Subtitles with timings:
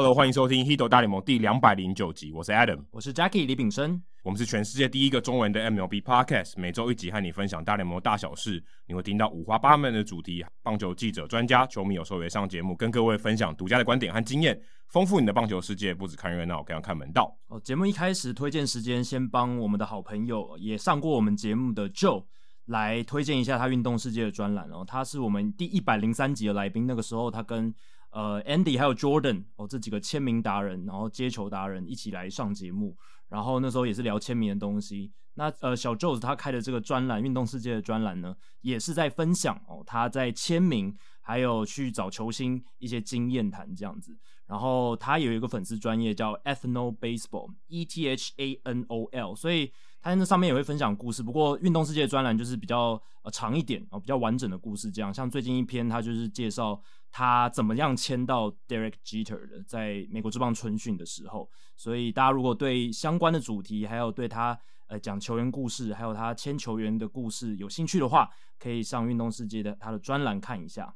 [0.00, 2.32] Hello，欢迎收听《Hito 大联盟》第两百零九集。
[2.32, 4.02] 我是 Adam，我是 Jackie 李炳生。
[4.22, 8.64] 我们是全世界第一个中文的 MLB Podcast，每周一集和你分享大联盟大小事。
[8.86, 14.58] 你会听到五花八门的主题，棒球记者、专家、球迷有时候也上节目，跟各位分享独家的观点和经验，
[14.88, 15.92] 丰富你的棒球世界。
[15.92, 17.36] 不止看热闹，更要看门道。
[17.48, 22.24] 哦，节目一开始推荐时间，先帮我们的好朋友也上过我们节目的 Joe
[22.64, 24.82] 来推荐一下他运动世界的专栏哦。
[24.82, 27.74] 他是我们第一百零三集的来宾，那个时候他跟。
[28.10, 32.96] 呃，Andy 还有 Jordan 哦，这几个签名达人，然后接球达人一起来上节目，
[33.28, 35.12] 然后那时候也是聊签名的东西。
[35.34, 44.18] 那呃，小 Joe 他开的这个专栏《运动世界》的专栏呢，也是在分享哦，他在签名还有去找球星一些经验谈这样子。
[44.46, 49.72] 然后他有一个粉丝专业叫 Ethno Baseball，E T H A N O L，所以。
[50.02, 54.90] 他在那上面也会分享故事，不过运动世界的专栏就是比较呃长一点哦，比较完整的故事。
[54.90, 61.50] 这样，像最近一篇，他就是介绍他怎么样签到 Derek Jeter 的，在美国职棒春训的时候。
[61.76, 64.58] 所以大家如果对相关的主题，还有对他
[64.88, 70.94] 呃讲球员故事，还有他签球员的故事有兴趣的话，可以上运动世界的他的专栏看一下。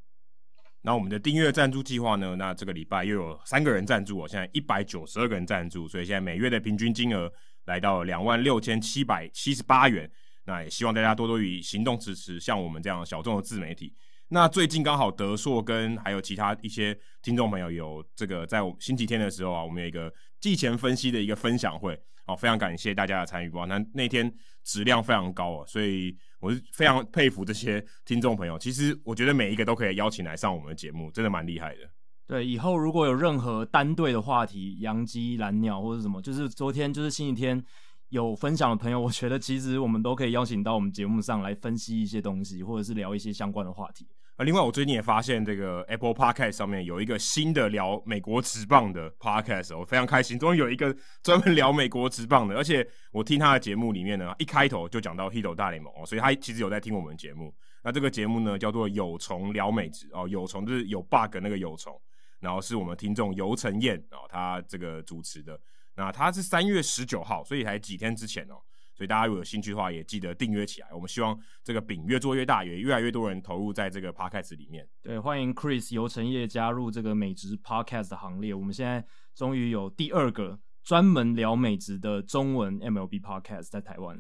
[0.83, 2.37] 那我们的订阅赞助计划呢？
[2.37, 7.33] 那这个礼拜又有三个人赞助哦，现在一百九十二个人赞助，所以现在每月的平均金额。
[7.67, 10.13] 来到两万六千七百七十八元，
[10.45, 13.95] 那也希望大家多多以行动支持，像我们这样小众的自媒体。
[14.29, 24.33] 那最近刚好德硕跟还有其他一些听众朋友有这个在我们星期天的时候啊，我们有一个季前分析的一个分享会，哦，非常感谢大家的参与，哇，那那天
[24.65, 28.59] 质量非常高啊，所以我是非常佩服这些听众朋友。
[28.59, 31.81] 其实我觉得每一个都可以邀请来上我们的节目，真的蛮厉害的。
[32.27, 37.63] 对，以后如果有任何单队的话题，洋基、蓝鸟或者什么，就是昨天就是星期天
[38.11, 44.07] 有分享的朋友，我觉得其实我们都可以邀请到我们节目上来分析一些东西，或者是聊一些相关的话题。
[44.37, 57.55] 啊，另外我最近也发现这个 Apple Podcast 上面有一个新的聊美国职棒的 Podcast，我非常开心，终于有一个 专门聊美国职棒的，而且我听他的节目里面呢，一开头就讲到 Hito 大联盟哦，所以他其实有在听我们节目。
[57.83, 62.01] 那这个节目呢叫做有虫聊美职哦，有虫就是有 bug 那个有虫。
[62.41, 65.59] 然后是我们听众游承彦哦，他这个主持的，
[65.97, 68.57] 那它是三月十九号，所以才几天之前哦，
[68.95, 70.89] 所以大家如果有兴趣的话，也记得订阅起来。
[70.93, 74.87] 我们希望这个饼越做越大，也越来越多人投入在这个 podcast 里面。
[75.03, 78.53] 对，欢迎 Chris 游承业加入这个美职 podcast 的行列。
[78.53, 84.19] 我们现在终于有第二个专门聊美职的中文 MLB podcast 在台湾。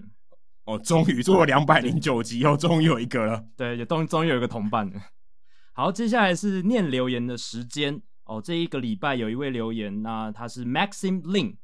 [0.64, 3.44] 哦，终于做了两百零九集，哦终于有一个了。
[3.56, 5.00] 对，也终终于有一个同伴了。
[5.72, 8.00] 好，接下来是念留言的时间。
[8.24, 11.58] 哦，这一个礼拜有一位留言，那他是 Maxim Lin，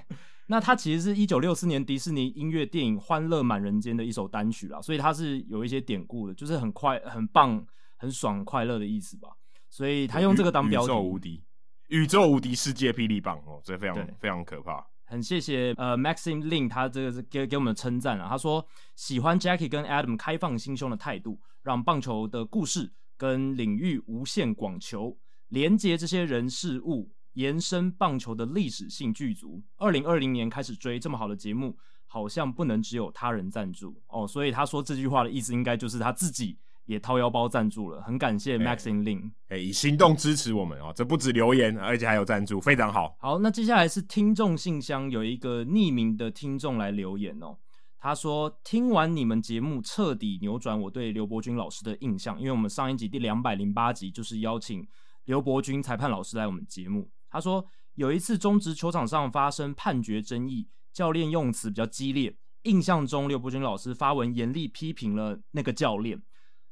[0.51, 9.29] 那它其实是一九六四年迪士尼音乐电影《欢乐满人间》的一首单曲啦，所以它是有一些典故的，就是很快、很棒、很爽、快乐的意思吧。
[9.69, 11.43] 所以他用这个当标题，宇宙无敌，
[11.87, 14.85] 宇宙无敌世界霹雳棒哦，这非常非常可怕。
[15.05, 18.27] 很谢谢呃 Maxim Lin，他这个是给给我们的称赞啊。
[18.27, 18.65] 他说
[18.97, 25.17] 喜欢 Jackie 跟 Adam 开放心胸的态度，让棒球的故事跟领域无限广求。
[25.47, 29.61] 连接这些人事物，延伸棒球的历史性剧足。
[29.77, 34.27] 二零二零年开始追这么好的节目，好像不能只有他人赞助哦。
[34.27, 38.01] 所以他说这句话的意思，应该就是他自己也掏腰包赞助了。
[38.01, 40.91] 很感谢 Maxim Lin，哎，以行动支持我们哦。
[40.95, 43.15] 这不止留言，而且还有赞助，非常好。
[43.19, 47.57] 好，那接下来是听众信箱，有一个匿名的听众来留言哦。
[47.97, 54.85] 他说听完你们节目，彻底扭转我对刘伯钧老师的印象，因为我们上一集第两百零八集就是邀请。
[55.25, 66.21] 刘伯钧裁判老师来我们节目，他说有一次中职球场上发生判决争议，教练用词比较激烈，印象中刘伯钧老师发文严厉批评了那个教练。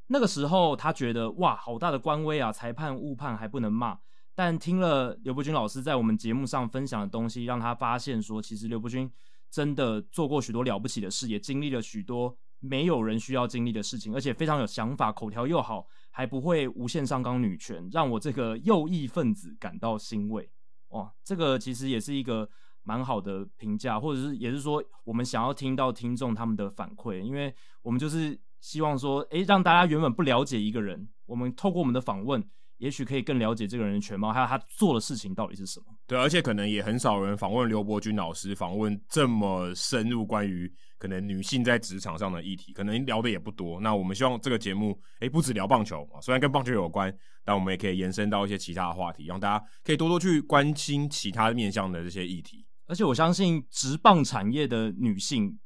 [0.07, 3.97] 那个时候他觉得哇，好大的官威啊，裁判误判还不能骂，
[4.35, 9.11] 但听了刘伯钧老师在我们节目上分享的东西，让他发现说，其实刘伯钧
[9.51, 20.49] 真的做过许多了不起的事，也经历了许多没有人需要经历的事情，而且非常有想法，口条又好，还不会无限上纲女权，让我这个右翼分子感到欣慰。
[20.89, 22.49] 哇，这个其实也是一个
[22.83, 32.43] 蛮好的评价，或者是也是说，我们想要听到听众他们的反馈，因为我们就是希望说，诶，让大家原本不了解一个人，我们透过我们的访问。
[32.79, 35.87] 也许可以更了解这个人的全貌，还有他做的事情到底是什么。
[36.07, 43.79] 对，而且可能也很少人访问刘伯钧老师，访问这么深入关于可能女性在职场上的议题，可能聊的也不多。
[43.79, 47.11] 那我们希望这个节目，诶，不止聊棒球啊，虽然跟棒球有关，
[47.43, 52.67] 但我们也可以延伸到一些其他的话题，让大家可以多多去关心其他面向的这些议题。
[52.85, 55.57] 而且我相信职棒产业的女性。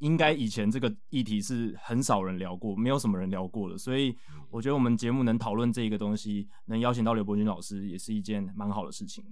[0.00, 4.16] 应该以前这个议题是很少人聊过，没有什么人聊过的，所以
[4.50, 9.22] 我觉得我们节目能讨论这个东西，能邀请到刘伯钧老师，也是一件蛮好的事情。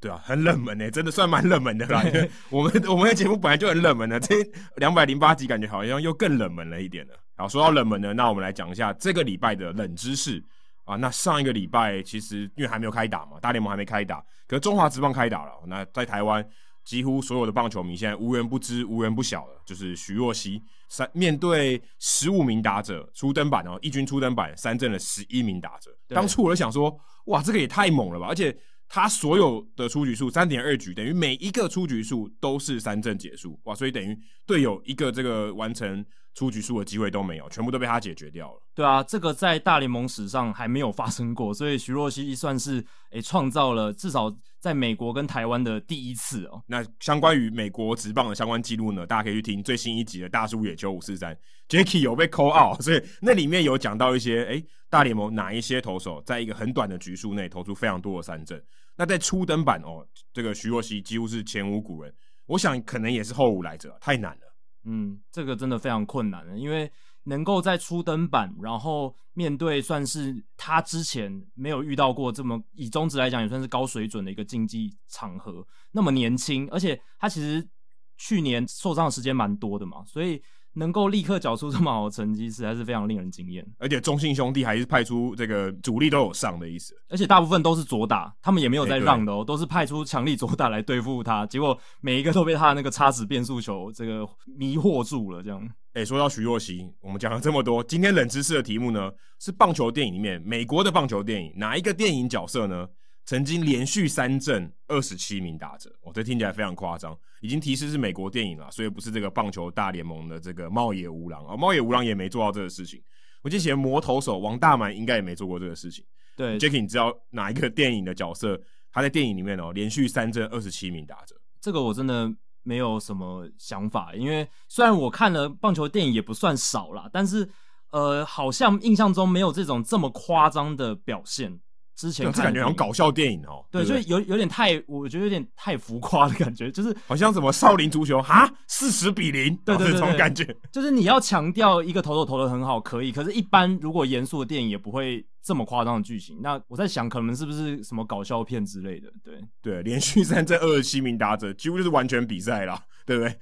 [0.00, 2.02] 对啊，很冷门诶，真的算蛮冷门的啦。
[2.50, 4.34] 我们 我们的节目本来就很冷门的，这
[4.76, 7.14] 两百零八集感觉好像又更冷门了一点了。
[7.36, 10.42] 好，说到冷门呢，那我们来讲一下这个礼拜的冷知识
[10.84, 10.96] 啊。
[10.96, 15.52] 那上一个礼拜其实因为还没有开打嘛，大联盟还没开打，可是中华职棒开打了。
[15.66, 16.44] 那在台湾。
[16.84, 25.90] 几乎所有的棒球迷现在无人不知、无人不晓了，就是徐若曦三面对十五名打者初登板哦，一军初登板三振了十一名打者。
[26.08, 28.26] 当初我就想说，哇，这个也太猛了吧！
[28.26, 28.56] 而且
[28.88, 33.74] 他所有的出局数三点二局，等于每一个出局数都是三振结束，哇！
[33.74, 36.04] 所以等于队友一个这个完成
[36.34, 38.62] 出局数的机会都没有，全部都被他解决掉了。
[38.74, 44.34] 对啊，这个在大联盟史上还没有发生过，所以徐若曦算是诶创造了至少。
[44.60, 51.32] 在美国跟台湾的第一次哦，那相关于美国职棒的相关记录呢，大家可以去听最新一集的《大叔野球五四三》
[51.68, 58.60] ，Jacky 有被 call out， 所以那里面有讲到一些，诶、欸，大联盟哪一些投手在一个很短的局数内投出非常多的三振。
[58.98, 62.14] 那在初登板哦，这个徐若曦几乎是前无古人，
[62.44, 64.54] 我想可能也是后无来者，太难了。
[64.84, 66.92] 嗯，这个真的非常困难了，因为。
[67.24, 75.62] 能够在初登板，然后面对算是他之前没有遇到过这么以中职来讲也算是高水准的一个竞技场合，
[75.92, 77.68] 那么年轻，而且他其实
[78.16, 80.42] 去年受伤的时间蛮多的嘛，所以。
[80.74, 83.66] 能够立刻缴出这么好的成绩，实在是非常令人惊艳。
[83.78, 91.44] 而且中信兄弟还是派出这个主力都有上的意思，而且大部分都是左打，他们也没有在让的哦，欸、都是派出强力左打来对付他。
[91.46, 94.26] 结果每一个都被他的那个叉子变速球这个
[94.56, 95.42] 迷惑住了。
[95.42, 95.60] 这样，
[95.94, 99.10] 哎、欸，说到徐若曦，我们讲了这么多，今天冷知识的题目呢
[99.40, 102.86] 是棒球电影里面美国的棒球电影哪一个电影角色呢？
[103.28, 107.14] 曾经连续三振二十七名打者，我、哦、这听起来非常夸张。
[107.42, 113.02] 已经提示是美国电影了，所以不是这个棒球大联盟的这个猫野无郎啊，猫野无郎也没做到这个事情。
[113.42, 116.02] 我记得魔投手王大满应该也没做过这个事情。
[116.34, 118.58] 对，Jacky，你知道哪一个电影的角色
[118.90, 121.36] 他在电影里面哦连续三振二十七名打者？
[121.60, 127.46] 这个我真的没有什么想法，因为虽然我看了棒球电影也不算少啦，但是
[127.90, 131.60] 呃，好像印象中没有这种这么夸张的表现。
[131.98, 146.38] 之前感觉很搞笑电影哦，对，就有有点太，我觉得有点太浮夸的感觉，就是好像什么少林足球 哈，四十比零，对对对，这种感觉，就是你要强调一个投手投的很好，可以，可是，一般如果严肃的电影也不会这么夸张的剧情。
[146.40, 149.12] 那我在想，可能是不是什么搞笑片之类的？
[149.24, 153.34] 对对，连续三战二十七名打者，几乎就是完全比赛了，对不对？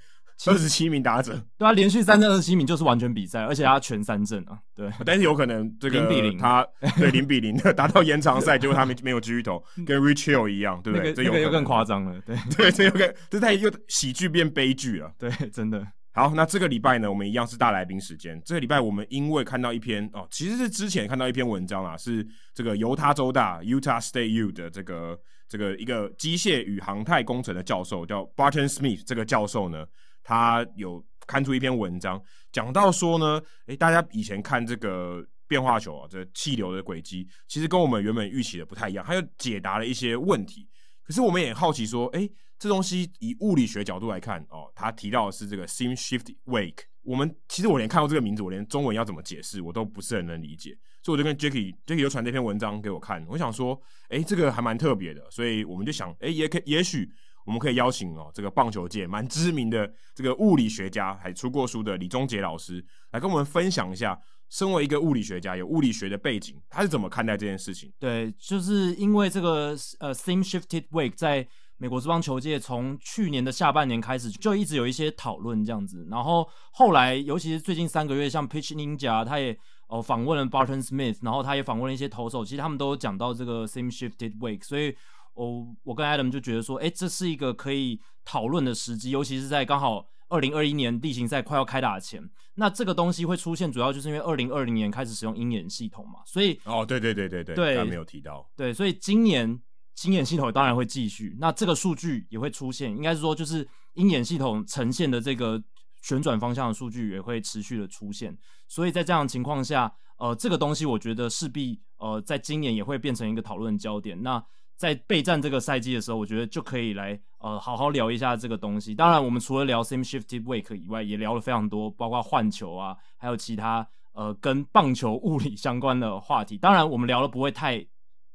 [0.47, 4.91] 二十七名打者，对啊，连续三战二十七名就是完全比赛，而且他全三阵啊，对。
[5.05, 6.67] 但是有可能这个零比零，他
[6.99, 11.15] 对零比零的达到延长赛，结果他没没有继续投，跟 Rich Hill 一样，对不对？
[11.15, 15.85] 这个又更夸张了，对 对，这又更这太又喜剧变悲剧了，对，真的。
[16.13, 18.41] 好，那这个礼拜呢，我们一样是大来宾时间。
[18.45, 29.87] 这个礼拜我们因为看到一篇哦，其实是之前看到一篇文章啊，是这个犹他州大 Utah State U 的这个这个一个机械与航太工程的教授叫 Barton Smith，这个教授呢。
[30.27, 39.05] 他有刊出一篇文章，讲到说呢，诶，大家以前看这个变化球啊，这气流的轨迹，其实跟我们原本预期的不太一样。
[39.07, 40.69] 他又解答了一些问题，
[41.05, 42.29] 可是我们也好奇说，诶，
[42.59, 46.83] 这东西以物理学角度来看，哦，他提到的是这个 Seam Shift Wake。
[47.05, 50.77] 我们其实我连看到这个名字，我连中文要怎么解释，我都不是很能理解。
[51.05, 57.09] 所以我就跟 Jacky，Jacky 就传这篇文章给我看，我想说，诶，这个还蛮特别的，所以我们就想，诶，也可也许。
[57.47, 67.93] 我们可以邀请哦，这个棒球界蛮知名的这个物理学家，还出过书的李宗杰老师，来跟我们分享一下，身为一个物理学家，有物理学的背景，他是怎么看待这件事情？
[67.99, 71.47] 对，就是因为这个呃，same Shifted Wake 在
[71.79, 79.57] 美国职棒球界从去年的下半年开始就一直有一些讨论这样子，然后后来尤其是最近三个月，像 Pitch Ninja 他也
[79.89, 84.97] 哦访问了 Barton Smith，然后他也访问了一些投手，其实他们都讲到这个 Same Shifted Wake，所以
[85.37, 99.61] 哦，我跟 Adam 就觉得说，哎，这是一个可以讨论的时机，尤其是在刚好二零二一年例行赛快要开打前，那这个东西会出现，主要就是因为二零二零年开始使用鹰眼系统嘛，所以哦，对对对对对，对，他没有提到，对，所以今年
[100.05, 105.63] 鹰眼系统当然会继续，那这个数据也会出现，应该是说就是鹰眼系统呈现的这个
[106.01, 108.35] 旋转方向的数据也会持续的出现，
[108.69, 114.43] 所以在这样的情况下，呃，这个东西我觉得势必呃在今年也会变成一个讨论焦点，那。
[114.77, 118.95] 在备战这个赛季的时候，我觉得就可以来呃好好聊一下这个东西。
[118.95, 126.59] 当然，我们除了聊 Same Shifted Wake 以外，也聊了非常多，包括换球啊，还有其他呃跟棒球物理相关的话题。
[126.59, 127.85] 当然，我们聊的不会太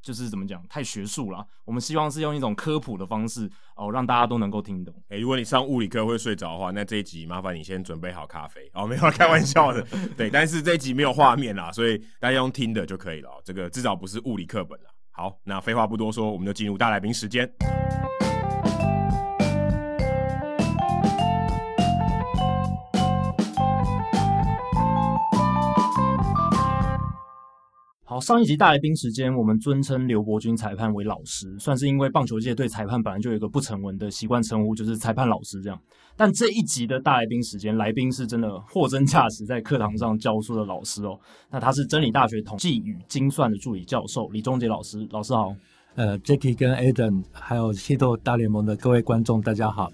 [0.02, 1.46] 就是怎么讲太学术了。
[1.64, 3.46] 我们希望是用一种科普的方式
[3.76, 4.92] 哦、呃，让大家都能够听懂。
[5.10, 9.86] 诶，如果你上物理课会睡着的话，那这一集麻烦你先准备好咖啡哦，没有开玩笑的。
[10.18, 13.30] 对，但是这一集没有画面啦，所以大家用听的就可以了。
[13.46, 14.90] 这个至少不是物理课本了。
[15.14, 17.48] 好，那废话不多说，我们就进入大来宾时间。
[28.06, 35.80] 好，上一集大来宾时间，我们尊称刘伯钧裁判为老师，算是因为棒球界对裁判本来就有一个不成文的习惯称呼，就是裁判老师这样。
[36.24, 41.20] 但这一集的大来宾时间，来宾是真的货真价实在课堂上教书的老师哦。
[41.50, 45.52] 那他是真理大学统计与精算的助理教授李忠杰老师，老师好。
[45.96, 49.92] 呃，Jackie 跟 Adam 还有西豆大联盟的各位观众，大家好。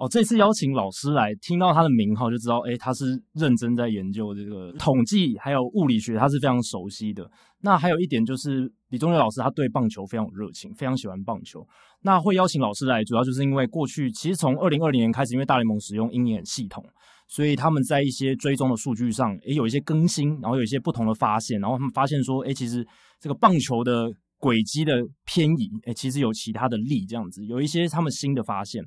[0.00, 7.30] 哦，这次邀请老师来，听到他的名号就知道，诶，他是认真在研究这个统计还有物理学，他是非常熟悉的。
[7.60, 11.62] 那还有一点就是，李忠杰老师他对棒球非常有热情，非常喜欢棒球。
[12.00, 16.82] 那会邀请老师来，主要就是因为过去其实从二零二零年开始，因为大联盟使用鹰眼系统，
[17.28, 22.82] 所以他们在一些追踪的数据上，也，有一些更新，然后有一些不同的发现，然后他们发现说，诶，其实
[23.20, 28.82] 这个棒球的轨迹的偏移，诶，其实有其他的力这样子，有一些他们新的发现。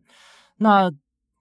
[0.57, 0.87] 那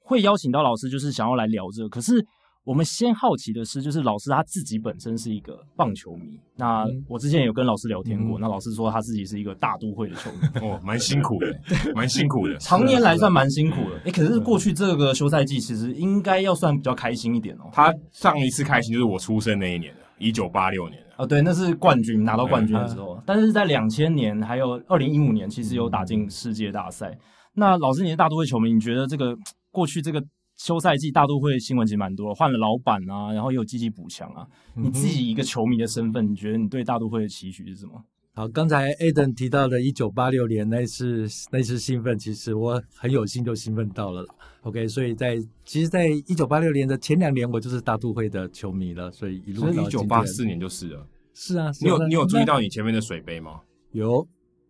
[0.04, 1.88] 会邀请到老师，就是想要来聊这个。
[1.88, 2.24] 可是
[2.64, 6.38] 我们先好奇的是，就是老师他自己本身是一个棒球迷。
[6.56, 10.68] 那我之前也有跟老师聊天过，嗯、那老师说他自己是一个大都会的球迷。
[10.68, 11.52] 哦，蛮辛苦的，
[11.92, 13.98] 蛮辛苦的，常年来算蛮辛苦的。
[14.04, 17.70] 诶，可是过去这个休赛季其实应该要算比较开心一点哦。
[17.72, 21.02] 他上一次开心就是我出生那一年了，一九八六年。
[21.16, 23.16] 哦，对，那是冠军拿到冠军的时候。
[23.16, 27.18] 嗯、但是在两千年还有二零一五年，其实有打进世界大赛。
[27.54, 29.36] 那老师，你是大都会球迷，你觉得这个？
[29.72, 30.24] 过去这个
[30.56, 34.46] 休赛季，大都会新闻其实蛮多，换了老板啊，然后也有积极补强啊。
[34.76, 38.04] 你自己一个球迷的身份，你觉得你对大都会的期许是什么？
[38.34, 44.26] 好，刚才 Aden 提到的1986年那次那次兴奋，其实我很有幸就兴奋到了。
[44.62, 45.36] OK，所以在
[45.66, 51.06] 其实，在1986年的前两年，我就是大都会的球迷了，所以一路到1984年就是了。
[51.34, 53.60] 是啊，你有你有注意到你前面的水杯吗？
[53.90, 54.26] 有，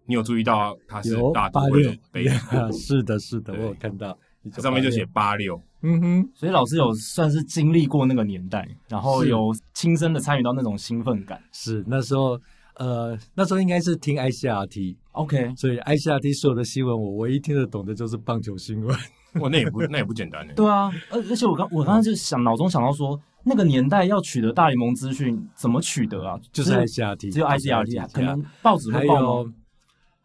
[0.07, 2.27] 你有注意到它是大都会的杯？
[2.73, 4.19] 是的，是的，我有看到。
[4.59, 11.41] 上面就写八六，嗯哼，所以老师有算是经历过那个年代，然后有亲身的参与到那种兴奋感。
[11.53, 12.41] 是那时候，
[12.77, 18.97] 呃，那时候应该是听 ICRT，OK，所以 ICRT 所有的新闻，我唯一听得懂的就是棒球新闻。
[19.41, 20.53] 哇，那也不那也不简单呢。
[20.55, 26.39] 对啊，而而且我刚我刚刚就想脑中想到说，那个年代要取得大联盟资讯怎么取得啊？
[26.53, 29.53] 就是 ICRT，只有 ICRT，可能报纸会报吗？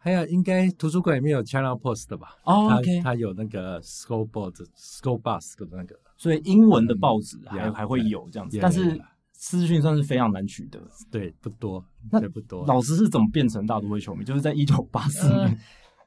[0.08, 2.36] 还有，应该图书馆里面有 China Post 的吧？
[2.44, 8.98] 哦，OK，它有那个 scoreboard，school Bus 的那个，所以英文的报纸还还会有这样子，但是
[9.32, 12.66] 资讯算是非常难取得，对，不多，那不多。
[12.66, 14.24] 老师是怎么变成大都会球迷？
[14.24, 15.58] 就是在一九八四年，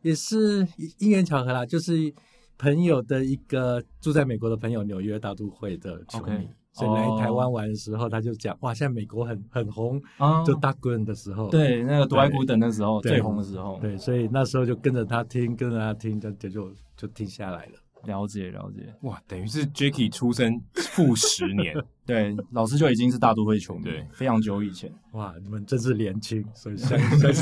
[0.02, 0.68] 也是
[0.98, 2.14] 因缘巧合啦，就是
[2.58, 6.50] 朋友的一个住在美国的朋友，纽约大都会的球迷。
[6.74, 10.02] 所以来台湾玩的时候，他就讲哇，现在美国很很红，
[10.46, 17.74] 就大滚的时候，对，那个 dwight gooden 的时候最红的时候，对，所以那时候就跟着他听，跟着他听，就就就听下来了。
[18.06, 24.92] 了解了解，哇，等于是 Jacky 出生负十年， 对，老师就已经是大都会球迷，对，非常久以前。
[25.12, 26.76] 哇，你们真是年轻，所以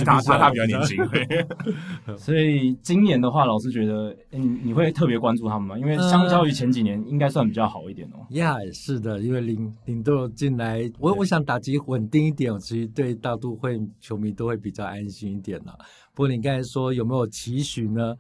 [0.04, 0.98] 他他他比较年轻。
[2.18, 5.78] 所以今年的话，老师觉得，你你会特别关注他们吗？
[5.78, 8.26] 因为相较于前几年，应该算比较好一点哦。
[8.32, 15.78] 呀，是的，因为领领队进来，我我想打击稳定一点，其实对大都会球迷都会比较安心一点了。
[16.14, 18.16] 不过你刚才说有没有期许呢？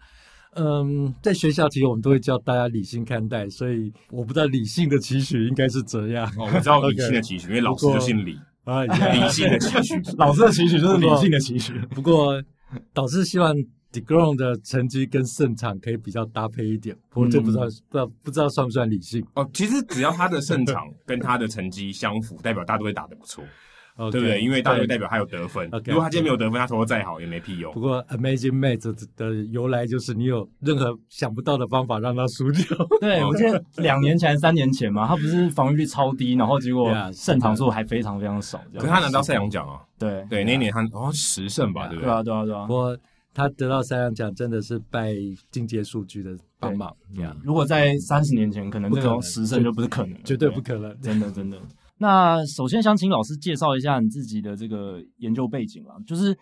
[0.56, 6.26] 嗯，在学校其实我们都会教大家理性看待，所以我不知道理性的期许应该是怎样。
[6.38, 8.84] 哦，我知道理性的 期许，因为老师就姓李啊。
[8.86, 11.74] 理性的期许， 老师的期许就是理性的期许。
[11.92, 12.42] 不过
[12.94, 13.56] 导师希望
[13.92, 19.50] deGrom 的成绩跟胜场可以比较搭配一点，不过这不知道不知道不知道算不算理性哦。
[19.54, 23.44] 其实只要他的胜场跟他的成绩相符，代表大家都会打得不错。
[24.00, 24.42] Okay, 对不对？
[24.42, 25.70] 因为大学代表他有得分。
[25.72, 27.74] Okay, 如果他今天没有得分，他投的再好也没屁用。
[27.74, 32.64] 不过 Amazing Mate 的由来就是你有任何想不到的方法让他输掉。
[33.02, 38.62] 对，我记得两年前、三年前嘛，他不是防御率超低，然后结果胜场数还非常非常少。
[38.76, 39.82] 可是他拿到赛扬奖啊？
[40.00, 42.06] 对对，那年他好像十胜吧，对不对？
[42.06, 42.66] 对啊，对啊，对啊。
[42.66, 42.98] 不过
[43.34, 45.14] 他得到赛扬奖真的是拜
[45.52, 46.96] 进阶数据的帮忙。
[47.44, 51.58] 如果在三十年前，可能这种十胜就不是可能，绝对不可能，真的真的。
[52.00, 56.36] 那首先想请老师介绍一下你自己的这个研究背景啦，就是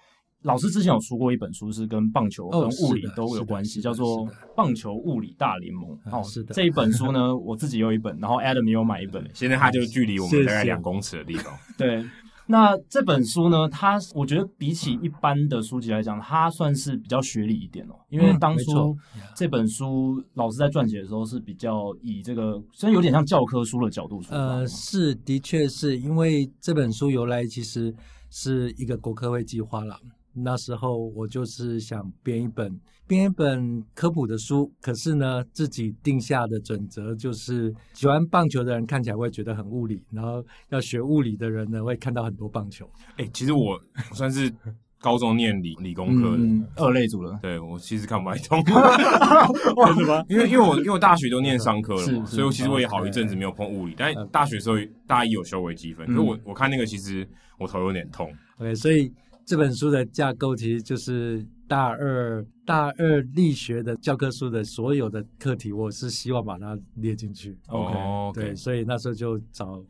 [0.44, 4.20] 老师之前有出过一本书，是跟棒球跟物理都有关系，叫做
[4.56, 5.90] 《棒球物理大联盟》。
[6.16, 6.54] 哦，是的。
[6.54, 9.28] 这一本书呢，我自己有一本，然后 Adam 也有买一本。
[9.34, 11.54] 现在它就距离我们大概两公尺的地方。
[11.78, 12.06] 对。
[12.48, 17.96] 那这本书呢，它我觉得比起一般的书籍来讲，它算是比较学理一点哦。
[18.10, 18.96] 因为当初
[19.36, 24.38] 这本书老师在撰写的时候是比较以这个，虽然有点像教科书的角度出发。
[24.38, 27.94] 呃，是，的确是因为这本书由来其实
[28.30, 30.00] 是一个国科会计划了。
[30.44, 42.86] 那时候我就是想编一本编一本科普的书，可是呢，自己定下的准则就是喜欢棒球的人看起来会觉得很物理，然后要学物理的人呢会看到很多棒球。
[43.16, 43.80] 哎、欸，其实我
[44.14, 44.54] 算是
[45.00, 50.26] 高中念理理工科的、嗯、二类组了，对我其实看不太 懂，为什么？
[50.28, 53.94] 因为因为我因为我大学都念商科了嘛，所以我其实我也好一阵子没有碰物理。
[53.98, 54.76] 但大学的时候
[55.08, 57.26] 大一有修微积分，可是我我看那个其实
[57.58, 58.30] 我头有点痛。
[58.58, 59.10] OK，所以。
[59.48, 67.58] 这本书的架构其实就是大二大二力学的教科书的所有的课题，我是希望把它列进去。
[67.68, 67.94] OK，
[68.34, 69.82] 对，所以那时候就找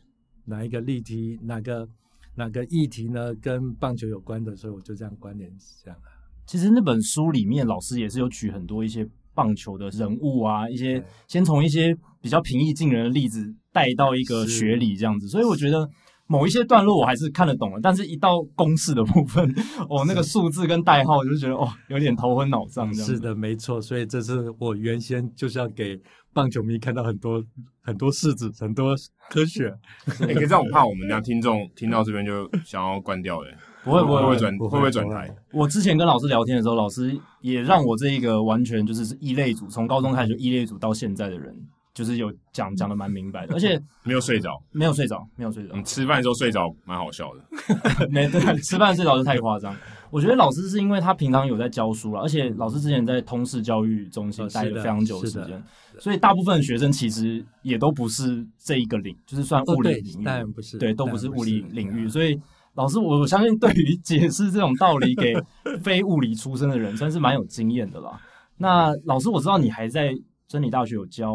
[0.45, 1.89] 哪一个例题，哪个
[2.35, 5.51] 哪个议题呢，跟棒球有关的，所以我就这样关联
[5.83, 5.99] 这样。
[6.45, 15.89] 其实那本书里面，老师也是有举很多一些棒球的人物啊，一些先从一些比较平易近人的例子带到一个学理这样子，所以我觉得。
[16.27, 19.49] 某一些段落我还是看得懂的，但是一到公式的部分，
[19.89, 22.93] 哦，那个数字跟代号，我就觉得哦，有点头昏脑胀。
[22.93, 25.99] 是的，没错，所以这是我原先就是要给
[26.33, 27.43] 棒球迷看到很多
[27.81, 28.93] 很多式子，很多
[29.29, 29.73] 科学。
[30.21, 33.47] 哎、欸，可是这样我怕我们家听众听到这边就想要关掉了。
[33.83, 35.33] 不会不会不会转会不会转台？
[35.53, 41.55] 我之前跟老师聊天的时候，老师也让我这一个完全就是异类组，从高中开始就异类组到现在的人。
[41.97, 45.75] 就是有讲讲的蛮明白的，而且 没有睡着，没有睡着，没有睡着。
[45.75, 47.41] 你吃饭的时候睡着，蛮好笑的。
[48.11, 49.75] 没对，吃饭睡着是太夸张。
[50.11, 55.63] 我觉得老师是因为他平常有在教书了，而且老师之前在通识教育中心待了非常久的时间，
[55.97, 62.07] 所以大部分学生其实也都不是这一个领，就是算物理领域，当然不是，对，都不是物理领域。
[62.07, 62.39] 所以
[62.75, 65.33] 老师，我相信对于解释这种道理给
[65.81, 68.21] 非物理出身的人，算是蛮有经验的啦。
[68.57, 70.13] 那老师，我知道你还在
[70.47, 71.33] 真理大学有教。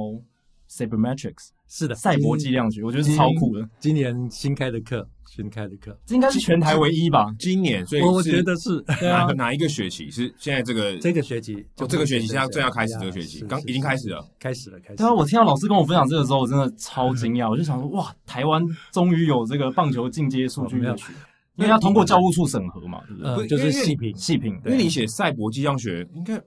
[0.73, 3.69] Sabermetrics 是的，赛博计量学，我觉得是超酷的。
[3.79, 7.27] 今年新开的课，新开的课，这应该是全台唯一吧？
[7.39, 10.11] 今年，所以我觉得是哪哪一个学期？
[10.11, 14.97] 是现在这个这个学期，就这个学期现在正要开始，这个学期刚已经开始了，开始了，开始。
[14.97, 21.13] 对啊，我听到老师跟我分享这个时候，我真的超惊讶，我就想说，哇，台湾终于有这个棒球进阶数据 学，
[21.57, 23.47] 因为要通过教务处审核嘛，对不对？
[23.47, 24.59] 就是细品，细品。
[24.65, 26.43] 因为你写赛博计量学，应该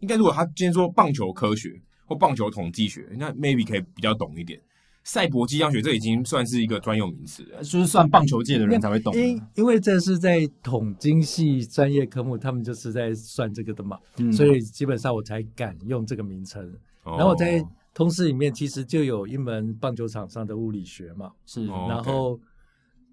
[0.00, 1.70] 应该如果他今天说棒球科学。
[2.18, 4.60] 棒球统计学，那 maybe 可以比较懂一点。
[5.04, 9.12] 赛博计量学这已经算是一个专有名词了，就是算棒球界的人才会懂。
[9.16, 16.64] 因因为这是在统经系专业科目，他们就是在算这个的嘛，嗯、所以基本上我才敢用这个名称。
[17.02, 17.60] 哦、然后我在
[17.92, 21.66] 通识里面其实就有一门棒球场上的物理学嘛，是。
[21.66, 22.38] 然后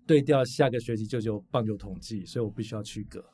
[0.05, 3.25] 对调下个学期就有棒球统计，所以我必须要去隔。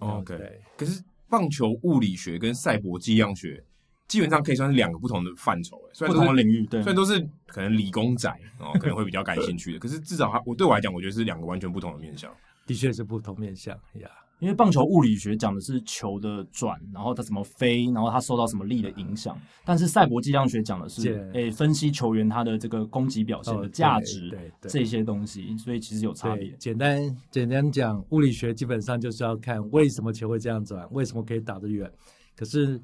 [0.00, 0.36] OK，
[0.76, 3.64] 可是棒球物理学跟赛博计量学。
[4.12, 12.30] 基本上可以算是两个不同的范畴，哎，不同的领域，对，虽然都是可能理工仔哦， 可能会比较感兴趣的，可是至少它，我对我来讲，我觉得是两个完全不同的面向，
[12.66, 14.10] 的确是不同面向呀。
[14.38, 26.50] 因为棒球物理学讲的是球的转，然后它怎么飞，然后它受到什么力的影响，但是赛博计量学讲的是，哎对，分析球员他的这个攻击表现的价值，对，对，对这些东西，所以其实有差别。
[26.58, 31.90] 简单简单讲，物理学基本上就是要看为什么球会这样转，为什么可以打得远，
[32.36, 32.80] 可是。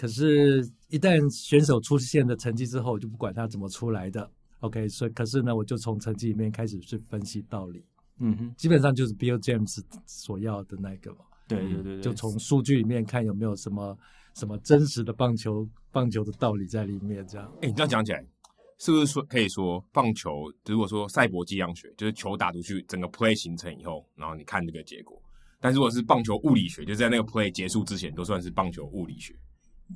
[0.00, 4.88] 可是，一旦选手出现的成绩之后，我就不管他怎么出来的，OK。
[4.88, 7.84] 所以，可是呢，我就从成绩里面开始去分析道理。
[8.18, 11.18] 嗯哼，基本上就是 Bill James 所要的那个嘛。
[11.46, 13.94] 对对对，对，就从数据里面看有没有什么
[14.34, 17.22] 什么真实的棒球棒球的道理在里面。
[17.26, 18.24] 这样，哎，你这样讲起来，
[18.78, 20.50] 是不是说可以说棒球？
[20.64, 25.20] 如果说赛博计量学，就是球打出去整个 play 形成以后，然后你看这个结果。
[25.60, 29.34] 但如果是棒球物理学，就在那个 play 结束之前，都算是棒球物理学。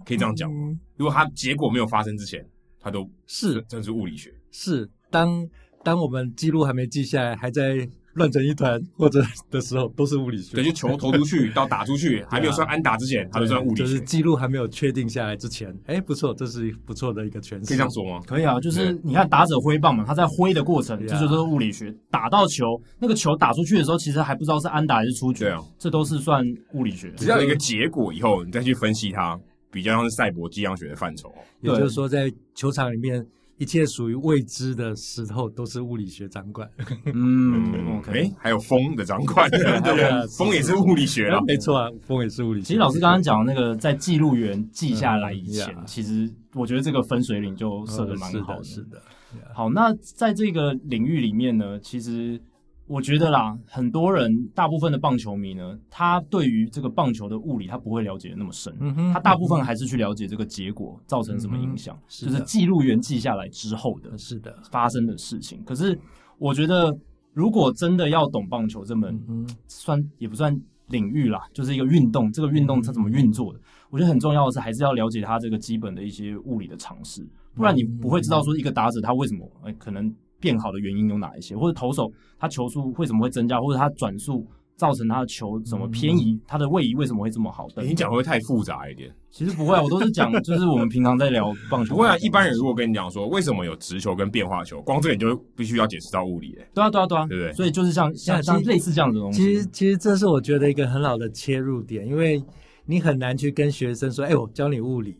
[0.04, 2.44] 可以这样讲，嗯、如果它结果没有发生之前，
[2.80, 4.33] 它都是这是物理学。
[4.50, 5.48] 是当
[5.83, 10.54] 当我们记录还没记下来，还在乱成一团或者的时候，都是物理学。
[10.54, 13.83] 对，就球投出去到打出去，还没有算安打之前，它就算物理学。
[13.83, 17.66] 就是记录还没有确定下来之前，哎，不错，这是不错的一个诠释。
[17.66, 18.20] 可以这样说吗？
[18.24, 21.92] 可以啊，就是你看打者挥棒嘛，他在挥的过程，这就是物理学。
[22.09, 25.44] 打到球，那个球打出去的时候，其实还不知道是安打还是出局，
[25.76, 27.11] 这都是算物理学。
[27.16, 29.37] 只要有一个结果以后，你再去分析它，
[29.74, 31.30] 比较像是赛博迹象学的范畴。
[31.60, 33.26] 也就是说，在球场里面。
[33.56, 36.68] 一切属于未知的石头，都是物理学掌管。
[37.04, 42.66] 嗯，OK，欸、还有风的掌管，对对风也是物理学啊，没错啊，风也是物理学。
[42.66, 48.64] 其实老师刚刚讲的那个，在记录员记下来以前，嗯、其实我觉得这个分水岭就设的蛮好的。
[48.64, 49.54] 是的，是的。
[49.54, 52.40] 好，那在这个领域里面呢，其实。
[52.86, 58.70] 我觉得啦，很多人，大部分的棒球迷呢，他对于这个棒球的物理，他不会了解的那么深。
[58.78, 65.62] 嗯哼，他大部分还是去了解这个结果造成什么影响，是就是记录员记下来之后的，是的，发生的事情。
[65.64, 65.98] 可是，
[66.36, 66.94] 我觉得
[67.32, 70.54] 如果真的要懂棒球这门，嗯，算也不算
[70.88, 80.14] 领域啦，就是一个运动，这个运动它怎么运作的，我觉得很重要的是还是要了解它这个基本的一些物理的常识，不然你不会知道说一个打者他为什么，哎，可能。
[80.44, 81.57] 变好的原因有哪一些？
[81.57, 83.59] 或者投手他球速为什么会增加？
[83.59, 86.38] 或者他转速造成他的球怎么偏移？
[86.46, 87.66] 他的位移为什么会这么好？
[87.76, 89.11] 你讲会不会太复杂一点？
[89.30, 91.94] 其实不会，我都是讲，就是我们平常在聊棒球。
[91.94, 96.68] 不会啊，一般人如果跟你讲说为什么有直球跟变化球，光这点就必须要解释到物理诶。
[96.74, 97.52] 对啊，对啊，对啊，对不对？
[97.54, 99.42] 所以就是像像像类似这样的东西。
[99.42, 102.42] 其实其实这是我觉得一个很好的切入点，因为
[102.85, 105.16] 你很难去跟学生说，哎，我教你物理。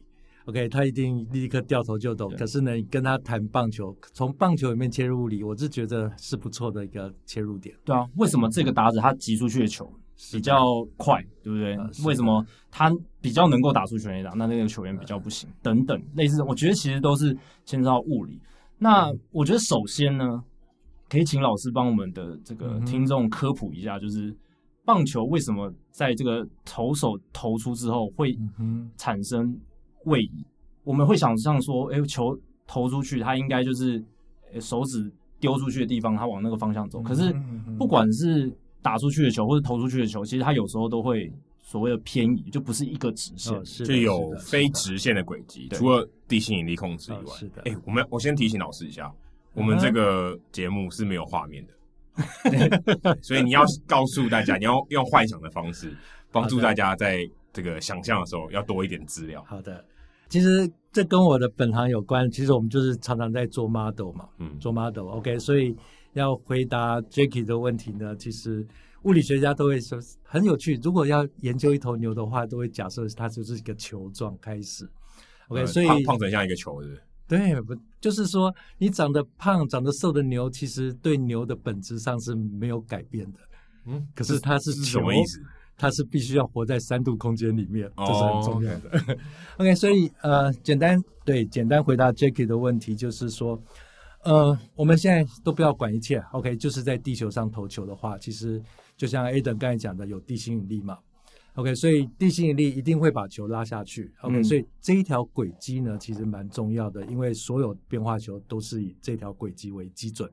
[0.47, 2.29] OK，他一定立刻掉头就走。
[2.31, 7.75] 可是呢，你跟他谈棒球，从棒球里面切入物理，我是觉得是不错的一个切入点。
[7.83, 9.91] 对啊，为什么这个打者他击出去的球
[10.33, 11.79] 比较快，对不对？
[12.05, 14.33] 为什么他比较能够打出全垒打？
[14.33, 18.39] 那那个球员比较不行，等等，类似，我觉得其实都是牵涉到物理。
[18.77, 20.45] 那我觉得首先呢，
[21.09, 24.37] 可以请老师帮我们的这个听众科普一下，就是
[24.85, 28.37] 棒球为什么在这个投手投出之后会
[28.99, 29.59] 产生。
[30.05, 30.45] 位移，
[30.83, 34.03] 我们会想象说，哎，球投出去，它应该就是
[34.61, 37.03] 手指丢出去的地方，它往那个方向走。
[37.03, 37.35] 可是，
[37.79, 41.31] 不管是打出去的球或者投出去的球，其实它有时候都会
[41.63, 45.69] 所谓的偏移，就不是一个直线，哦、就有非直线的轨迹。
[45.73, 47.63] 除了地心引力控制以外，哦、是的。
[47.65, 49.13] 哎，我们我先提醒老师一下，
[49.55, 55.97] 我们这个节目是没有画面的， 所以你要告诉大家，你要用幻想的方式
[56.31, 59.45] 帮助大家在这个想象的时候要多一点资料。
[59.47, 59.85] 好的。
[60.29, 62.31] 其实这跟我的本行有关。
[62.31, 65.07] 其实我们就是常常在做 model 嘛，嗯，做 model。
[65.09, 65.75] OK，所以
[66.13, 68.67] 要回答 Jacky 的问题呢，其实
[69.03, 70.79] 物理学家都会说很有趣。
[70.83, 74.89] 如果要研究一头牛的话，都会假设它就是一个球状开始。
[75.49, 77.03] OK，、呃、所以胖成像一个球是不是？
[77.27, 83.41] 对，不就是说你长得胖、长得瘦的牛，其实对牛的本质上是没有改变的。
[83.87, 85.43] 嗯，可是它是球，是什么意思？
[85.77, 88.91] 它是必须要活在三度空间里面，这是很重要的。
[88.91, 89.19] Oh, okay.
[89.59, 93.61] OK，所以呃，简单对简单回答 Jackie 的问题就是说，
[94.23, 98.63] 呃，我们现在都不要管一切，OK，就是在地球上投球的话，其实
[98.97, 100.97] 就像 Aden 刚才讲的，有地心引力嘛
[101.55, 110.31] ，OK，所以地心引力一定会把球拉下去，OK，、嗯、所以这一条轨迹呢，其实蛮重要的，因为所有变化球都是以这条轨迹为基准。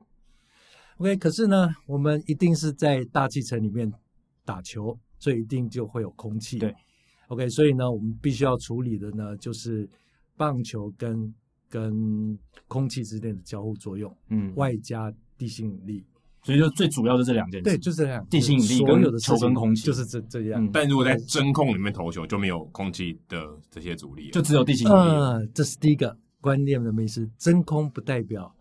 [0.98, 3.92] OK，可是呢，我们一定是在大气层里面
[4.44, 4.96] 打球。
[5.22, 6.58] 所以一定就会有空气。
[6.58, 6.74] 对
[7.28, 9.88] ，OK，所以呢，我们必须要处理的呢，就是
[10.36, 11.32] 棒球跟
[11.68, 16.04] 跟空气之间的交互作用，嗯，外加地心引力。
[16.42, 20.60] 所以就最主要的这两件事，对，就这样，地心引力跟球跟空气，就是这这样。
[20.60, 24.98] 嗯、但如果在真空里面投球，就没有空气的这些阻力，就只有地心引力。
[24.98, 28.52] 呃，这是第一个观念的迷思，真空不代表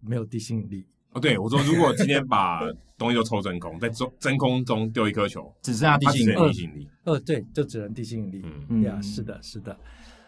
[0.00, 0.84] 没有地心引力。
[1.12, 2.60] 哦，对，我说，如果今天把
[2.96, 8.42] 东西就抽真空，在中真空中丢一颗球，只剩下地心引力，呃，对，就只能地心引力。
[8.68, 9.76] 嗯，呀，是的，是的。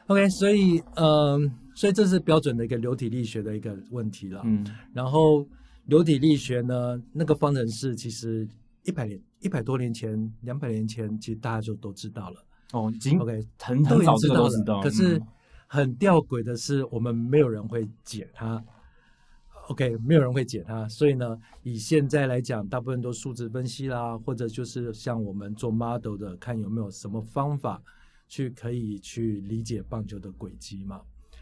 [0.09, 4.41] OK，所以，嗯，所以这是标准的一个流体力学的一个问题了。
[4.45, 5.47] 嗯，然后
[5.87, 8.49] 流体力学呢，那个方程式其实
[8.85, 12.45] 一百年、一百多年前、两百年前，其实大家就都知道了。
[12.73, 14.83] 哦，已经 OK，很很早这个都知道了。
[14.83, 15.21] 可是
[15.67, 18.63] 很吊诡的是，我们没有人会解它。
[19.69, 27.83] OK，没有人会解它，所以呢，以现在来讲，大部分都数值分析啦，或者就是像我们做 model 的，看有没有什么方法
[28.29, 31.01] 去可以去理解棒球的轨迹嘛。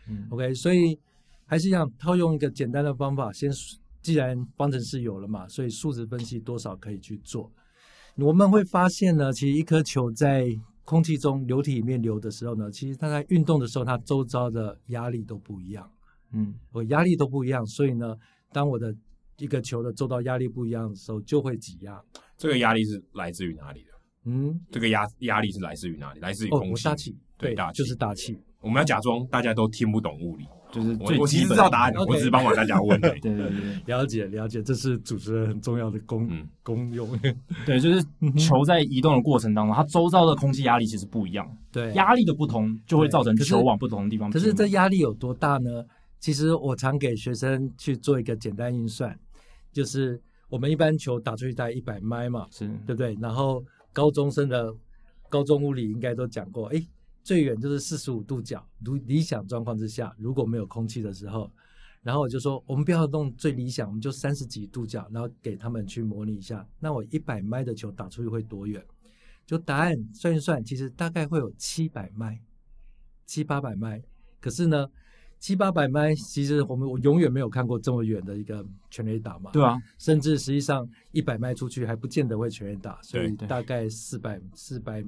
[0.09, 0.99] 嗯，OK，所以
[1.45, 3.51] 还是一样套用一个简单的方法，先
[4.01, 7.51] 既然方程式有了嘛，所以数值分析多少可以去做。
[8.17, 10.49] 我们会发现呢，其实一颗球在
[10.85, 15.91] 空气中流体里面流的时候呢，其实它在运动的时候，它周遭的压力都不一样。
[16.35, 18.15] 嗯，我压力都不一样，所以呢，
[18.53, 18.95] 当我的
[19.39, 22.01] 一个球的受到压力不一样的时候，就会挤压。
[22.37, 23.91] 这个压力是来自于哪里的？
[24.27, 26.21] 嗯，这个压压力是来自于哪里？
[26.21, 26.89] 来自于空气。
[26.89, 28.37] 哦、大气，对，大气就是大气。
[28.61, 32.99] 我们要假装大家都听不懂物理，就是我我其实知道答案，我只是帮忙大家问。
[33.03, 33.51] 对对对，
[33.85, 36.27] 了解了解，这是主持人很重要的功
[36.63, 37.07] 功用。
[37.67, 38.03] 对，就是
[38.39, 41.47] 球在移动的过程当中，它周遭的空气压力其实不一样。
[41.71, 44.31] 对，压力的不同就会造成球往不同的地方。
[44.31, 45.85] 可是这压力有多大呢？
[46.25, 49.15] 其实我常给学生去做一个简单运算，
[49.71, 53.15] 就是我们一般球打出去大概一百迈嘛，是对不对？
[53.21, 54.75] 然后高中生的
[55.29, 56.83] 高中物理应该都讲过，哎。
[57.23, 61.51] 最远就是四十五度角，如理想状况之下，如果没有空气的时候，
[62.03, 66.67] 然后我就说，我们不要弄最理想，我们就三十几度角，然后给他们去模拟一下。
[66.79, 68.83] 那我一百迈的球打出去会多远？
[69.47, 72.39] 就答案算一算，其实大概会有七百迈，
[73.25, 74.03] 七八百迈。
[74.39, 74.87] 可是呢，
[75.45, 79.51] 七八百迈，其实我们我永远没有看过这么远的一个全垒打嘛。
[79.53, 85.05] 对啊，甚至实际上一百迈出去还不见得会全垒打，所以大概四百四百。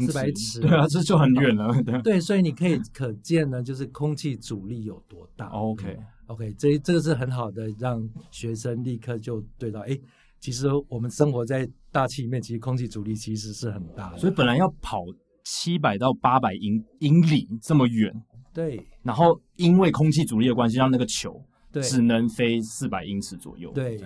[0.00, 1.72] 四百尺，对啊，这就很远了。
[1.86, 5.46] 对，对，所以你可以可见呢，就是空气阻力有多大。
[5.50, 9.96] OK，OK，这这个是很好的，让学生立刻就对到，哎，
[10.40, 14.18] 其实我们生活在大气里面，其实空气阻力其实是很大的。
[14.18, 15.04] 所以本来要跑
[15.44, 18.12] 七百到八百英英里这么远，
[18.56, 21.38] 对，然后因为空气阻力的关系，让那个球
[21.82, 23.70] 只能飞四百英尺左右。
[23.72, 24.00] 对。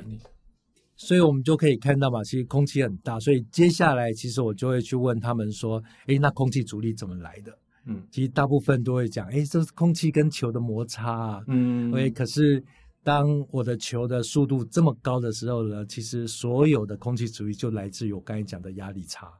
[0.96, 7.58] 所以我们就可以看到嘛，其实空气很大，所以接下来其实我就会去问他们说，诶，那空气阻力怎么来的？
[7.86, 11.44] 嗯，其实大部分都会讲，哎，这是空气跟球的摩擦啊。
[11.46, 12.62] 嗯，OK，可是
[13.02, 19.32] 当我的球的速度这么高的时候呢，其实所有的空气阻力就来自于我刚才讲的压力差。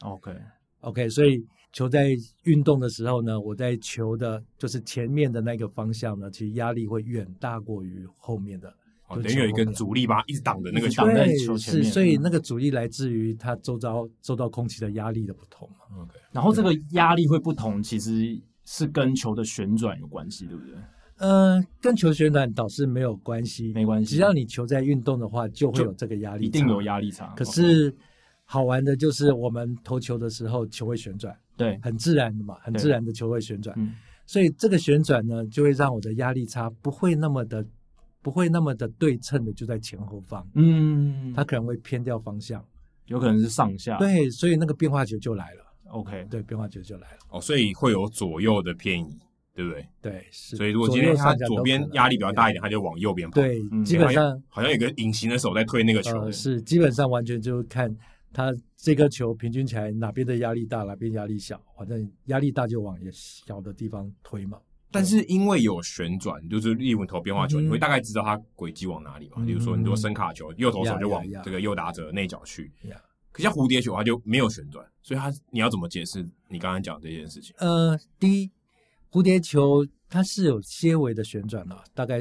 [0.00, 1.06] OK，OK，okay.
[1.06, 1.42] okay, 所以
[1.76, 8.74] 球在运动的时候呢，我在球的就是前面的那个方向呢，其实压力会远大过于后面的。
[9.08, 16.00] 哦，等于有一根阻力吧，一直挡着那个球，对，球前面是，所以那个阻力来自于它周遭周到空气的压力的不同嘛。
[16.02, 20.74] OK，然后这个压力会不同，其实是跟球的旋转有关系，对不对？
[21.18, 24.14] 呃，跟球旋转倒是没有关系，没关系。
[24.14, 27.34] 只要你球在运动的话，就会有这个压力，一定有压力差。
[27.36, 27.94] 可是
[28.46, 33.76] 好玩的就是我们投球的时候，球会旋转，对，很自然的嘛，很自然的球会旋转。
[33.78, 37.62] 嗯，所以这个旋转呢，就会让我的压力差不会那么的。
[38.22, 42.60] 不会那么的对称的就在前后方，嗯，它可能会偏掉方向，
[43.04, 49.16] 有可能是上下，对，所以那个变化球就来了，OK，对，变化球就来了，哦，所以会有左右的偏移，
[49.54, 49.86] 对不对？
[50.02, 57.88] 对，是，所以如果今天他左边压力比较大一点，他就往右边跑，对，基本上好像有个隐形的手在推那个球，呃，是，基本上完全就看
[58.36, 64.60] 它这颗球平均起来哪边的压力大，哪边压力小，反正压力大就往小的地方推嘛。
[64.90, 69.42] 但是因为有旋转，就是例如投变化球，嗯、你会大概知道它轨迹往哪里嘛？
[69.46, 72.70] 比、嗯、如说，你说深卡球，右投手就往这个右打者内角去。
[72.84, 73.00] Yeah.
[73.32, 77.56] 可像蝴蝶球，它就没有旋转，所以它你要怎么解释你刚刚讲这件事情？
[77.58, 78.50] 呃，第一，
[79.10, 82.20] 蝴蝶球它是有些微的旋转了，大概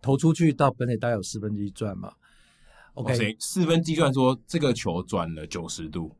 [0.00, 2.10] 投出去到本垒大概有四分之一转嘛。
[2.94, 6.14] OK，四分计算说这个球转了九十度，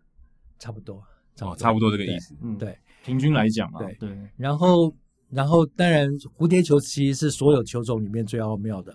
[0.59, 1.03] 差不多，
[1.35, 2.35] 差不多，哦、差不多这个意思。
[2.43, 4.95] 嗯，对，平均来讲啊，对对，然后。
[5.35, 6.07] 然后，当然，
[6.37, 8.95] 蝴蝶球其实是所有球种里面最奥妙的，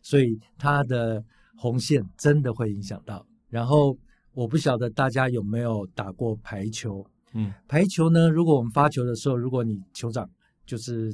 [0.00, 1.20] 所以它的
[1.56, 3.26] 红线真的会影响到。
[3.48, 3.98] 然后，
[4.32, 7.04] 我不晓得大家有没有打过排球？
[7.34, 10.30] 嗯，排球呢，如果我们发球的时候，如果你球掌
[10.64, 11.12] 就是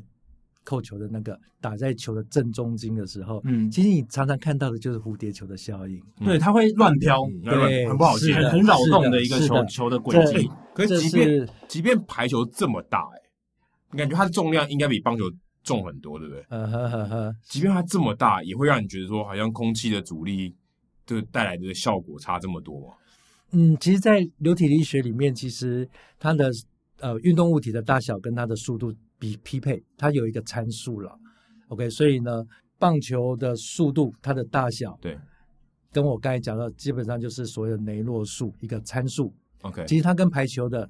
[0.68, 10.46] 扣球的那个打在球的正中间的时候，嗯，其实你常常看到的就是蝴蝶球的效应，嗯、对，它会乱飘，嗯、对，很不好接，很很扰动的一个球球的轨迹。
[10.74, 13.22] 可是，即便即便排球这么大、欸，哎。
[13.92, 15.24] 你感觉它的重量应该比棒球
[15.62, 16.44] 重很多，对不对？
[16.50, 17.35] 嗯呵呵呵。
[17.44, 20.54] 即便它这么大，也会让你觉得说，好像空气的阻力
[21.07, 22.94] 就带来的效果差这么多。
[23.52, 26.50] 嗯，其实，在流体力学里面，其实它的
[27.00, 31.18] 呃运动物体的大小跟它的速度比匹配，它有一个参数了。
[31.68, 32.44] OK，所以呢，
[32.78, 35.18] 棒球的速度它的大小，对，
[35.92, 39.35] 跟我刚才讲的，基本上就是所有雷诺数一个参数。
[39.62, 40.88] OK，其实它跟排球的。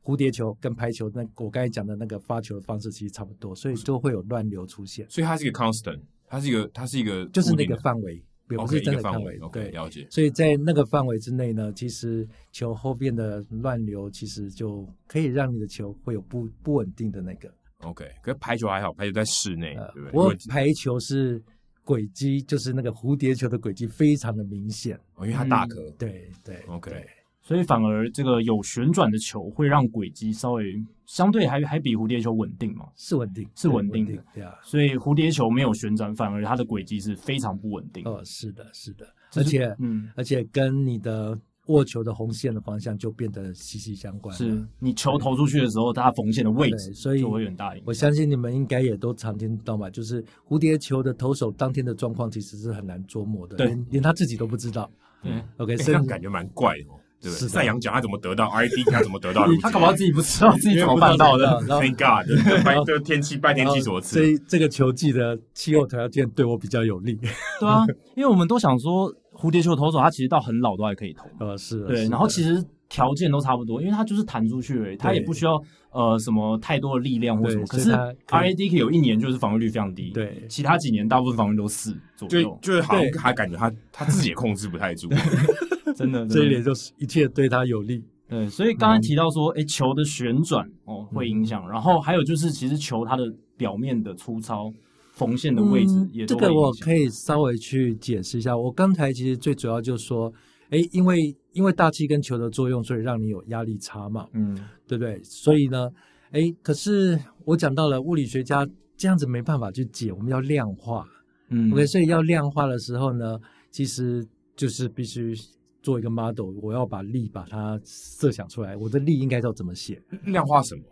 [0.00, 5.04] 蝴蝶球跟排球那我刚才讲的那个发球的方式其实差不多，所以就会有乱流出现。
[5.10, 8.14] 所以它是一个 constant，它是一个它是一个就是那个范围，
[8.48, 9.38] 也不是真的范围。
[9.52, 10.06] 对，了解。
[10.08, 17.52] 所以在那个范围之内呢，其实球后边的乱流其实就可以让你的球会有不不稳定的那个。
[17.82, 20.20] OK，可是排球还好，排球在室内，呃、对不对？
[20.20, 21.42] 我排球是
[21.84, 25.90] 轨迹，就是那个蝴蝶球的轨迹非常的明显，哦，因为它大颗。
[25.98, 26.56] 对对。
[26.66, 27.04] OK。
[27.40, 32.86] 所以反而这个有旋转的球会让轨迹稍微相对还还比蝴蝶球稳定嘛？
[32.94, 34.22] 是稳定，是稳定的。
[34.34, 38.04] 对啊，所以蝴蝶球没有旋转，反而它的轨迹是非常不稳定。
[38.04, 41.38] 哦，是的，是的，而且，嗯，而且跟你的
[41.68, 44.34] 握球的红线的方向就变得息息相关。
[44.36, 47.84] 是你球投出去的时候，它缝线的位置，所以就会有很大影响。
[47.86, 54.90] 我相信你们应该也都常听到嘛，就是蝴蝶球的投手当天的状况其实是很难捉摸的，连连他自己都不知道。
[55.22, 56.84] 嗯，OK，这样感觉蛮怪的。
[57.20, 59.44] 对，赛扬奖他怎么得到？ID 他怎么得到？
[59.60, 61.60] 他搞不好自己不知道自己怎么办到的。
[61.66, 62.24] Thank God，
[62.64, 64.16] 拜这天气拜天气所赐。
[64.20, 67.18] 这这个球季的气候条件对我比较有利。
[67.58, 71.26] 对啊，因为我们都想说蝴蝶球投手他其实到很老都还可以投。
[71.38, 71.84] 呃，是。
[71.84, 77.64] 对，然后其实条件都差不多，因为他就是弹出去而已，他也不需要呃什么太多的力量或什么。
[77.66, 85.08] 可是 R A D K 有一年就是防御率非常低，对，其他几年大部分防御都四左右，就就是好像还感觉他他自己也控制不太住。
[85.94, 88.02] 真的，这一点就是一切对他有利。
[88.28, 93.24] 对，所以刚才提到说，哎、嗯，球的旋转哦会影响，嗯、然后还有就是，其实球它的
[93.56, 94.70] 表面的粗糙、
[95.18, 98.56] 缝线的位置这个我可以稍微去解释一下。
[98.56, 100.32] 我刚才其实最主要就是说，
[100.70, 105.20] 哎，因为因为大气跟球的作用，所以让你有压力差嘛，嗯，对不对？
[105.24, 105.90] 所以呢，
[106.30, 111.04] 哎，可是我讲到了物理学家这样子没办法去解，我们要量化，
[111.50, 113.38] 嗯，OK，所以要量化的时候呢，
[113.70, 114.24] 其实
[114.56, 115.34] 就是必须。
[115.80, 120.02] 做一个 model，我要把力把它设想出来，我的力应该要怎么写？
[120.24, 120.82] 量化什么？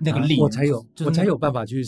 [0.00, 1.84] 那个力，啊、我才有，我才有办法去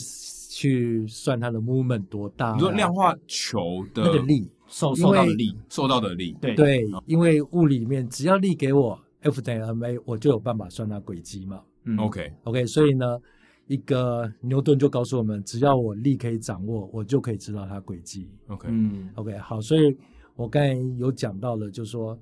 [0.54, 2.54] 去算它的 movement 多大，啊。
[2.54, 6.36] 你说量化球的那个力，受受到的力，受到的力。
[6.40, 11.62] 对对，因为物理里面只要力给我 F 等于 ma，我就有办法算它轨迹嘛。
[11.84, 13.18] 嗯，OK OK，所以呢，
[13.66, 18.28] 一个牛顿就告诉我们，只要我力可以掌握，我就可以知道它轨迹。
[18.48, 19.96] OK，嗯，OK，好，所以
[20.36, 22.18] 我刚才有讲到了，就是说。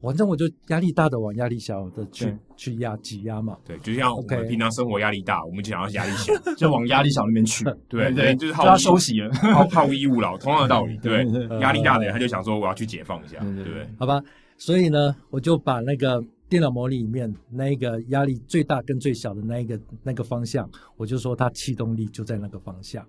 [0.00, 2.38] 反正我就压力大的往压力小的去对。
[2.56, 11.24] 去压挤压嘛，对，就像我们平常生活压力大，我们就想要压力小，就往压力小那边去， 对对，就是好要休息了， 好好逸恶劳，同样的道理， 对，
[11.60, 13.88] 压力大的人他就想说我要去解放一下，对不对？
[13.98, 14.20] 好吧，
[14.56, 23.06] 所以呢，我就把那个电脑模拟里面那一个压力最大跟最小的那一个那个方向，我就说它气动力就在那个方向。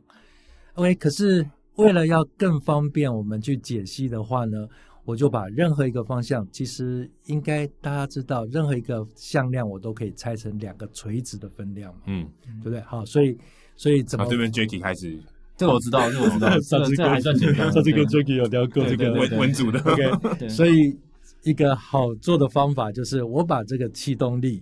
[0.75, 1.43] OK，可是
[1.75, 4.67] 为了要更方便我们去解析的话呢，
[5.10, 12.30] 我就把任何一个方向，其实应该大家知道，任何一个向量我都可以拆成两个垂直的分量嘛，嗯，
[12.62, 12.80] 对不对？
[12.82, 13.36] 好，所以
[13.76, 14.28] 所以怎么？
[14.30, 15.19] 这边 Jacky 开始，
[15.58, 20.48] 这个我知道，这个我知道，上次还算简单， 上次跟 Jacky 有聊过这个文文组的，OK。
[20.48, 20.95] 所以
[21.41, 24.62] 一个好做的方法就是，我把这个气动力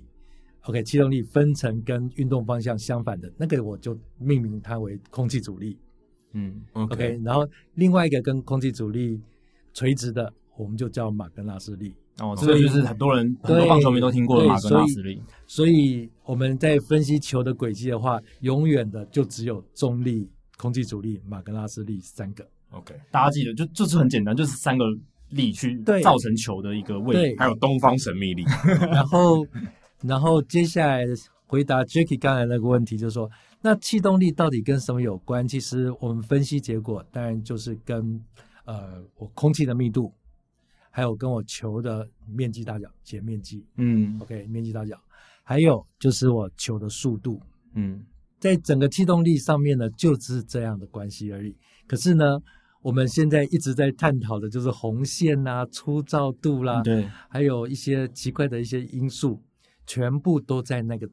[0.61, 5.77] ，OK，气动力分成跟运动方向相反的那个，我就命名它为空气阻力，
[6.31, 7.19] 嗯，OK。
[7.21, 9.19] 然后另外一个跟空气阻力。
[9.77, 15.21] 垂直的，我们就叫马格纳斯力哦，这个就是很多人很多棒球迷都听过的马格纳斯力。
[15.45, 22.43] 所以我们在分析球的轨迹的话，永远的就只有重力、空气阻力、马格纳斯力三个。
[22.71, 24.83] OK，大家记得就就是很简单，就是三个
[25.29, 27.21] 力去造成球的一个位置。
[27.21, 28.43] 对，还有东方神秘力。
[28.91, 29.45] 然后，
[30.01, 31.05] 然后接下来
[31.45, 33.29] 回答 Jacky 刚才那个问题，就是说，
[33.61, 35.47] 那气动力到底跟什么有关？
[35.47, 38.19] 其实我们分析结果，当然就是跟。
[38.67, 40.13] 呃，我空气的密度，
[40.91, 45.01] 还有跟我球的面积大小，截面积，嗯，OK，面积大小，
[45.41, 47.41] 还有就是我球的速度，
[47.75, 48.05] 嗯，
[48.41, 51.55] 在整个气动力上面呢，就是这样的关系而已。
[51.87, 52.37] 可是呢，
[52.81, 59.41] 我们现在一直在探讨的就是红线啊、粗糙度啦，对，还有一些奇怪的一些因素，
[59.85, 61.09] 全部都在那个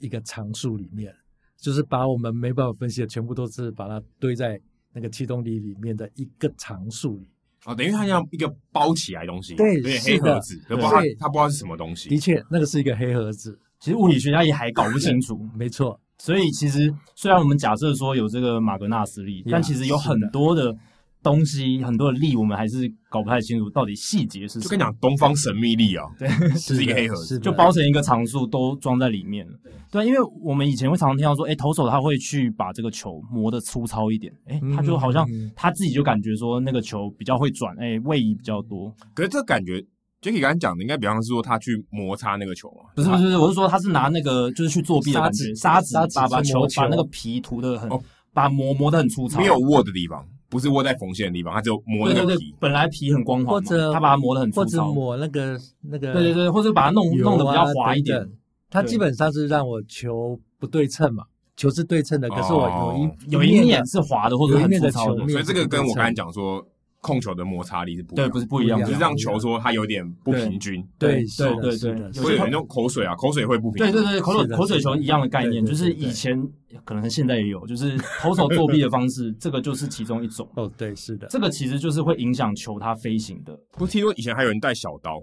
[0.00, 1.14] 一个常数里面，
[1.58, 4.58] 就是把我们没办法分析的，全部都是把它堆在。
[4.96, 7.28] 那个气动力里面的一个常数里
[7.66, 12.08] 哦，等于它像一个包起来的东西，对，有点黑盒子，不知道它它不知道是什么东西。
[12.08, 13.58] 的确，那个是一个黑盒子。
[13.78, 16.00] 其实物理学家也还搞不清楚， 没错。
[16.16, 20.74] 所以其实虽然我们假设说有这个马格纳斯力，但其实有很多的。
[21.22, 24.62] 东西很多的力，我们还是搞不太清楚到底细节是什么。
[24.64, 29.46] 就跟你讲东方神秘力啊，对，是一个黑盒子，就包成一个常数都装在里面。
[29.90, 38.94] 对，因为我们以前会常常听到说，哎，投手他会去把这个球磨得粗糙一点，哎，他就好像他自己就感觉说那个球比较会转，哎，位移比较多。
[39.14, 39.80] 可是这感觉
[40.20, 42.90] ，Jacky 刚才讲的应该比方是说他去摩擦那个球嘛？
[42.94, 47.90] 不是不是不是，我是说他是拿那个就是去作弊的感觉，沙子把把球把那个皮涂的很，
[48.32, 50.24] 把磨磨的很粗糙，没有握的地方。
[50.56, 52.26] 不是握在缝线的地方，它就磨那个皮。
[52.28, 56.14] 对对对，本来皮很光滑，或者它把它磨得很粗糙，或者抹那个那个。
[56.14, 58.26] 对对对，或者把它弄弄得比较滑一点。
[58.70, 61.24] 它基本上是让我球不对称嘛，
[61.58, 65.28] 球是对称的，可是我有一有一面是滑的，或者很粗糙的。
[65.28, 66.66] 所以这个跟我刚才讲说
[67.06, 70.84] 控球的摩擦力是不一样对，不是不一样，就是让球说它有点不平均。
[70.98, 73.92] 对对对对，会有那种口水啊，口水会不平均。
[73.92, 76.36] 对对对，口水口水球一样的概念，就是以前
[76.84, 80.48] 可能现在也有，就是投手作弊的方式， 这个就是其中一种。
[80.56, 83.56] 哦，对，是的，这个其实就是会影响球它飞行的。
[83.72, 85.22] 不是听说以前还有人带小刀。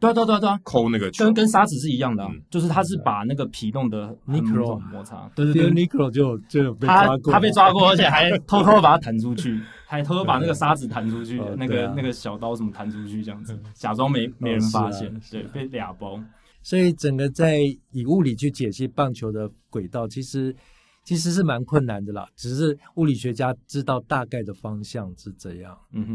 [0.00, 1.24] 对啊对啊对啊对啊，抠那个球。
[1.24, 16.24] 跟跟砂纸是一样的，就是他是把那个皮弄得很摩擦，对对对，Nicolo 就就他他被抓过，而且还 偷偷把它弹出去，还偷偷把那个沙子弹出去，那个那个小刀什么弹出去这样子，假装没没人发现，对，被俩崩。
[16.64, 17.58] 所以整个在
[17.90, 20.54] 以物理去解析棒球的轨道，其实
[21.02, 22.24] 其实是蛮困难的啦。
[22.36, 25.76] 只是物理学家知道大概的方向是这样。
[25.90, 26.06] 嗯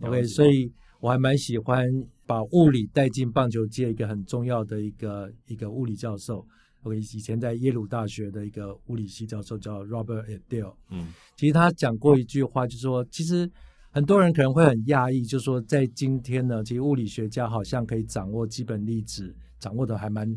[0.00, 1.88] 哼，OK，所以我还蛮喜欢。
[2.26, 6.46] 把物理带进棒球界，一个很重要的一个一个物理教授，
[6.84, 10.72] 我以前在耶鲁大学的一个物理系教授叫 Robert Adele。
[10.90, 13.50] 嗯，其实他讲过一句话，就是说，其实
[13.90, 20.32] 很多人可能会很讶异，就是说，在今天呢，其实物理学家好像可以掌握基本粒子，掌握的还蛮，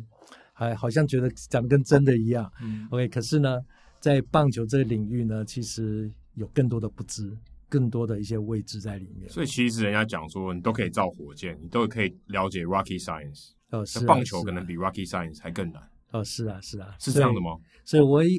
[0.51, 2.51] 还好像觉得讲的跟真的一样。
[2.64, 3.59] 嗯，OK，可是呢，
[3.99, 7.38] 在棒球这个领域呢，其实有更多的不知。
[7.74, 13.53] 更多的一些位置在里面，所以其实人家讲说，你都可以造火箭，你都可以了解 Rocky Science。
[13.71, 15.82] 哦，是、啊、棒球可能比 Rocky Science 还更难。
[16.11, 17.57] 哦，是啊，是啊，是这样的吗？
[17.84, 18.30] 所以，所以我也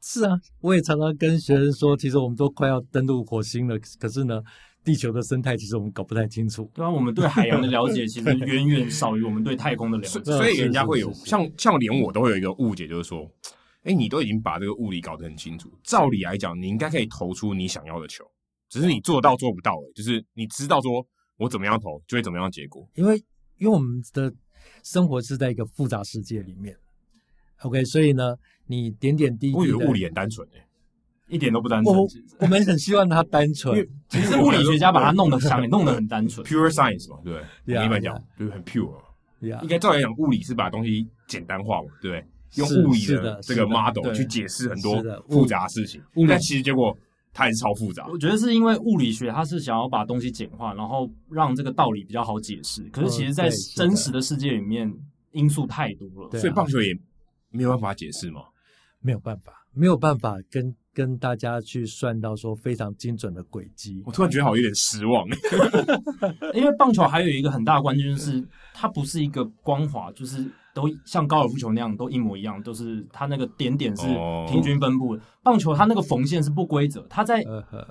[0.00, 4.40] 是啊，我也常常跟学生说，其实我们都快要登陆火星了，可是呢，
[4.84, 6.70] 地球的生态其实我们搞不太清楚。
[6.72, 13.28] 对啊，我们对海洋的了解其实 远远少于我们对太空的了解，所以人家会有像像连我都会有一个误解，就是说，
[13.82, 18.24] 哎，你都已经把这个物理搞得很清楚，照理来讲，你应该可以投出你想要的球。
[18.68, 21.06] 只是你做到做不到而已，就是你知道说
[21.38, 22.88] 我怎么样投就会怎么样结果。
[22.94, 23.16] 因为
[23.58, 24.32] 因为我们的
[24.82, 26.76] 生活是在一个复杂世界里面
[27.62, 28.34] ，OK，所以呢，
[28.66, 30.66] 你点点滴滴，我以为物理很单纯诶，
[31.28, 31.96] 一点都不单纯。
[31.96, 32.06] 我
[32.40, 37.84] 我们很希望它单纯，其实物理学家把它弄得想 弄得很单纯，pure science 嘛，对不对？
[37.84, 39.00] 一般讲就是很 pure，
[39.40, 42.26] 应该照理来讲，物理是把东西简单化嘛，对不对？
[42.56, 46.96] 用物理的这个 model 去解释很多复杂的事情，但其实结果。
[47.36, 48.06] 它还是超复杂。
[48.08, 52.82] 我觉得是因为物理学它是想要把东西简化，然后让这个道理比较好解释。
[52.84, 54.90] 可是其实，在真实的世界里面，
[55.32, 56.98] 因素太多了，所以棒球也
[57.50, 58.40] 没有办法解释吗？
[59.00, 64.02] 没有办法，没有办法跟跟大家去算到说非常精准的轨迹。
[64.06, 65.28] 我突然觉得好有点失望，
[66.54, 70.50] 因为棒球还有一个很大的关键就是它不是一个光滑，就是。
[70.76, 74.06] 都像高尔夫球那样，都一模一样，都是它那个点点是
[74.46, 75.22] 平均分布的。
[75.22, 75.30] Oh.
[75.42, 77.42] 棒球它那个缝线是不规则，它在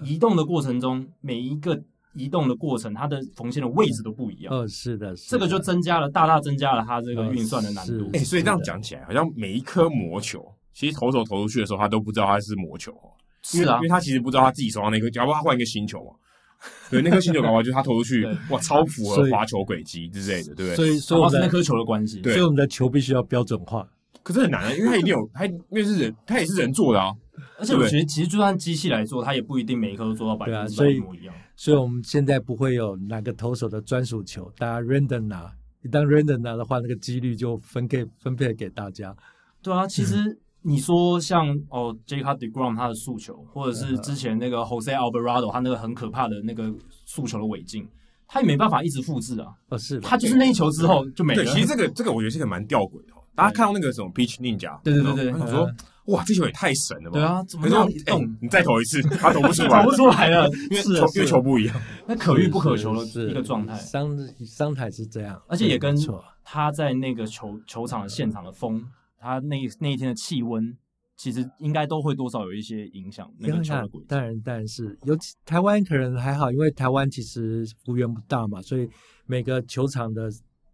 [0.03, 1.81] 移动的过程中，每一个
[2.13, 4.53] 移动的过程，它的缝线的位置都不一样。
[4.53, 8.07] 哦，是的，这个就增加了，大大增加了它这个运算的难度。
[8.13, 13.09] 哎，所以这样讲起来，好像每一颗魔球，其实投手投出去的时候，他都不知道它是魔球哦。
[13.41, 16.11] 是啊，因为他其实不知道他自己手上那颗，假如他换一个新球嘛。
[16.89, 20.75] 对，那颗星球搞不好就是他投出去，哇，超符合滑球轨迹之类的，对不对？
[20.75, 22.21] 所以，所以是那颗球的关系。
[22.23, 23.87] 所以我们的球必须要标准化。
[24.23, 27.13] 可是很难啊，因为它一定有，它因为是人，它也是人做的啊。
[27.59, 31.33] 而且我觉得，其实就算机器来做，它也不一定每一颗都做到百分之百一模一样。
[31.55, 35.51] 所以我们现在不会有哪个投手的专属球，大家 random 拿。
[35.83, 39.15] 一旦 random 拿的话，那个几率就分给分配给大家。
[39.61, 40.39] 对啊，其实。
[40.67, 46.73] 你说像哦，Jacob deGrom 他的诉求，或者是之前那个 Jose Alvarado 他那个很可怕的那个
[47.05, 47.87] 诉求的违禁，
[48.27, 49.53] 他也没办法一直复制啊。
[49.69, 51.43] 哦，是，他就是那一球之后就没了。
[51.43, 53.13] 对，其实这个这个我觉得是个蛮吊诡的。
[53.35, 55.69] 大家看到那个什么 Peach Ninja，对对对对，他想说
[56.05, 57.19] 哇，这球也太神了吧。
[57.19, 58.37] 对啊，怎么样动？
[58.41, 61.75] 你再投一次， 他投不出来，投不出来了，因为球因为球不一样。
[62.07, 63.75] 那可遇不可求的一个状态。
[63.75, 65.95] 商商台是这样，而且也跟
[66.43, 68.81] 他在那个球球场的现场的风，
[69.19, 70.77] 他那那一天的气温。
[71.17, 73.25] 其实应该都会多少有一些影响。
[73.39, 74.99] 那个球的轨迹，当然，当然是。
[75.03, 78.85] 尤其台湾可能还好，因为台湾其实幅员不大嘛，所以
[79.25, 80.29] 每个球场的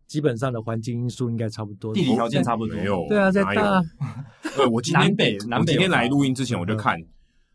[0.08, 2.76] 基本上的环境因素应该差不多，地理条件差不多。
[2.76, 3.84] 没有，对啊，在大。
[4.56, 7.00] 对， 我今天南北，南北我今天来录音之前我就看，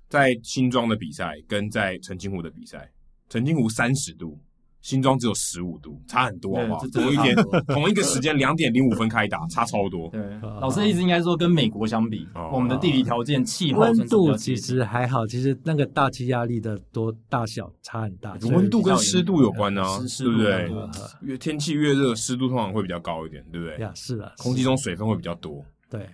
[0.08, 2.88] 在新庄的比赛跟在澄清湖的比赛，
[3.28, 4.38] 澄清湖三十度。
[4.86, 6.86] 新庄只有十五度，差很多，好不好？
[6.92, 7.34] 同一天，
[7.66, 10.08] 同一个时间，两点零五分开打，差超多。
[10.10, 10.20] 对，
[10.60, 15.26] 老师的意思应该说，跟美国相比，我们的地理条件、气候、温度其实还好。
[15.26, 19.82] 其实那个大气压力的多大小差很大，温度跟湿度有关呢，
[20.18, 20.70] 对不对？
[21.22, 23.78] 越天气越热，湿度通常会比较高一点，对不对？
[23.78, 25.64] 呀，是啊，空气中水分会比较多。
[25.90, 26.08] 对。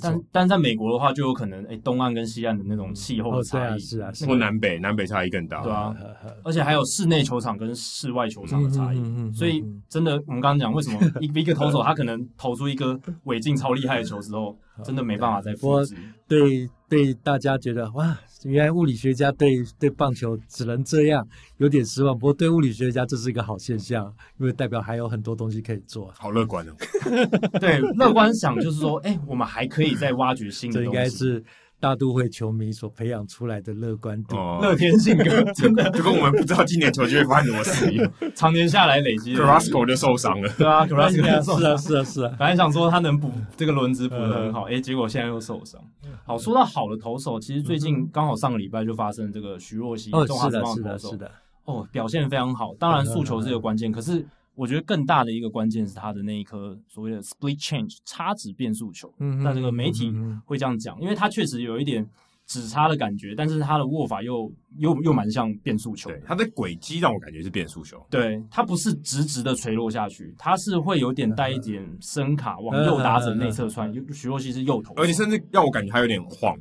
[0.00, 5.94] 但但在美国的话，就有可能，哎，东岸跟西岸的那种气候的差异，是啊，或南北南北差异更大，对啊，
[6.42, 8.98] 而且还有室内球场跟室外球场的差异，
[9.34, 15.94] 所以真的，我们刚刚讲为什么 一一个投手他可能投出一个尾劲超厉害的球之后， 真的没办法再复制。
[16.26, 21.26] 对对大家觉得哇，原来物理学家对对棒球只能这样，
[21.56, 22.16] 有点失望。
[22.16, 26.12] 不过对物理学家这是一个好现象，因为代表还有很多东西可以做。
[26.16, 26.72] 好乐观哦。
[27.58, 30.90] 对，乐观想就是说，哎，我们还可以再挖掘新的东西。
[30.90, 31.42] 这应该是。
[31.86, 35.24] 大都会球迷所培养出来的乐观度、哦、乐天性格，
[35.54, 38.12] 真的就跟我们不知道今年球季会发生什么事一样。
[38.34, 40.52] 常年下来累积，Carrasco 就受伤了。
[40.58, 42.34] 对啊，Carrasco 受伤是啊，是啊，是啊。
[42.38, 45.80] 本来想说他能补这个轮子补的很好，哎、嗯，结果现在又受伤。
[46.24, 51.30] 好，说到好的投手，其实最近刚好上个礼拜就发生这个徐若曦，哦，中华职棒是的，是的，
[51.66, 52.74] 哦，表现非常好。
[52.78, 54.26] 当然，速球是一个关键，可是。
[54.56, 60.12] 我觉得更大的一个关键是他的那一颗所谓的 split change 差指变速球，嗯，那这个媒体
[60.44, 62.04] 会这样讲，因为他确实有一点
[62.46, 76.56] 指差的感觉，但是他的握法又又又蛮像变速球，对，他的轨迹让我感觉是变速球，对，它不是直直的垂落下去，它是会有点带一点声卡往右打者内侧穿，徐若曦是右投，而且甚至让我感觉他有点晃。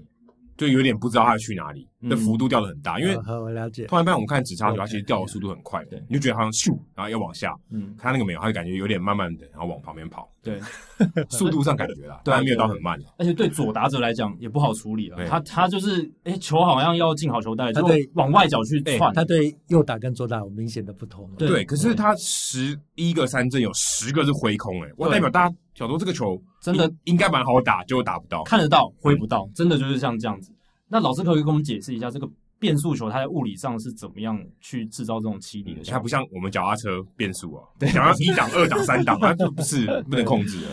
[0.57, 3.85] 就有点不知道他要去哪里，那、嗯、幅度掉的很大，因为我了解。
[3.85, 10.59] 突然间我们看指叉球，它其实掉的速度很快，对，你就觉得好像咻，然后要往下，嗯，看那个没有，他就感觉有点慢慢的，然后往旁边跑，对，
[11.29, 17.81] 速度上感觉啦，对，没有到很慢，而且对左打者来讲也不好处理了，他他就是，哎、欸，球好像要进好球带，就
[18.13, 30.51] 往外角去窜，他对右打跟左打有明显的不同，对，对，可是他十一个三振有十个是挥空、欸，哎，我代表大家想说这个球真的应该蛮好打，结果打不到，看得到挥不到，真的就是像这样子。
[30.87, 35.83] 那老师可以跟我们解释一下，这个变速球它在物理上是怎么样去制造这种起底的？
[35.83, 40.67] 它不像我们脚踏车变速啊，对，想要一档、二档、三档，它就不是 不能控制的。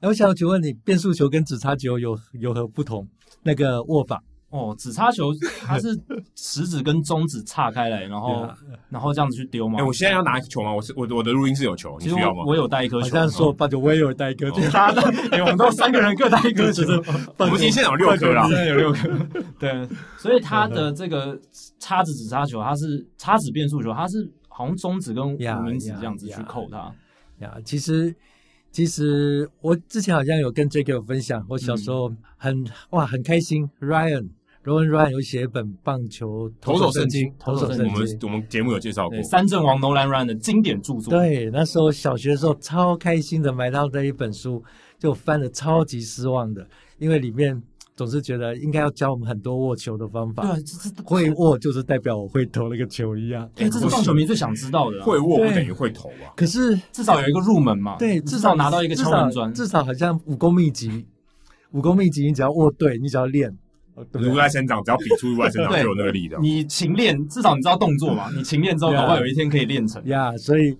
[0.00, 3.06] 那我想请问你，变速球跟直叉球有有何不同？
[3.42, 4.20] 那个握法？
[4.50, 5.96] 哦，指叉球它是
[6.34, 8.48] 食指跟中指岔开来，然后
[8.88, 9.78] 然后这样子去丢吗？
[9.78, 10.74] 哎，我现在要拿一个球吗？
[10.74, 12.42] 我是我我的录音室有球，你需要吗？
[12.44, 13.10] 我有带一颗球。
[13.10, 14.60] 这样说，棒球我也有带一颗球。
[14.68, 16.82] 他的，哎，我们都三个人各带一颗球。
[17.38, 19.08] 我们今天现在有六颗啦，现在有六颗。
[19.56, 19.88] 对，
[20.18, 21.40] 所以他的这个
[21.78, 26.92] 叉子指叉球，它是叉子变速球，它是好像中指跟无名指这样子去扣它。
[27.38, 28.12] 呀，其实
[28.72, 34.30] 其实我之前好像有跟 Jack 有分享，我小时候很哇很开心，Ryan。
[34.62, 41.18] 罗文 Ryan 有写一本棒球投手圣经，投手圣经，我们我们节目有介绍过三阵王 Nolan Ryan 的经典著作。
[41.18, 44.62] 对，那时候小学的时候超开心的买到这一本书，
[44.98, 46.66] 就翻的超级失望的，
[46.98, 47.62] 因为里面
[47.96, 50.42] 总是觉得应该要教我们很多握球的方法。
[50.42, 50.62] 对，
[51.04, 53.50] 会握就是代表我会投那个球一样。
[53.56, 55.02] 哎，这是棒球迷最想知道的。
[55.02, 56.36] 会握不等于会投啊。
[56.36, 57.96] 可是至少有一个入门嘛。
[57.96, 59.50] 对，至少拿到一个敲门砖。
[59.54, 61.06] 至少好像武功秘籍，
[61.70, 63.56] 武功秘籍你只要握对，你只要练。
[64.12, 66.42] 如来神掌，只要比出如来神掌就有那个力量。
[66.42, 68.30] 你勤练，至少你知道动作嘛？
[68.34, 70.04] 你勤练之后，搞不好有一天可以练成。
[70.06, 70.76] 呀，所以，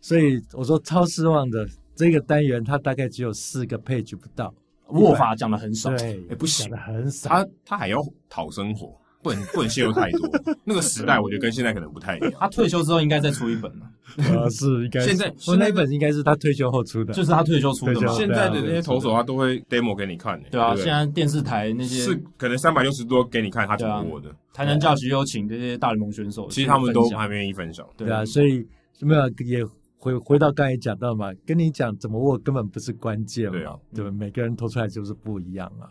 [0.00, 4.52] 所以我说超失望的这个单元，它大概只有四个 page 不到，
[4.88, 7.28] 握法讲的很少，对，也不讲的很少。
[7.28, 8.94] 他他还要讨生活。
[9.24, 10.30] 不能不能泄露太多。
[10.64, 12.32] 那个时代，我觉得跟现在可能不太一样。
[12.38, 13.90] 他退休之后应该再出一本了。
[14.18, 15.00] 啊，是应该。
[15.00, 18.12] 现在我那一本应该是他退休后出的，就是他退休出的嘛。
[18.12, 20.40] 现在的那些投手，他都会 demo 给你看。
[20.50, 24.30] 对啊，现在电视台那些是可能三百六十多给你看他怎么握的。
[24.52, 27.84] 台南教习有请这些大联盟选手，其实他们都还没愿意分享。
[27.96, 28.64] 对啊，所以
[29.00, 29.64] 没有也
[29.96, 33.52] 回回到刚才讲到嘛，跟你讲怎么握根本不是关键嘛。
[33.52, 35.88] 对啊，对，每个人投出来就是不一样啊。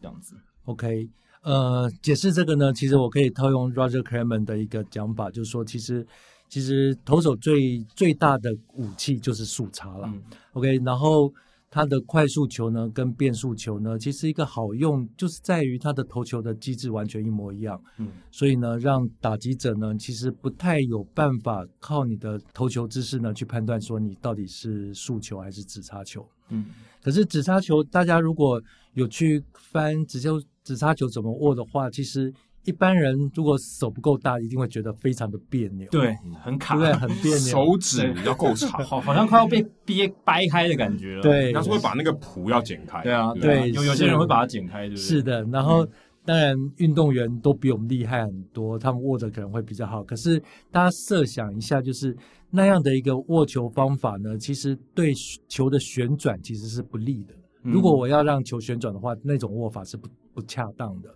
[0.00, 0.34] 这样子
[0.66, 1.08] ，OK。
[1.44, 6.06] 呃，解释这个呢，其实我可以套用 Roger Clemens 的一个讲法，就是说，其实
[6.48, 10.08] 其实投手最最大的武器就是速差了。
[10.10, 10.22] 嗯、
[10.54, 11.30] OK，然后
[11.70, 17.78] 他的快速球呢，跟变速球呢，其实一个好用就是在于他的投球的机制完全一模一样。
[17.98, 26.26] 嗯，所以呢，让打击者呢，其实不太有办法靠你的投球姿势呢去判断说你到底是速球还是直插球。
[26.48, 26.64] 嗯，
[27.02, 28.58] 可是直插球，大家如果
[28.94, 30.30] 有去翻直接。
[30.64, 32.32] 指叉球怎么握的话，其实
[32.64, 35.86] 一般人如果手不够大，一定会觉得非常的别扭。
[35.90, 37.38] 对，很卡，对，很别扭。
[37.38, 41.22] 手指要够长，好，好像快要被憋掰开的感觉了。
[41.22, 43.02] 对，他是会把那个蹼要剪开。
[43.02, 45.02] 对啊，对，有有些人会把它剪开，对不对？
[45.02, 45.44] 是的。
[45.52, 45.86] 然后，
[46.24, 50.02] 当然，运动员都比我们厉害很多，他们握的可能会比较好。
[50.02, 52.16] 可是，大家设想一下，就是
[52.48, 55.12] 那样的一个握球方法呢，其实对
[55.46, 57.34] 球的旋转其实是不利的。
[57.64, 60.08] 如果我要让球旋转的话，那种握法是不。
[60.34, 61.14] 不恰当的，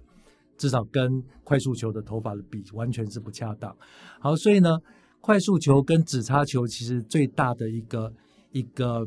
[0.56, 3.76] 至少跟快速球的投法的比，完全是不恰当。
[4.20, 4.78] 好，所以呢，
[5.20, 8.12] 快速球跟指叉球其实最大的一个
[8.52, 9.04] 一个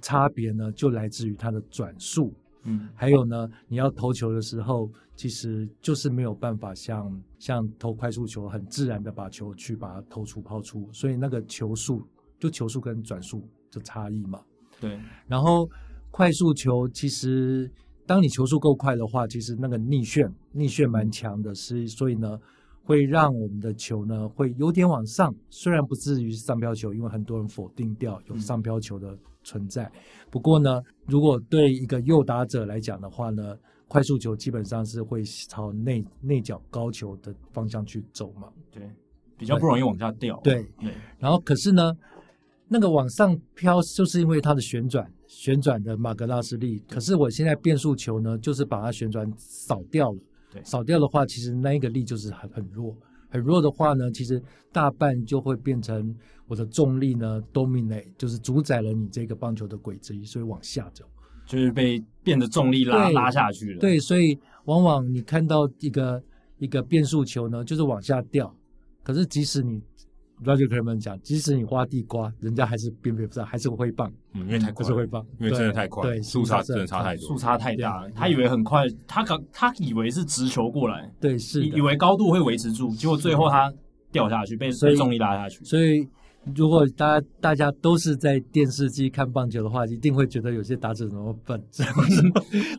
[0.00, 2.32] 差别呢，就来自于它的转速。
[2.62, 12.00] 嗯，还有呢，你要投球的时候，其实就是没有办法像像投快速球很自然的把球去把它投出抛出，所以那个球速
[12.38, 14.40] 就球速跟转速的差异嘛。
[14.80, 15.68] 对，然后
[16.10, 17.70] 快速球其实。
[18.06, 22.40] 当你球速够快的话，其实那个逆旋逆旋蛮强的，是所以呢，
[22.82, 29.92] 会让我们的球呢会有点往上，虽然不至于上飘球，因为很多人否定掉有上飘球的存在。
[30.30, 33.54] 不过呢，如果对一个右打者来讲的话呢，
[33.88, 38.90] 快速球基本上是会朝内内角高球的方向去走嘛，对，
[39.36, 40.40] 比较不容易往下掉。
[40.42, 41.94] 对对，然后可是呢，
[42.68, 45.12] 那个往上飘就是因为它的旋转。
[45.28, 50.18] 旋转的马格拉斯力，可是我现在变速球呢，就是把它旋转扫掉了。
[50.50, 52.96] 对，扫掉的话，其实那一个力就是很很弱，
[53.28, 56.16] 很弱的话呢，其实大半就会变成
[56.46, 61.04] 我的重力呢，dominate，就是主宰了你这个棒球的轨迹，所以往下走，
[61.46, 63.78] 就是被变得重力拉拉下去了。
[63.78, 66.22] 对，所以往往你看到一个
[66.56, 68.52] 一个变速球呢，就是往下掉，
[69.04, 69.82] 可是即使你。
[70.44, 74.12] Roger Clemens 讲，即使你挖地瓜，人家还是辨别不上，还是会棒。
[74.34, 78.06] 嗯，因为太快，是会棒，因为真的太快，对，速差真的差太多，速差太大。
[78.14, 83.72] 他以为很快，他可他以为是直球过来，对，是以为高度会维持住，结果最后他
[84.12, 86.08] 掉下去，被被重力拉下去，所以。
[86.54, 91.62] 如果大家大家都是在电视机看棒球的话，一定会觉得有些打者怎么笨，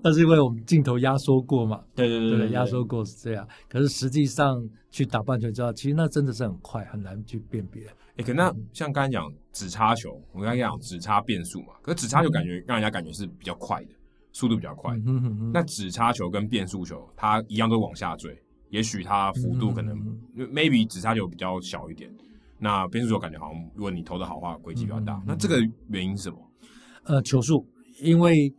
[0.03, 1.81] 那 是因为我们镜头压缩过嘛。
[1.95, 3.47] 对对对对，压缩过是这样。
[3.67, 7.83] 可是实际上去打棒球，知道其实那真的是很快，很难去辨别。
[7.85, 13.89] 哎、欸，可那像刚才讲指叉球，我刚才讲指叉变速嘛，可是指叉球感觉、嗯、让人家感觉是比较快的，
[14.33, 14.93] 速度比较快。
[15.05, 15.51] 嗯哼哼。
[15.53, 18.37] 那指叉球跟变速球，它一样都往下坠，
[18.69, 19.97] 也许它幅度可能、
[20.35, 22.11] 嗯、maybe 指叉球比较小一点。
[22.59, 25.13] 那变速球感觉好像，如果你投的好的话，轨迹比较大。
[25.15, 25.57] 嗯、那这个
[25.87, 26.37] 原因是什么？
[27.05, 27.65] 呃，球速，
[28.01, 28.53] 因为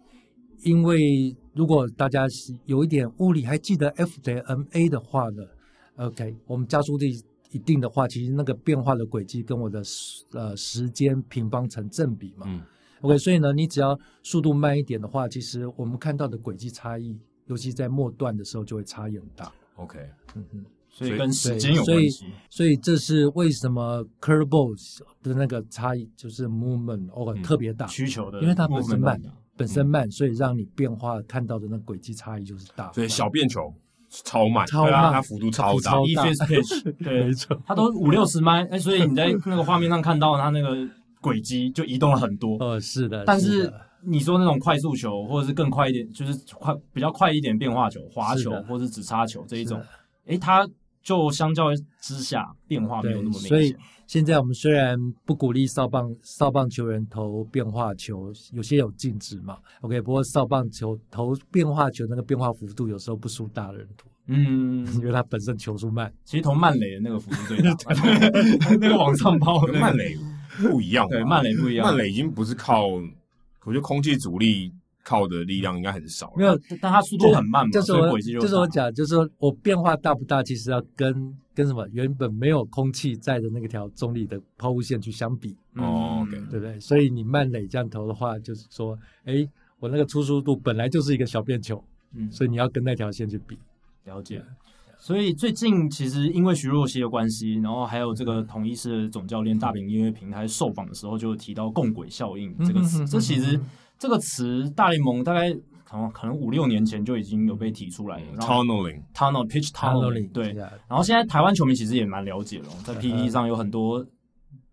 [0.62, 2.26] 因为如果大家
[2.64, 5.42] 有一点物理，还记得 F 等于 ma 的话呢
[5.96, 7.12] ，OK，我们加速力
[7.53, 9.82] 一定的话，其实那个变化的轨迹跟我的
[10.32, 12.46] 呃时间平方成正比嘛。
[12.48, 12.62] 嗯、
[13.03, 19.53] OK，所以呢，你只要速度慢一点的话，其实我们看到的轨迹差异，尤其在末段的时候，就会差异很大。
[19.76, 19.98] OK，
[20.34, 20.64] 嗯嗯。
[21.01, 29.18] 所以跟时间有关系，所以所以这是为什么 curveballs 的那个差异就是 movement 哦特别大，需求的，因为它本身慢，
[29.57, 32.92] 本身慢，所以让你变化看到的那轨迹差异就是大。
[32.92, 33.72] 所以小变球
[34.11, 40.86] 超慢，超慢，它幅度超大，E-phase pitch， 对，没错，它都五六十迈，哎，所以你在那个画面上看到它那个
[41.22, 42.59] 轨迹就移动了很多。
[42.59, 43.72] 呃，是的，但是
[44.05, 49.82] 你说那种快速球或者是更快一点，就是快比较快一点变化球、滑球或者是直插球这一种，
[50.26, 50.68] 哎，它。
[51.03, 53.48] 就相较之下，变化没有那么明显。
[53.48, 53.74] 所以
[54.07, 59.59] 现在我们虽然不鼓励扫棒扫棒球员投变化球，有些有禁止嘛。
[59.80, 64.09] OK，不过扫棒球投变化球那个变化幅度有时候不输大人投。
[64.26, 66.12] 嗯，因为他本身球速慢。
[66.24, 67.74] 其实投慢垒的那个幅度最大，
[68.78, 70.16] 那个往上抛的慢垒
[70.59, 71.09] 不一样。
[71.09, 71.86] 对，慢垒不一样。
[71.86, 73.01] 慢垒已经不是靠，我
[73.66, 74.72] 觉得空气阻力。
[75.03, 86.78] 靠的力量应该很少，没有，但它速度很慢嘛，就是我，就是我讲，就是说我变化大不大，其实要跟跟什么原本没有空气在的那个条中立的抛物线去相比，哦，对不对？
[86.78, 89.48] 所以你慢垒这样投的话，就是说，哎，
[89.78, 91.82] 我那个初速度本来就是一个小便球，
[92.14, 93.59] 嗯，所以你要跟那条线去比，
[94.05, 94.44] 了解。
[94.98, 103.59] 所以最近其实因为徐若曦的关系，然后还有这个统一狮的总教练大饼音乐平台受访的时候，就提到共轨效应这个词，这其实。
[104.01, 105.53] 这个词大联盟大概
[105.84, 108.38] 可能可能五六年前就已经有被提出来了。
[108.38, 110.55] Tunneling，tunnel pitch tunneling，对。
[110.55, 114.03] 然后现在台湾球迷其实也蛮了解了，在 PTT 上有很多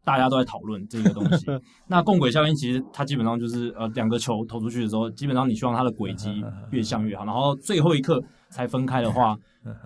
[0.05, 1.45] 大家都在讨论这个东西。
[1.88, 9.38] 那共轨效应其实它基本上就是呃两个球投出去的时候，基本上你希望它的轨迹越像越好，然后最后一刻才分开的话，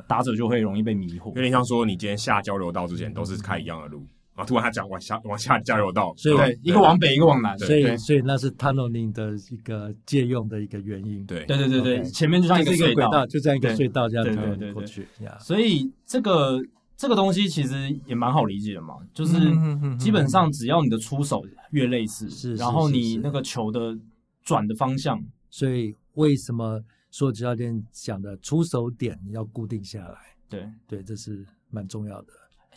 [0.08, 1.34] 打者就会容易被迷惑。
[1.36, 4.06] 有点像说你今天下交流道之前都是开一样的路。
[4.42, 4.46] 啊！
[4.46, 11.26] 突然他讲往下往下加油道，所以对一个往北，一个往南，所以所以那是 tunneling 的一个借用的一个原因。
[11.26, 15.08] 对对对对对，前面就像一个轨道，就这样一个隧道这样通过去。
[15.40, 16.60] 所以这个
[16.98, 19.38] 这个东西其实也蛮好理解的嘛，就是
[19.98, 23.98] 基本上只要你的出手越类似，然后你那个球的
[24.44, 30.18] 转的方向，所以为什么说教练讲的出手点你要固定下来？
[30.50, 32.28] 对对，这是蛮重要的。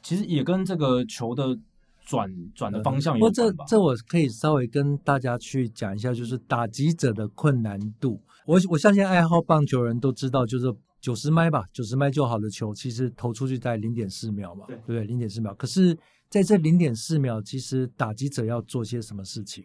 [0.04, 1.58] 其实也跟这个球的
[2.04, 3.42] 转转的方向有关吧。
[3.42, 8.20] 不过这这我可以稍微跟大家去讲一下，就是打击者的困难度。
[8.46, 10.66] 我我相信爱好棒球人都知道，就是
[11.00, 15.04] 九十迈吧，九十迈就好的球，其实投出去在零点四秒嘛，对不对？
[15.04, 15.54] 零点四秒。
[15.54, 15.96] 可是
[16.28, 19.64] 在这零点四秒，其实打击者要做些什么事情？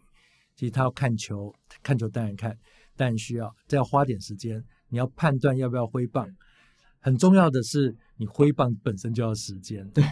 [0.56, 2.58] 其实他要看球，看球当然看，
[2.96, 4.64] 但需要这要花点时间。
[4.88, 6.26] 你要判断要不要挥棒，
[7.02, 7.94] 很重要的是。
[8.20, 10.04] 你挥棒本身就要时间， 对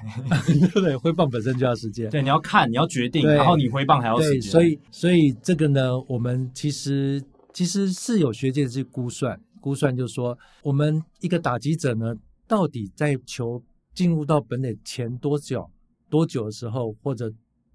[0.82, 2.10] 对，挥棒本身就要时间。
[2.10, 4.50] 对，你要看，你要决定，然后你挥棒还要时间。
[4.50, 12.16] 所以，所以这个呢，我们其实其实是有学界去估算，估算，就是说，我们一个打击者呢，
[12.48, 13.62] 到底在球
[13.94, 15.70] 进入到本垒前多久、
[16.10, 17.30] 多久的时候，或者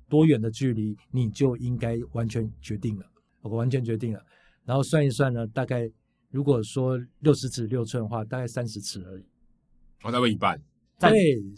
[0.08, 3.04] 多远的距离，你就应该完全决定了。
[3.42, 4.24] 我完全决定了，
[4.64, 5.90] 然后算一算呢，大概
[6.30, 9.24] 如果说六十尺六寸的话，大概三十尺而已。
[10.02, 10.60] 我大概一半。
[10.98, 11.12] 在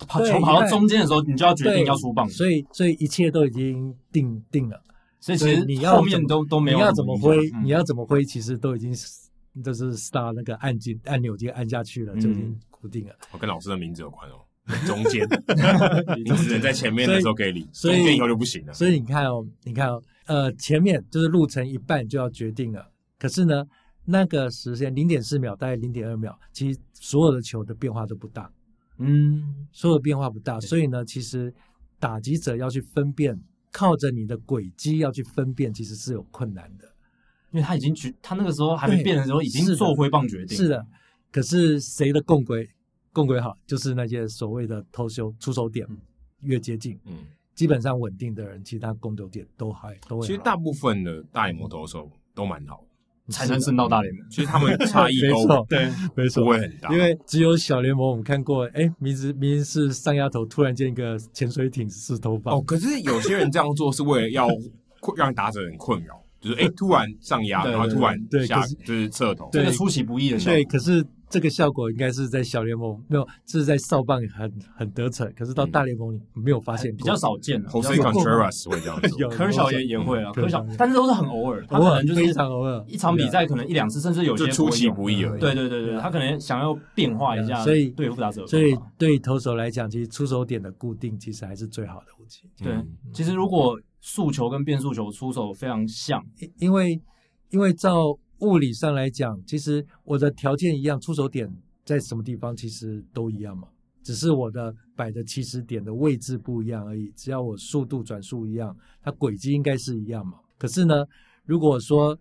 [0.08, 2.26] 跑球跑到中间的时候，你就要决定要出棒。
[2.28, 4.82] 所以，所以一切都已经定定了。
[5.20, 6.78] 所以其实你要后面都都没有。
[6.78, 7.38] 你要怎么挥？
[7.62, 8.24] 你要怎么挥？
[8.24, 8.90] 其实都已经
[9.62, 13.14] 就是 start 那个按键按钮已经按下去了，就已经固定了。
[13.32, 14.34] 我跟老师的名字有关哦。
[14.86, 15.28] 中间，
[16.16, 18.72] 你只能在前面的时候可以理，中间以后就不行了。
[18.72, 22.86] 所以你看哦，你看哦，呃，前面就是路程一半就要决定了。
[23.18, 23.62] 可是呢，
[24.04, 28.50] 那个时间零点四秒，大概零点二秒，其实所有的球的变化都不大。
[28.98, 31.52] 嗯，所有的变化不大，所以呢，其实
[31.98, 33.36] 打击者要去分辨，
[33.72, 36.86] 靠着你的轨迹要去分辨，其实是有困难的，
[37.50, 40.56] 因为他已经决，他那个时候还没变的时候，已经做挥棒决定。
[40.56, 40.86] 是的，
[41.32, 42.68] 可是谁的共轨
[43.12, 45.84] 共轨好，就是那些所谓的投球出手点
[46.42, 47.26] 越接近，嗯，
[47.56, 50.26] 基本上稳定的人，其他攻球点都还都会。
[50.26, 52.84] 其实大部分的大联盟投手都蛮好。
[53.28, 56.92] 才能升到大联盟，其实他们差异 都对，没错，不会很大。
[56.92, 62.52] 因为只有小联盟，我们看过，哎，明知明明是上丫头，突然间一个潜水艇是头发。
[62.52, 64.48] 哦，可是有些人这样做是为了要
[65.16, 68.16] 让打者很困扰，就是哎，突然上压，然后突然
[68.46, 70.54] 下，就是侧头，这个出其不意的效果。
[70.54, 71.04] 对，可是。
[71.30, 77.60] 这个效果应该是在小联盟没有，这是在少棒很很得逞，可是到大联盟没有发现，比较少见。
[77.64, 85.40] Jose Contreras 会这样做， 科小也也会啊，科小，但是都是很偶尔，他可能就是一场偶尔，一场比赛可能一两次，甚至有些出其不意而已。
[85.40, 92.48] 对对对对，他可能想要变化一下，所以对付打者，所以对投手来讲，其实出手点的固定其实还是最好的武器。
[92.62, 92.72] 对，
[93.12, 97.00] 其实如果速球跟变速球出手非常像，因因为
[97.48, 101.50] 因为照物理上来讲，其实我的条件一样，出手点。
[101.86, 103.68] 在什么地方其实都一样嘛，
[104.02, 107.12] 只是我的摆的起始点的位置不一样而已。
[107.14, 110.38] 只要我速度转速一样，它轨迹应该是一样嘛。
[110.58, 111.04] 可是呢，
[111.44, 112.18] 如果说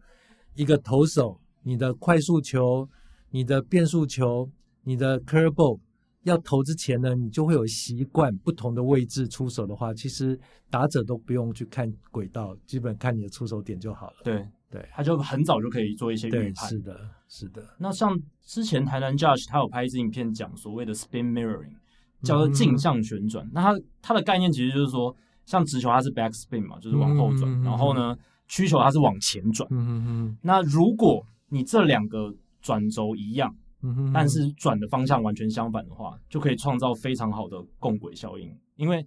[0.56, 2.90] 一个投手，你的快速球、
[3.32, 4.50] 你的变速球、
[4.84, 5.80] 你的 curveball
[6.24, 14.18] 要投之前呢，你就会有习惯不同的位置出手的话，其实打者都不用去看轨道，基本看你的出手点就好了。
[14.24, 14.48] 对。
[14.74, 16.68] 对，他就很早就可以做一些预判。
[16.68, 17.64] 是的，是的。
[17.78, 21.76] 那像之前台南 Judge 他有拍一支影片讲所谓的 spin mirroring，
[22.24, 23.46] 叫做镜像旋转。
[23.46, 25.16] 嗯、那他他的概念其实就是说，
[25.46, 28.18] 像直球它是 back spin 嘛，就是往后转，嗯、然后呢，
[28.48, 29.68] 曲球它是往前转。
[29.70, 30.38] 嗯嗯嗯。
[30.42, 38.50] 那如果你这两个转轴一样，嗯、但是转的方向完全相反的话，就可以创造非常好的共轨效应。
[38.78, 39.06] 因为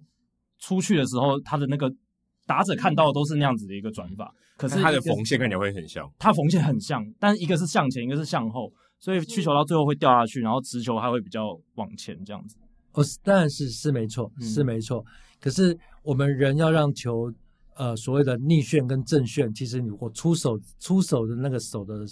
[0.59, 1.93] 出去的时候，它的那个。
[2.47, 12.55] 打者看到的都是那样子的一个转法，可是它的缝线看起来会很像，它缝线很像，但是一个是向前，一个是向后，所以去球到最后会掉下去，然后直球还会比较往前这样子。
[12.93, 14.99] 哦，当然是是没错，是没错。
[14.99, 15.11] 嗯、
[15.41, 17.29] 可是我们人要让球，
[17.75, 22.05] 呃，所谓的逆旋跟正旋，其实你如果出手出手的那个手的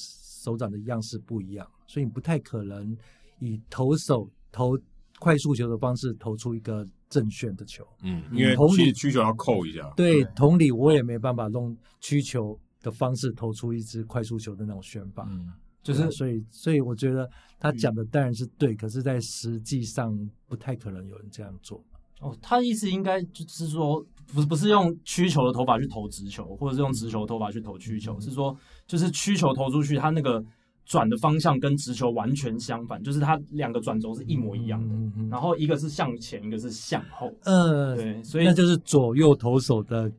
[0.45, 2.95] 手掌的样式不一样，所以你不太可能
[3.39, 4.77] 以投手投
[5.19, 6.87] 快速球的方式投出一个。
[7.07, 9.93] 正旋的球，嗯，因为曲曲球要扣一下。
[9.95, 15.25] 对，同理，我也没办法用曲球的方式投出一支快速球的那种旋法。
[15.29, 17.29] 嗯，就是所以，所以我觉得
[17.59, 20.17] 他讲的当然是对，可是，在实际上
[20.47, 21.81] 不太可能有人这样做。
[22.19, 28.57] 哦，他的意思应该就是说，不是不是用曲球的投法去投直球，或者是用直球的投法去投曲球，是说
[28.87, 30.43] 就是曲球投出去，它那个。
[30.87, 37.33] 转的方向跟直球完全相反，就是它两个转轴是一模一样的，嗯嗯、然后一个是向前，一个是向后。
[37.45, 40.11] 嗯，对，所以那就是左右投手的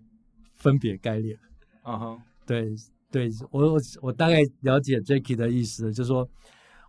[0.55, 1.39] 分别概念。
[1.85, 2.75] 嗯哼，对
[3.13, 6.29] 对，我我我大概了解 Jacky 的意思，就是说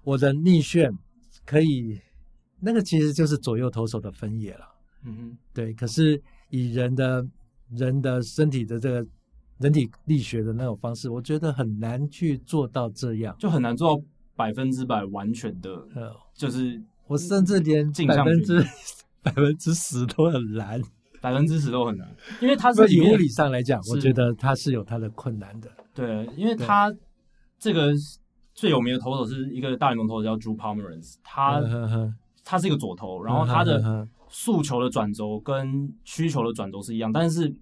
[0.03, 0.91] 我的逆旋
[1.45, 2.01] 可以，
[2.59, 4.65] 那个其实就是左右投手的分野了。
[5.05, 6.19] 嗯哼，对，可是
[6.49, 7.25] 以人的
[7.71, 9.07] 人的身体的这个。
[9.59, 14.03] 人体力学的那种方式，我觉得很难去做到这样，就很难做到
[14.35, 15.71] 百分之百完全的。
[15.95, 18.63] 呃，就是我甚至连百分之
[19.23, 20.79] 百分之十都很难，
[21.19, 22.07] 百分之十都很难，
[22.39, 25.67] 因为它是以物理上来讲，我觉得它是有它的困难的。
[25.95, 26.95] 对，因为它
[27.57, 27.91] 这个
[28.53, 31.63] 最有名的投手是一个大联盟投手叫 Drew Pomeranz，他
[32.43, 37.53] 他是一个左投，然后他的速球的转轴跟需求的转轴是一样，但是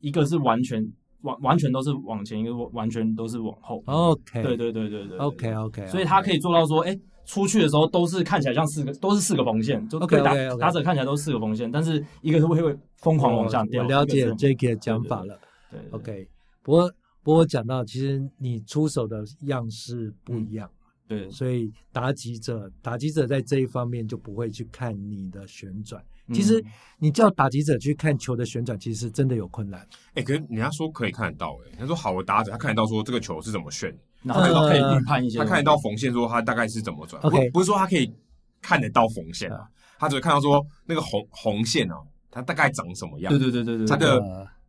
[0.00, 0.92] 一个是完全。
[1.22, 3.82] 完完全都是往前，一个完全都是往后。
[3.86, 13.82] OK，对对对对对，OK OK，所以他可以做到说，哎，出去的时候都是看起来像四个，都是四个缝线，就对打打者看起来都是四个缝线，但是一个是会会疯狂往下掉。
[13.82, 15.36] 我了解 Jacky 的讲法了。
[15.72, 16.28] 对，OK，
[16.62, 16.92] 不过
[17.24, 20.70] 不过讲到，其实你出手的样式不一样，
[21.08, 26.02] 对，所以打击者打击者在这一方面就不会去看你的旋转。
[26.32, 26.60] 其实
[26.98, 29.80] 你叫打击者去看球的旋转，其实真的有困难。
[30.14, 37.22] 哎、欸，可是人家说可以看得到、欸，哎，他说好的打者他看得到说这个球是怎么旋，他看得到可以预判一些，他看得到缝线，说他大概是怎么转。
[37.22, 38.12] OK，不是说他可以
[38.60, 39.68] 看得到缝线啊，
[40.00, 41.94] 他只会看到说那个红红线啊，
[42.28, 43.32] 它大概长什么样。
[43.32, 44.20] 对对对对对，他的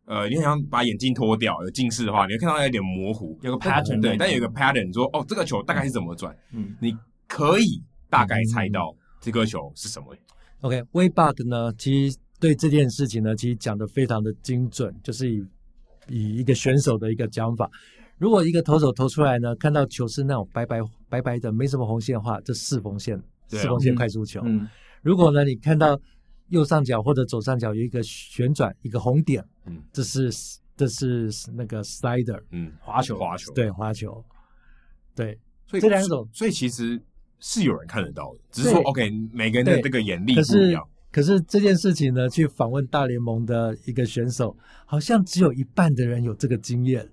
[0.08, 6.96] 呃，你想把眼镜脱掉，有近视的话，你会看到有点模糊，有个 pattern，对，但有一个 pattern 说哦，这个球大概是怎么转，嗯，你
[7.26, 10.06] 可以大概猜到这颗球是什么。
[10.62, 12.16] OK，Wade 呢，其实。
[12.40, 15.44] 对这件事情呢，其实讲的非常的精准，就是以
[16.06, 17.68] 以一个选手的一个讲法，
[18.16, 20.78] 如果一个投手投出来呢，看到球是那种白白
[21.08, 24.40] 白白的，没什么红线的话，这四缝线，四缝线快速球。
[24.44, 24.68] 嗯嗯、
[25.02, 25.98] 如果呢，你看到
[26.50, 30.30] 右上角或者左上角有一个旋转，一个红点，嗯，这是
[30.76, 34.24] 这是那个 slider，嗯，滑球，滑球，对，滑球，
[35.14, 37.00] 对，所以这两种，所以其实
[37.38, 40.86] 是有人看得到的，只是说 OK，每个人的这个眼力不一样。
[41.10, 47.08] 可是这件事情呢，去访问大联盟的一个选手，好像只有一半的人有这个经验，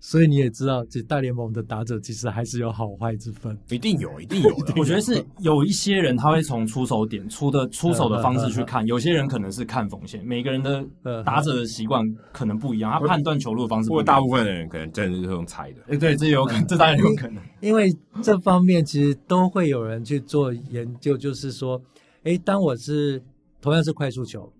[0.00, 3.58] 所以你也知道，这大联盟的打者其实还是有好坏之分。
[3.70, 4.72] 一定有，一定有的。
[4.78, 10.24] 我觉得是有一些人他会从出手点出的出手的方式去看，有些人可能是看缝线。
[10.24, 10.84] 每个人的
[11.24, 14.04] 打者的习惯可能不一样，他判断球路的方式不一样。
[14.04, 15.82] 不过大部分的人可能真的是用猜的。
[15.88, 17.88] 哎，对，这有可能，这当然有可能， 因为
[18.22, 21.80] 这方面其实都会有人去做研究，就是说，
[22.22, 23.22] 哎，当我是。
[23.60, 24.52] 同样是快速球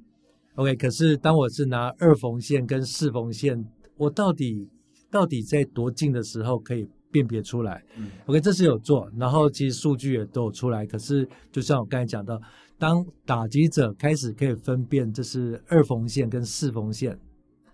[0.56, 3.64] ，OK，可是当我是拿二缝线跟四缝线，
[3.96, 4.68] 我到底
[5.10, 7.82] 到底在多近的时候可以辨别出来？
[7.96, 10.86] 嗯，OK，这是有做，然后其实数据也都有出来。
[10.86, 12.40] 可是就像我刚才讲到，
[12.78, 17.18] 当打击者开始可以分辨这是二缝线跟四缝线。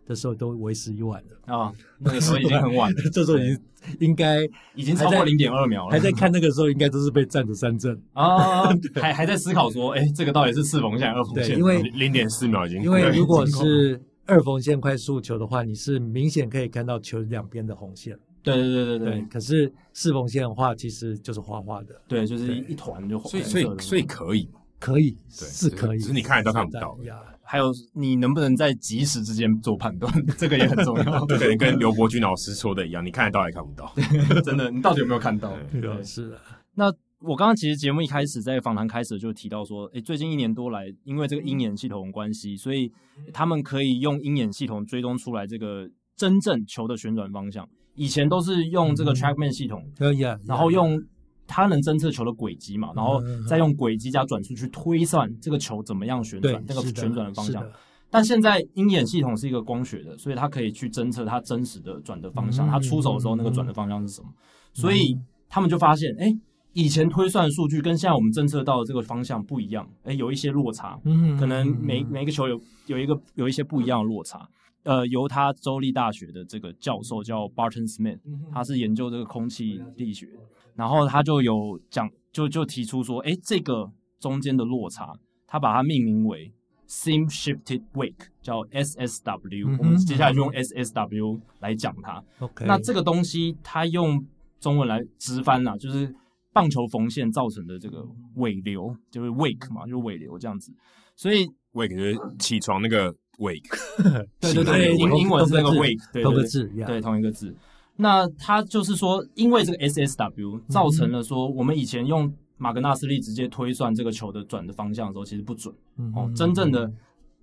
[0.07, 1.73] 的时候都为时已晚了啊！
[1.99, 3.59] 那个时候已经很晚了， 这时候已经
[4.01, 4.43] 应该
[4.75, 5.93] 已经超过零点二秒了。
[5.93, 8.65] 还在看那个时候，应该都是被占着三振啊！
[8.97, 11.57] 还还在思考说，哎，这个到底是四缝线、二缝线？
[11.57, 12.83] 因为零点四秒已经。
[12.83, 18.19] 因为如果是二缝线快速球的话，你是明显可以看到球两边的红线。
[18.43, 19.23] 对对对对对。
[19.31, 22.01] 可是四缝线的话，其实就是花花的。
[22.07, 23.31] 对，就是一团就红。
[23.31, 24.49] 所以所以所以可以，
[24.79, 26.99] 可以，是可以，只是你看得到看不到。
[27.47, 31.21] 还有你能不能在及时之间做判断， 这个也很重要。
[31.27, 33.95] 就可能跟刘伯钧老师说的一样，你看得到还看不到，
[34.43, 35.55] 真的，你到底有没有看到？
[35.71, 36.41] 对，对是的。
[36.75, 36.91] 那
[37.27, 42.91] 我刚刚其实节目一开始在访谈开始就提到说，诶，最近一年多来，因为这个鹰眼系统的关系，所以
[43.33, 47.69] 他们可以用鹰眼系统追踪出来这个真正球的旋转方向。
[47.95, 51.03] 以前都是用这个 TrackMan 系统，可以啊，然后用。
[51.47, 57.63] 它能侦测球的轨迹嘛，然后再用轨迹加转速去推算这个球怎么样旋转，这个旋转的方向。
[58.09, 64.29] 但现在鹰眼系统是一个光学的，所以它可以去侦测它真实的转的方向，它出手的时候那个转的方向是什么。
[64.73, 65.15] 所以
[65.47, 66.35] 他们就发现，哎，
[66.75, 71.01] 以前推算数据跟现在我们侦测到的这个方向不一样，哎，有一些落差。
[71.05, 74.47] 嗯可能每每个球有有一个有一些不一样的落差。
[74.83, 78.19] 呃，犹他州立大学的这个教授叫 Barton Smith，
[78.53, 80.29] 他是研究这个空气力学。
[80.75, 85.15] 然后他就有讲，就就提出说，哎，这个中间的落差，
[85.47, 86.53] 他把它命名为
[86.87, 89.71] Seam Shifted Wake，叫 SSW。
[89.71, 92.23] 嗯、我们接下来就用 SSW 来讲它。
[92.41, 94.27] OK，那这个东西，它用
[94.61, 96.15] 中文来直翻啊，就是
[96.55, 98.03] 棒球缝线造成的这个
[98.37, 100.73] 尾流，就是 Wake 嘛，就是尾流这样子。
[101.17, 103.77] 所以 Wake 就是起床那个 Wake。
[104.41, 107.55] 对对对，英英文是那个 Wake，对，同个字，对，同一个字。
[107.97, 115.75] 那它就是说，因为这个 SSW 造成了说，我们以前用马格纳斯力直接推算这个球的转的方向的时候，其实不准。
[116.15, 116.93] 哦，真正的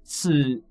[0.04, 0.62] 是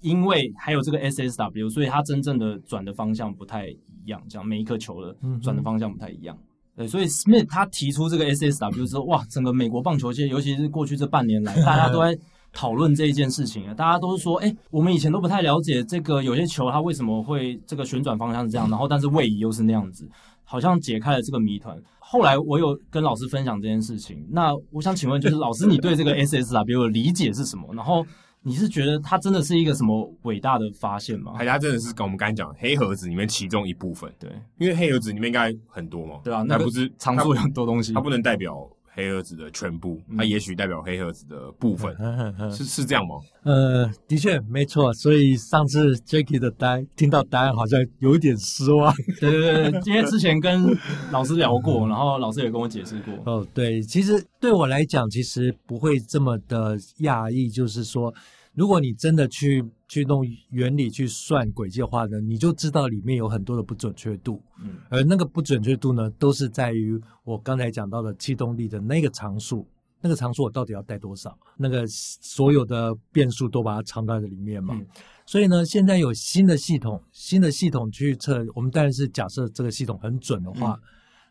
[0.00, 6.38] 因为还有这个 SSW，所以它真正的转的方向不太一样，这样每一颗球的转的方向不太一样。
[6.76, 12.18] 对，所以 Smith 他提出这个 SSW 之后，哇，整个美国棒球界，尤其是过去这半年来，大家都在。
[12.56, 20.08] 讨论这一件事情啊，大家都是说，哎，我们以前都不太了解这个有些球它为什么会这个旋转方向是这样，然后但是位移又是那样子，
[20.44, 21.76] 好像解开了这个谜团。
[21.98, 27.74] 后来我有跟老师分享这件事情，那我想请问，就是老师你对这个 SSW 的理解是什么？
[27.74, 28.06] 然后
[28.46, 31.32] 你是觉得它真的是一个什么伟大的发现吗？
[31.38, 38.68] 它真的是跟我们刚才讲黑盒子里面其中一部分，对，因为黑盒子里面应该很多嘛，对啊，那不是藏住很多东西，它不能代表。
[38.94, 43.16] 黑盒子的全部，它也许代表黑盒子的部分， 嗯、是是这样吗？
[43.42, 44.92] 呃，的确没错。
[44.94, 48.94] 所以上次 Jacky 的答案听到答案好像有一点失望。
[49.20, 50.64] 对对对，因为之前跟
[51.10, 53.14] 老师聊过， 然后老师也跟我解释过。
[53.26, 58.14] 哦，对，其实对我来讲，其实不会这么的讶异，就是说，
[58.54, 59.64] 如果你真的去
[59.94, 64.42] 去弄原理去算轨迹的话呢，你就知道里面有很多的不准确度。
[64.60, 69.64] 嗯，而那个不准确度呢，都是在于我刚才讲到的气动力的那个常数。
[70.00, 71.38] 那个常数我到底要带多少？
[71.56, 74.74] 那个所有的变数都把它藏在这里面嘛。
[74.76, 74.84] 嗯、
[75.24, 80.82] 所以呢，现在有新的系统，新的系统去测，我们当然是假设这个系统很准的话，嗯、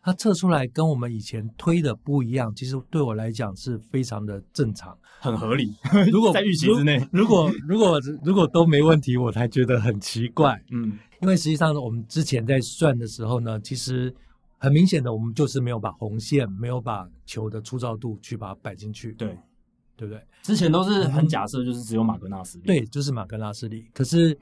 [0.04, 2.54] 它测出来跟我们以前推的不一样。
[2.54, 5.74] 其实对我来讲是非常的正常，很合理。
[6.12, 10.62] 如果 在预期之内，如果如果如果都没问题，我才觉得很奇怪。
[10.70, 14.14] 嗯，因为实际上我们之前在算的时候呢，其实。
[14.56, 19.36] 很明显的，我们就是没有把红线，没有把球的粗糙度去把它摆进去，对，
[19.94, 20.22] 对不对？
[20.42, 23.84] 之前都是很假设，就是只有马格纳斯力，对，就是马格纳斯力。
[23.92, 24.34] 可是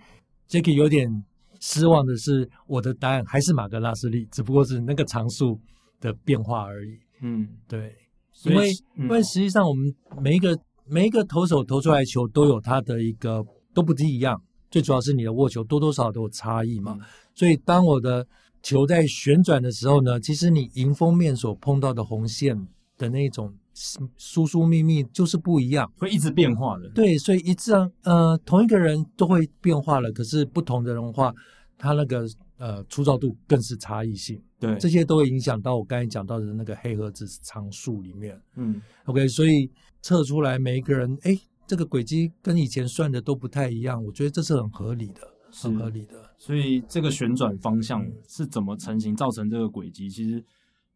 [0.48, 1.24] Jacky 有点
[1.62, 5.58] 失望的是，我的答案还是马格拉斯利，只不过是那个常数
[5.98, 6.98] 的变化而已。
[7.22, 7.96] 嗯，对，
[8.44, 13.42] 因为、嗯、因为实际上我们每一个每一个投手投出来球都有它的一个
[13.72, 14.38] 都不一样，
[14.70, 18.26] 最主要是你的握球多多少少都有差异嘛，嗯、所以当我的。
[18.64, 26.88] 球在旋转的时候呢，其实你迎风面所碰到的红线的那种疏疏密密就是不一样，会一直变化的。
[26.90, 31.32] 对，所以一致呃，同一个人都会变化了，可是不同的人的话，
[31.78, 32.26] 他那个
[32.58, 34.40] 呃粗糙度更是差异性。
[34.58, 38.40] 对，这些都会影响到我刚才讲到的那个黑盒子常数里面。
[38.56, 39.70] 嗯，OK，所以
[40.00, 45.20] 测出来每一个人，哎，这个轨迹跟以前算的都不太一样，我觉得这是很合理的。
[45.54, 50.08] 很合理的，所以这个旋转方向是怎么成型造成这个轨迹？
[50.08, 50.42] 其实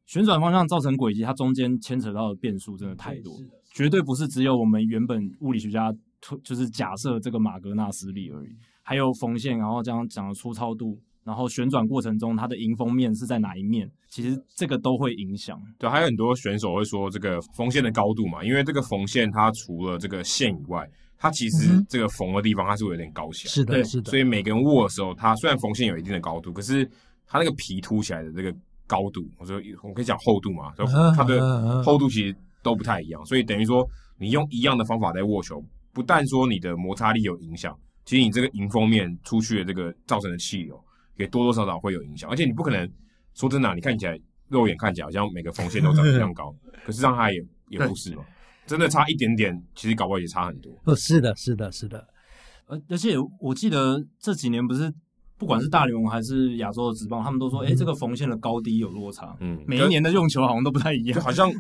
[0.07, 3.35] 旋转方向造成轨迹，它中间牵扯到的变数真的太多，
[3.73, 8.49] 绝对不是只有我们原本物理学家推就是假设这个马格纳斯力而已，
[8.83, 15.61] 还有缝线，然后这样讲的粗糙度，然后旋转过程中它的迎风面是在哪一面，其实这个都会影响。
[15.79, 20.89] 对，还有很多选手会说这个缝线的高度嘛，因为这个缝线它除了这个线以外。
[21.19, 24.11] 它其实这个缝的地方，它是会有点高起来，是的，是的。
[24.11, 26.85] 所以每个人握的时候，它虽然缝线有一定的高度，可是
[27.27, 28.55] 它那个皮凸起来的这个
[28.87, 30.73] 高度，我说我可以讲厚度嘛，
[31.17, 33.25] 它的厚度其实都不太一样。
[33.27, 33.87] 所以等于说，
[34.19, 35.63] 你用一样的方法在握球，
[35.93, 40.83] 不但说你的摩擦力有影响，其实你这个迎风面出去的这个造成的气流，
[41.17, 42.31] 也多多少少会有影响。
[42.31, 42.89] 而且你不可能
[43.35, 44.19] 说真的，你看起来
[44.49, 48.25] 肉眼看起来好像每个缝线都长一样高， 可是让它也也不是嘛。
[48.67, 50.73] 真的差一点点，其实搞不好也差很多。
[50.85, 52.05] 哦，是的，是的，是的。
[52.67, 54.93] 而而且我记得这几年不是，
[55.39, 59.37] 不管是大联盟还是亚洲的职棒，他们都说，哎、嗯，这个缝线的高低有落差。
[59.41, 61.53] 嗯，每一年的用球好像都不太一样，好像。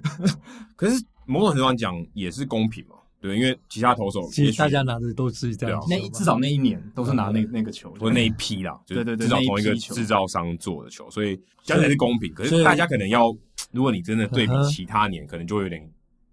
[0.74, 12.33] 可是某种程度上讲也是公平嘛，对，因为其他投手其实大家拿的都是这样，那至少那一年都是拿那那个球，或那一批啦，对对对，至少同一个制造商做的球，所以相对是公平。
[12.33, 13.35] 可是大家可能要，
[13.72, 15.87] 如果你真的对比其他年，可能就会有点。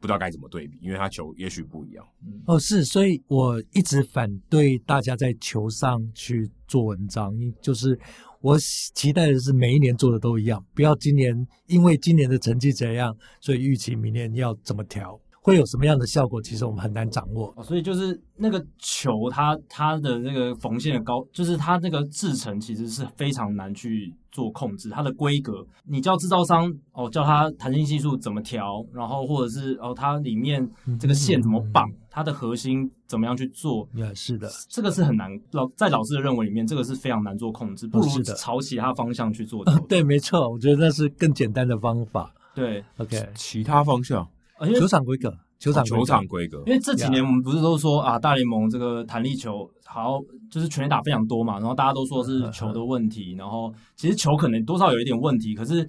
[0.03, 2.05] 不知道该怎么对比，因为他球也许不一样。
[2.45, 7.97] 哦，是，所以我一直反对大家在球上去做文章，就是
[8.41, 15.17] 我期待的是每一年做的都一样，不要今年因为今年的成绩怎样，所以预期明年要怎么调。
[15.43, 16.41] 会有什么样的效果？
[16.41, 17.53] 其实我们很难掌握。
[17.61, 24.89] 所以就是那个球它，它它的那个缝线的高，就是它那个制成其实是非常难去做控制。
[24.89, 30.65] 它的规格，你叫制造商哦，叫它弹性系数怎么调，然后或者是哦，它里面
[30.97, 33.85] 这个线怎么绑，嗯、它的核心怎么样去做？
[33.93, 35.29] 也是的，这个是很难。
[35.51, 39.61] 老在老师的认为里面，这个是非常难做控制，不如朝其他方向去做。
[39.89, 42.33] 对，没错，我觉得那是更简单的方法。
[42.55, 44.25] 对，OK，其他方向。
[44.71, 50.19] 球场规格，球场球场规格，因为这几年我们不是都说啊，大联盟这个弹力球好，
[50.51, 55.87] 就是全垒打非常多嘛，然后大家都说是球的问题，然后其实球可能多少有一点问题，可是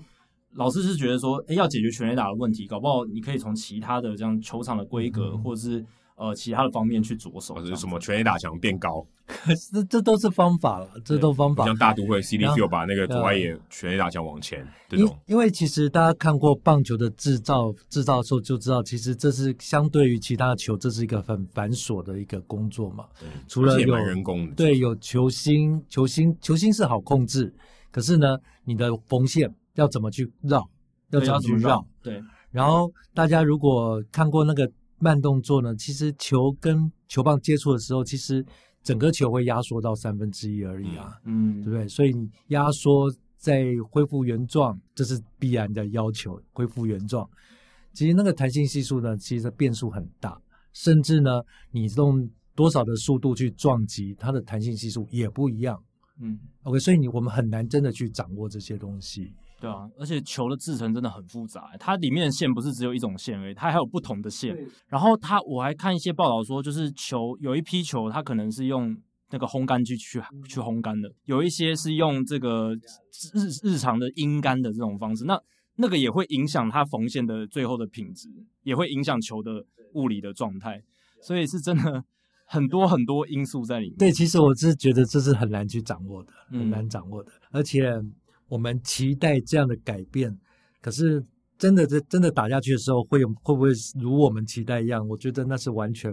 [0.52, 5.84] 老师是觉得说，哎，要解决全垒打的问题，搞不好你可以从其他的这样球场的规格，或者是。
[6.16, 9.04] 呃，其他的方面去着手，就是什么全垒打墙变高，
[9.72, 11.64] 这这都是方法了，这都方法。
[11.64, 15.08] 像大都会 Citi Field 把那个左外野全垒打墙往前，这种。
[15.26, 23.06] 因因为其实大家看过棒球的制造制造的时候就知道，其实这是相对于其他的球，这是一个很繁琐的一个工作嘛。
[23.18, 27.52] 对，除了有人工的，对，有球星，球星球星是好控制，
[27.90, 30.64] 可是呢，你的缝线要怎么去绕，
[31.10, 31.84] 要怎么去绕？
[32.00, 32.22] 对。
[32.52, 34.70] 然后大家如果看过那个。
[35.04, 38.44] 慢动作呢，其实球跟球棒接触的时候，其实
[38.82, 41.86] 整个球会压缩到三分之一而已啊，嗯，对不对？
[41.86, 46.40] 所以你压缩再恢复原状，这是必然的要求。
[46.52, 47.28] 恢复原状，
[47.92, 50.40] 其实那个弹性系数呢，其实变数很大，
[50.72, 55.78] 甚至呢，你用多少的速度去撞击，它的弹性系数也不一样。
[56.20, 59.32] 嗯，OK，所以你我们很难真的去掌握这些东西。
[59.64, 64.54] 对啊，而且球的制成真的很复杂，它里面的线不是只有一种线而已，它还有不同的线。
[64.88, 68.94] 然后它我还看一些报道说，就是球有一批球，它可能是用
[69.30, 75.40] 那个烘干机去去烘干的，有一些是用这个日日常的阴干的这种方式，那
[75.76, 78.28] 那个也会影响它缝线的最后的品质，
[78.62, 80.82] 也会影响球的物理的状态，
[81.22, 82.04] 所以是真的
[82.44, 83.96] 很多很多因素在里面。
[83.96, 87.90] 对，其实我是觉得这是很难去掌握的，很难掌握的，嗯、而且。
[88.54, 90.32] 我们期待这样的改变，
[90.80, 91.20] 可是
[91.58, 95.04] 真的，这真的打下去的时候，会有会不会如我们期待一样？
[95.08, 96.12] 我觉得那是完全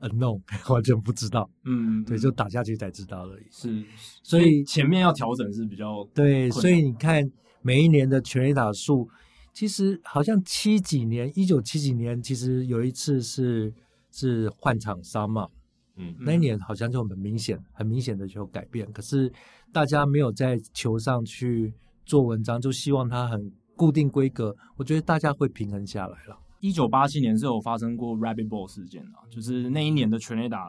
[0.00, 0.40] unknown，
[0.72, 1.46] 完全不知道。
[1.64, 3.44] 嗯，对，就打下去才知道而已。
[3.50, 3.84] 是，
[4.22, 6.50] 所以前面要调整是比较对。
[6.50, 7.30] 所以你看，
[7.60, 9.06] 每一年的全垒打数，
[9.52, 13.70] 其实好像七几年，一九七几年，其实有一次是
[14.10, 15.46] 是换场商嘛。
[15.96, 18.90] 嗯，那一年好像就很明显，很明显的就有改变。
[18.90, 19.30] 可是
[19.74, 21.74] 大家没有在球上去
[22.06, 24.54] 做文章，就希望它很固定规格。
[24.76, 26.38] 我觉得大家会平衡下来了。
[26.60, 30.68] 一九八七年是有发生过 Rabbit Ball 事件啊，就是那一年的全垒打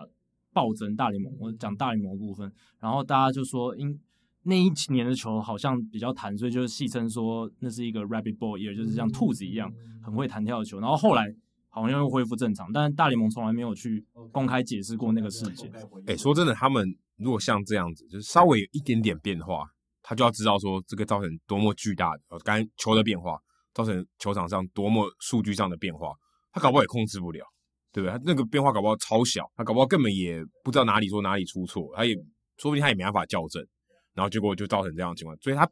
[0.52, 3.96] 暴增，大联盟我讲大联盟的部分，然后大家就说因
[4.42, 10.80] 那一年的球好像比较弹，所以就是戏称说那是一个 Rabbit Ball，也就是像兔子一样很会弹跳的球。
[10.80, 11.24] 然后后来。
[11.68, 14.02] 好像又恢复正常，但是大联盟从来没有去
[14.32, 15.70] 公开解释过那个事件。
[16.06, 16.88] 哎、欸，说真的，他们
[17.18, 19.66] 如果像这样子，就是稍微有一点点变化，
[20.02, 23.40] 他就要知道说这个造成多么巨大的呃，刚才球的变化，
[23.74, 26.14] 造成球场上多么数据上的变化，
[26.52, 27.46] 他搞不好也控制不了，
[27.92, 28.12] 对不对？
[28.12, 32.16] 他那个变化搞不好超小，他搞不好根本也不知道哪里说哪里出错，他也
[32.58, 33.66] 说不定他也没办法校正，
[34.14, 35.36] 然后结果就造成这样的情况。
[35.42, 35.70] 所以他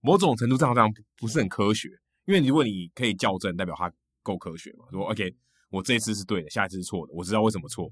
[0.00, 1.88] 某种程度上这样不是很科学，
[2.26, 3.92] 因为如果你可以校正，代表他。
[4.24, 4.84] 够科学嘛？
[4.92, 5.34] 说 OK，
[5.68, 7.90] 我这一次是对的，下一次是错的，我知道为什么错。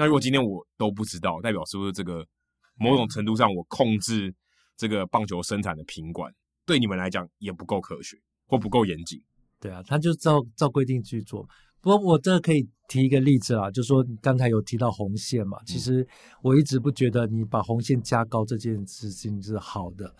[0.00, 2.26] 那如果今天我都不知道，代表是不是这个
[2.78, 4.34] 某种程度上我控制
[4.74, 6.32] 这个棒球生产的品管，
[6.64, 9.22] 对你们来讲也不够科学或不够严谨？
[9.60, 11.46] 对啊，他就照照规定去做。
[11.82, 16.08] 不过我这可以提一个例子啊，就是说刚才有提到红线嘛，其实
[16.42, 20.16] 我一直不觉得你把红线加高这件事情是好的。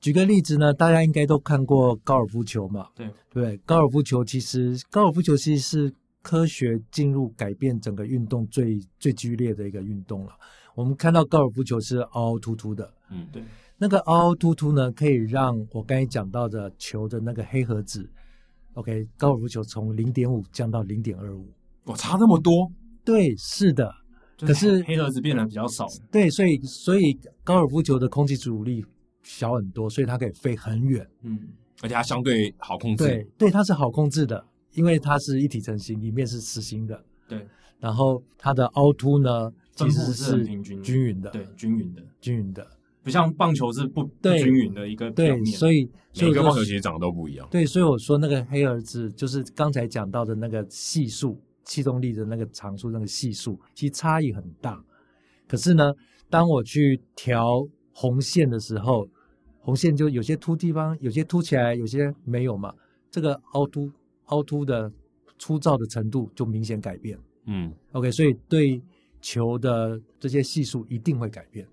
[0.00, 2.88] 举个例子呢，大家应该都看过高尔夫球嘛？
[2.96, 10.32] 对对，高尔夫球其实高尔夫球其实是科学进入改变整个运动最最剧烈的一个运动了。
[10.74, 13.44] 我们看到高尔夫球是凹凹凸凸的，嗯，对，
[13.76, 18.08] 那个凹凹凸凸呢，可以让我刚才讲到的球的那个黑盒子
[18.74, 21.46] ，OK，高尔夫球从零点五降到零点二五，
[21.84, 22.72] 哇，差那么多？
[23.04, 23.92] 对，是的，
[24.38, 28.84] 可是黑盒子变得比较少，对，所以所以高尔夫球的空气阻力。
[29.24, 31.38] 小很多，所以它可以飞很远，嗯，
[31.80, 33.04] 而且它相对好控制。
[33.04, 34.44] 对，对，它是好控制的，
[34.74, 37.04] 因为它是一体成型，里面是实心的。
[37.28, 37.46] 对，
[37.78, 42.66] 然后它的凹凸呢，其实是平均均匀的，对，均匀的，均匀的，
[43.02, 45.44] 不像棒球是不不均匀的一个表面。
[45.44, 45.88] 对，所以
[46.20, 47.48] 每个棒球其实长得都不一样。
[47.50, 54.82] 对，所以我说那个黑儿子就是刚才讲到的那个系数，气动力的那个常数，那个系数，其实差异很大。
[55.46, 55.92] 可是呢，
[56.28, 57.68] 当我去调。
[57.94, 59.06] 红线的时候，
[59.60, 62.72] 红线就有些凸地方，有些凸起来，有些没有嘛。
[63.10, 63.92] 这个凹凸
[64.32, 64.90] 凹凸的
[65.38, 67.18] 粗糙的程度就明显改变。
[67.46, 68.80] 嗯，OK，所以对
[69.20, 71.66] 球的这些系数一定会改变。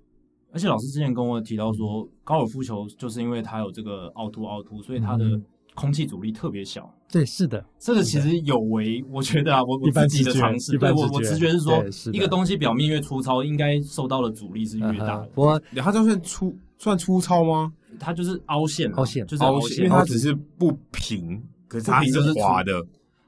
[0.51, 5.39] 而且老师之前跟我提到说，嗯、高尔夫球就是因为它有这个凹凸凹凸，所以它的
[5.75, 6.91] 空气阻力特别小。
[7.11, 15.29] 对，是的，这个其实有违，我觉得啊，我我自己的常识，对我我直觉是说，一个东西表面越粗糙，应该受到的阻力是越大的。
[15.35, 17.71] 不过，它就算粗，算粗糙吗？
[17.99, 22.85] 它就是凹陷，凹陷就是凹陷，因为它只是不平，可是它就是滑的。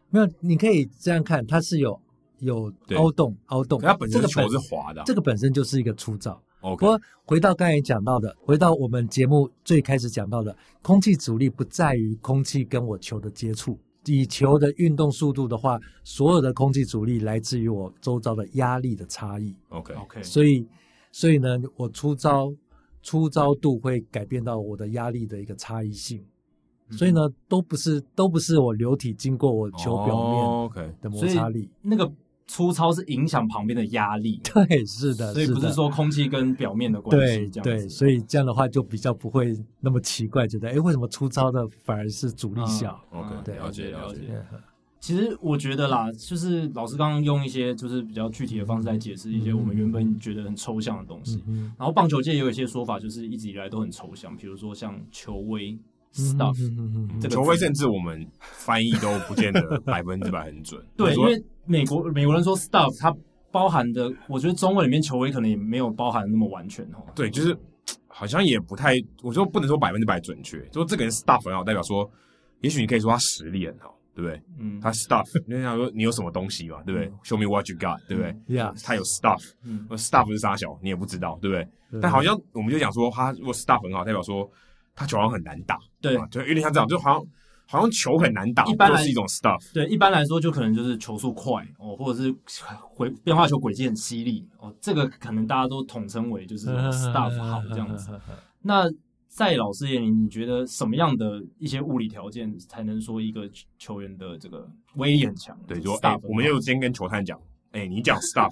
[0.10, 1.98] 没有，你可以这样看，它是有
[2.40, 6.32] 有凹洞，凹洞，它本身球是滑的，这个本身就是一个粗糙。
[6.62, 6.76] Okay.
[6.78, 13.80] 不过回到刚才讲到的，回到我们节目最开始讲到的，空气阻力不在于空气跟我球的接触。
[14.06, 19.56] 以球的运动速度的话，所有的空气阻力来自于我周遭的压力的差异。
[19.70, 20.68] OK OK，所以
[21.12, 22.52] 所以呢，我出招
[23.04, 26.24] 出招度会改变到我的压力的一个差异性。
[26.92, 31.62] 嗯、所以呢，都不是都不是我流体经过我球表面的摩擦力。
[31.62, 31.70] Oh.
[31.82, 32.12] 那个。
[32.48, 44.20] 粗糙是影响旁边的压力， 对，是的，所以不是说空气跟表面的关系，对，对，所以这样的话就比较不会那么奇怪，觉得哎，为什么粗糙的反而是阻力小？OK，对，了解了解。
[45.00, 51.42] 其实我觉得啦，就是老师刚刚用一些就是比较具体的方式来解释一些我们原本觉得很抽象的东西，
[51.78, 55.80] 然后棒球界也有一些说法，就是一直以来都很抽象，比如说像球威。
[56.14, 56.58] Stuff，
[57.22, 60.84] 这个球威甚至我们翻译都不见得 百分之百很准。
[60.98, 63.16] 对，因为美国美国人说 stuff，它
[63.50, 67.04] 包含的，我觉得中文里面球威可能也没有包含那么完全哦。
[67.16, 67.58] 对，就是
[68.08, 72.10] 好像也不太，我说不能说百分之百准确，说这个人 stuff 很好，代表说，
[72.60, 74.42] 也许你可以说他实力很好，对不对？
[74.60, 81.64] 嗯，他 stuff，你想说你有什么东西嘛，对不对、嗯、？Show me what you got，对不对？Yeah，他有 stuff，嗯，stuff 是啥小，你也不知道，对不对？
[81.92, 84.50] 对，但好像我们就讲说，他如果 stuff 很好，代表说
[84.96, 87.26] 他球好像很难打，对，就有点像这样，就好像。
[87.68, 89.72] 好像球很难打，一般是一种 stuff。
[89.74, 92.36] 对，一般来说就可能就是球速快哦，或者是
[92.82, 98.10] 回变化球轨迹很犀利哦，这个可能大家都统称为就是 stuff 好这样子。
[98.62, 98.92] 那
[99.30, 105.58] 在老师眼里，你觉得什么样的一些物理条件才能说一个球员的这个威力很强？
[105.66, 107.40] 对，说哎，我们又先跟球探讲，
[107.72, 108.50] 哎，你讲 stuff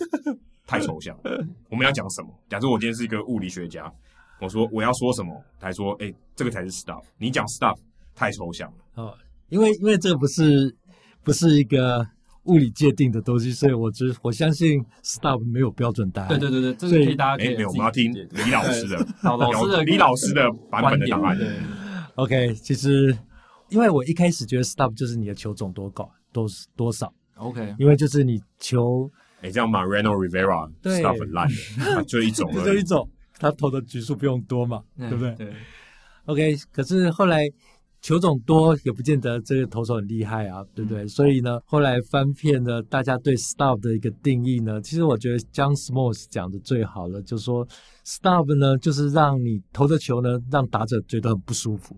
[0.65, 1.19] 太抽象，
[1.69, 2.29] 我们要讲什么？
[2.47, 3.93] 假设我今天是一个物理学家，
[4.39, 5.33] 我说我要说什么？
[5.59, 7.77] 他说，哎，这个才是 stuff，你讲 stuff。
[8.15, 9.17] 太抽象了哦，
[9.47, 10.75] 因为因为这不是
[11.23, 12.05] 不是一个
[12.43, 16.27] 物理界定的东西，所以我只我相信 stuff 没有标准答案。
[16.27, 17.55] 对对对对，这个可以大家可以。
[17.55, 21.37] 没有，我们要听李老师的老师的 李老师的版本的答案。
[22.15, 23.17] OK，其实
[23.69, 26.45] 因为我一开始觉得 stuff 就是你的球种多高多
[26.75, 27.09] 多少。
[27.35, 29.09] OK，因为就是你球，
[29.41, 31.47] 哎，这样 Mariano Rivera stuff 很烂，
[32.05, 33.09] 就一种，就一种，
[33.39, 35.33] 他投的局数不用多嘛，对不对？
[35.35, 35.53] 对。
[36.25, 37.49] OK，可是后来。
[38.01, 41.03] 球种多也不见得这个投手很厉害啊，对不对？
[41.03, 47.67] 嗯、所以呢，后来翻遍了大家对 stuff 的一个定义呢，其实我觉得 John Smoltz 讲的最好了，就是说
[48.05, 51.93] stuff 呢，就是让你投的球呢，让打者觉得很不舒服，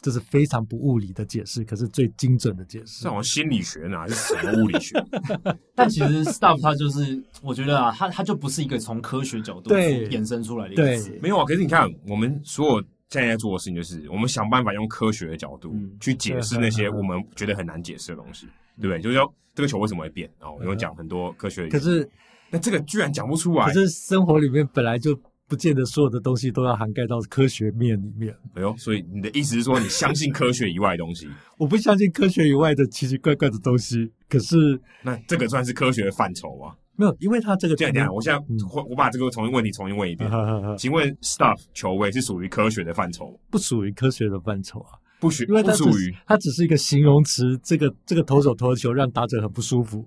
[0.00, 3.04] 这是非常不物理的解释，可是最精准的解释。
[3.04, 4.94] 这种心理学呢，还是什么物理学？
[5.74, 11.10] 但其实 stuff 它就是，我觉得啊，它它就不是一个从科学角度衍生出来的一个词。
[11.10, 11.44] 对，没有啊。
[11.44, 12.84] 可是你看，我们所有。
[13.12, 18.46] 现在在做的事情就是，我们想办法用科学的角度去解释那些我们觉得很难解释的东西，
[18.80, 19.00] 对不对？
[19.00, 21.68] 就是说这个球为什么会变，然后我们讲很多科学的。
[21.70, 22.08] 可是，
[22.50, 23.66] 那这个居然讲不出来。
[23.66, 25.20] 可是生活里面本来就
[25.50, 28.32] 不见得所有的东西都要涵盖到科学面里面。
[28.54, 31.28] 哎呦，所以你的意思是说，你相信科学以外的东西？
[31.58, 34.12] 我不相信科学以外的奇奇怪怪的东西。
[34.28, 36.76] 可是，那这个算是科学的范畴吗？
[36.94, 38.38] 没有，因为他这个这样讲，我现在
[38.72, 40.30] 我我把这个重新问题重新问一遍，
[40.78, 43.36] 请问 stuff 球位是属于科学的范畴？
[43.50, 50.06] 不属于科学的范畴啊，不属，因为它属于它只是一个形容词，这个这个投手投的球让打者很不舒服。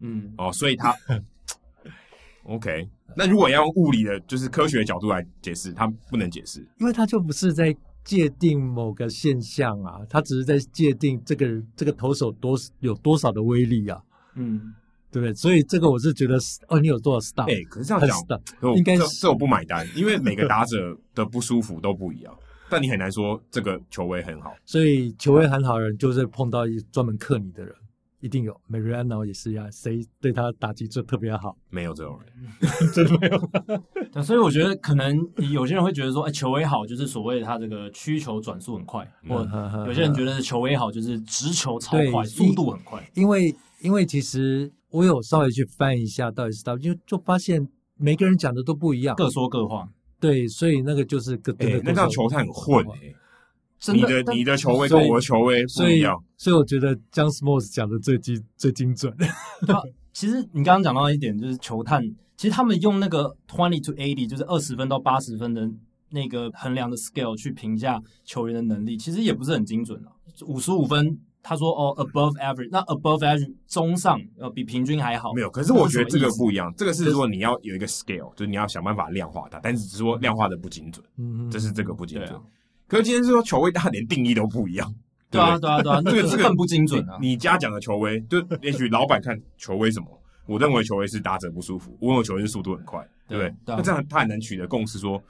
[0.00, 0.94] 嗯，哦，所以他
[2.44, 7.74] OK，那如果要用物理的，就是科学的角度来解释，它不能解释，因为它就不是在
[8.04, 14.00] 界定某个现象啊，它只是在界定这个这个投手多有多少的威力啊，
[14.34, 14.74] 嗯。
[15.12, 15.34] 对不对？
[15.34, 16.38] 所以这个我是觉得，
[16.68, 17.50] 哦，你有多少 stuff？
[17.50, 18.40] 哎，可是这样讲，
[18.76, 22.32] 应该是这我不买单，因为每个打者的不舒服都不一样。
[22.70, 27.74] 但你很难说这个球威很好，所以球威很好的人就是碰到一专门克你的人，
[28.20, 28.58] 一定有。
[28.70, 31.56] Mariano 也是一样，谁对他打击就特别好？
[31.68, 32.32] 没有这种人，
[32.94, 34.22] 真的没有。
[34.22, 35.18] 所以我觉得可能
[35.52, 39.36] 有些人会觉得说，哎，球威好就是所谓的他这个曲球转速很快，或
[39.86, 43.10] 有些人觉得球威好就是直球超快，速度很快。
[43.14, 44.72] 因为因为其实。
[44.92, 47.64] 我有稍微去翻一下，到底是 stuff，就就发现
[47.96, 49.88] 每个人讲的都不一样，各说各话。
[50.18, 52.84] 对，所以那个就是个，欸、那这样球探很混。
[53.92, 59.14] 你的你的球位跟我的球位不一样，所以我觉得 John Smoltz 讲的最精最精准。
[60.12, 62.02] 其实你刚刚讲到一点，就是球探，
[62.36, 65.68] 其实他们用那个 twenty to eighty，就是二十分到八十分的
[66.10, 70.12] 那个衡量的 scale 去评价球员的能力，其实也不是很精准啊。
[70.46, 71.18] 五十五分。
[71.42, 75.32] 他说：“哦，above average，那 above average 中上，呃，比平均还好。
[75.32, 76.70] 没有，可是我觉得这个不一样。
[76.76, 81.02] 这个是说你要有一个 scale，就是你要想办法量化它，但是只是说量化的不精准。
[81.16, 82.38] 嗯，这是这个不精准。
[82.90, 84.92] 可是今天是说球威，大家连定义都不一样。
[85.30, 87.16] 对啊，对啊，对啊，这个这个更不精准啊。
[87.20, 90.06] 你家讲的球威，就也许老板看球威什么，
[90.46, 93.54] 我认为球威是打者不舒服，我认为球威是速度很快，对不对？
[93.64, 95.22] 那这样他很难取得共识，说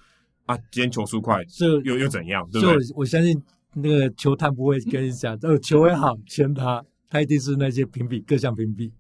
[0.46, 2.48] 啊，今天球速快，这又又怎样？
[2.50, 2.76] 对不对？
[2.96, 3.40] 我相信。”
[3.72, 8.92] 那个球探不会跟你讲，这个球威好签他，他一定是那些评比各项评比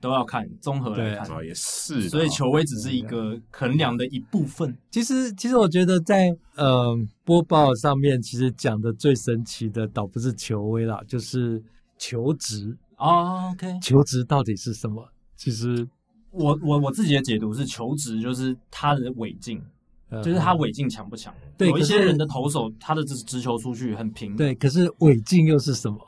[0.00, 2.08] 都要看，综合来看，啊、也是。
[2.08, 4.76] 所以球威只是一个衡量的一部分。
[4.90, 11.62] 其实，其实我觉得在呃播报上面，其实讲的最神奇的，倒不是球威啦，就是
[11.98, 13.46] 球质啊。
[13.46, 15.06] Oh, OK，球质到底是什么？
[15.36, 15.86] 其实
[16.30, 19.62] 我我我自己的解读是，球质就是他的尾劲。
[20.24, 21.34] 就是他尾劲强不强？
[21.58, 24.34] 对，有一些人的投手，他的直直球出去很平。
[24.34, 25.98] 对，可是尾劲又是什么？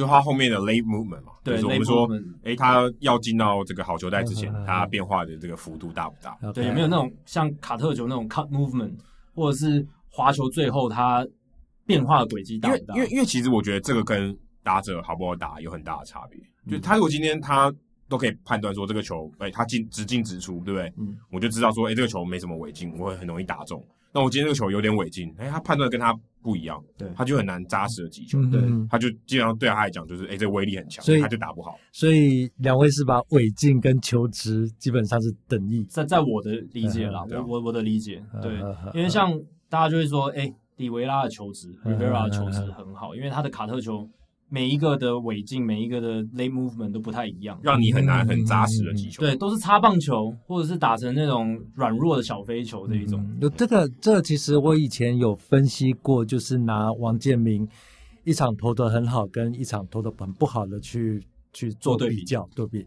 [0.00, 1.32] 就他后面的 late movement 嘛。
[1.44, 2.08] 对，我们说，
[2.42, 6.36] 哎，他要进到这个好球带之前，他变化的这个幅度大不大？
[6.52, 8.92] 对，有没有那种像卡特球那种 cut movement，
[9.34, 11.26] 或者是滑球最后他
[11.84, 12.94] 变化的轨迹大不大？
[12.94, 16.40] 因为因为其实我觉得这个跟打者好不好打有很大的差别。
[16.70, 17.72] 就他如果今天他
[18.08, 20.92] 都可以判断说这个球，哎、欸，它进直进直出，对不对？
[20.98, 23.82] 嗯，我就知道说，哎、欸，这个球没什么违禁，我会很容易打中。
[24.12, 26.12] 那我今天这个球有点违禁，哎、欸，他判断跟他
[26.42, 28.60] 不一样，对，他就很难扎实的击球，嗯、对，
[28.90, 31.78] 他就基本上对他来讲就是，哎、欸，这威力很强，所以他就打不好。
[31.92, 39.32] 所以两位是把违禁跟球质基本上是等义，在在我的理解啦，嗯、我我我的理解，嗯、对，嗯、因为像
[39.68, 44.08] 大家就会说，哎、欸，里维拉的球质，Rivera 的球质很好，嗯、因为他的卡特球。
[44.52, 49.20] 每一个的尾劲，每一个的 late movement 都不太一样，让你很难很扎实的击球。
[49.20, 53.24] 对，都是擦棒球，或者是打成那种软弱的小飞球这一种。
[53.40, 57.66] 有、嗯、这个，这个、其实我以前有分析过，就是拿王建民
[58.24, 61.22] 一场投的很好，跟一场投的很不好的去
[61.52, 62.84] 去做比较对比。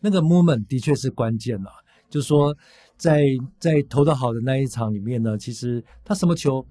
[0.00, 1.70] 那个 movement 的确是关键了，
[2.10, 2.54] 就是说
[2.98, 3.24] 在
[3.58, 6.64] 在投的好的那一场里面呢，其实他什么球，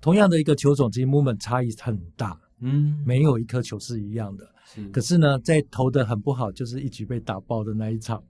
[0.00, 2.36] 同样的一个球种，其实 movement 差异很大。
[2.62, 4.48] 嗯，没有一颗球是一样的。
[4.64, 8.22] 是，可是呢，在投的很不好，就是一局被打爆的那一场，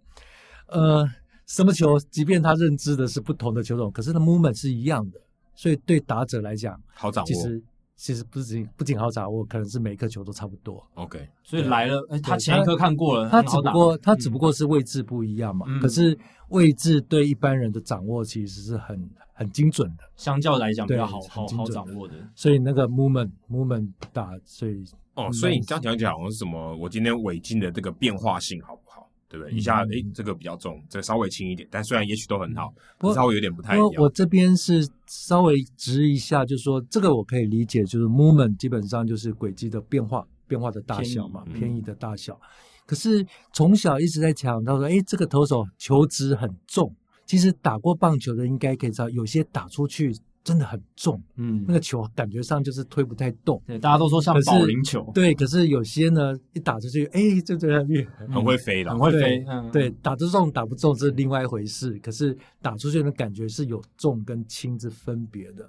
[0.68, 1.06] 呃，
[1.46, 5.20] 什么球，即便他认知的是不同的球种，可是他 movement 是一样的，
[5.54, 7.26] 所以对打者来讲，好掌握。
[7.26, 7.62] 其实
[7.94, 10.84] 其实不仅不仅好掌握，可能是每一颗球都差不多。
[10.94, 15.66] OK，所以来了，哎，他前一颗看过了，他只不过他只不过是位置不一样嘛。
[15.68, 16.18] 嗯、可是
[16.48, 19.08] 位置对一般人的掌握其实是很
[19.42, 22.14] 很精准的，相较来讲比较好好好掌握的。
[22.34, 26.76] 所以那个 movement movement 打，所以哦，所以你这样讲讲好像是什么？
[26.76, 29.08] 我今天尾劲的这个变化性好不好？
[29.28, 29.54] 对不对？
[29.54, 33.90] 嗯、一下哎，这个比较重，这个稍微轻一点，但虽然也许都很好，嗯、稍微有点不太一样。
[33.96, 42.34] 我这边是稍微直一下，就是说这个我可以理解，就是 movement 基本上就是轨迹的变化，变化的大小嘛，偏移，的大小。
[42.34, 42.46] 嗯、
[42.84, 46.94] 可是从小一直在强调说，哎，这个投手球质很重。
[47.32, 50.14] 其实打过棒球的应该可以知道，有些打出去
[50.44, 53.58] 真的很重，嗯，那个球感觉上就是推不太动。
[53.66, 55.10] 对，大家都说像保龄球。
[55.14, 57.82] 对，可是有些呢，一打出去，哎，就这样，
[58.28, 59.18] 很会飞了，很会飞。
[59.18, 65.66] 对，嗯、对，打得中打不中是另外一回事，可是打出去的感觉是有重跟轻之分别的。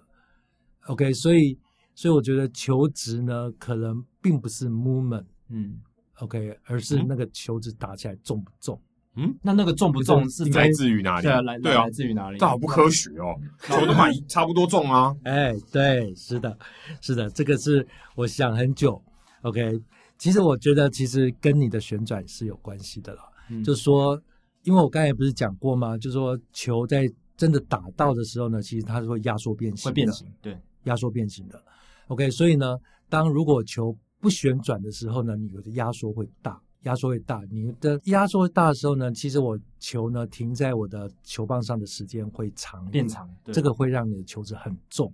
[0.87, 1.57] OK，所以，
[1.95, 5.79] 所以我觉得球质呢，可能并不是 movement，嗯
[6.15, 8.75] ，OK，而是那个球质打起来重不重。
[8.75, 8.92] 嗯，
[9.41, 11.23] 那那个重不重是来自于哪里？
[11.23, 12.37] 对啊，来对啊，来自于哪里？
[12.39, 15.15] 这好不科学哦，球都买差不多重啊。
[15.23, 16.57] 哎，对，是的，
[16.99, 18.99] 是的，这个是我想很久。
[19.43, 19.79] OK，
[20.17, 23.21] 其实我觉得其实跟你的旋转是有关系的了。
[23.49, 24.19] 嗯，就是说，
[24.63, 25.97] 因为我刚才不是讲过吗？
[25.97, 27.07] 就是说，球在
[27.37, 31.61] 真的打到的时候呢，其实它是会压缩变形，会变形，对，压缩变形的。
[32.07, 32.77] OK，所以呢，
[33.09, 36.59] 当如果球不旋转的时候呢，你的压缩会大。
[36.83, 45.13] 压缩会大，你的压缩会大的时候呢，其实我球呢停在我的球棒上的时间会长变长，这个会让你的球子很重。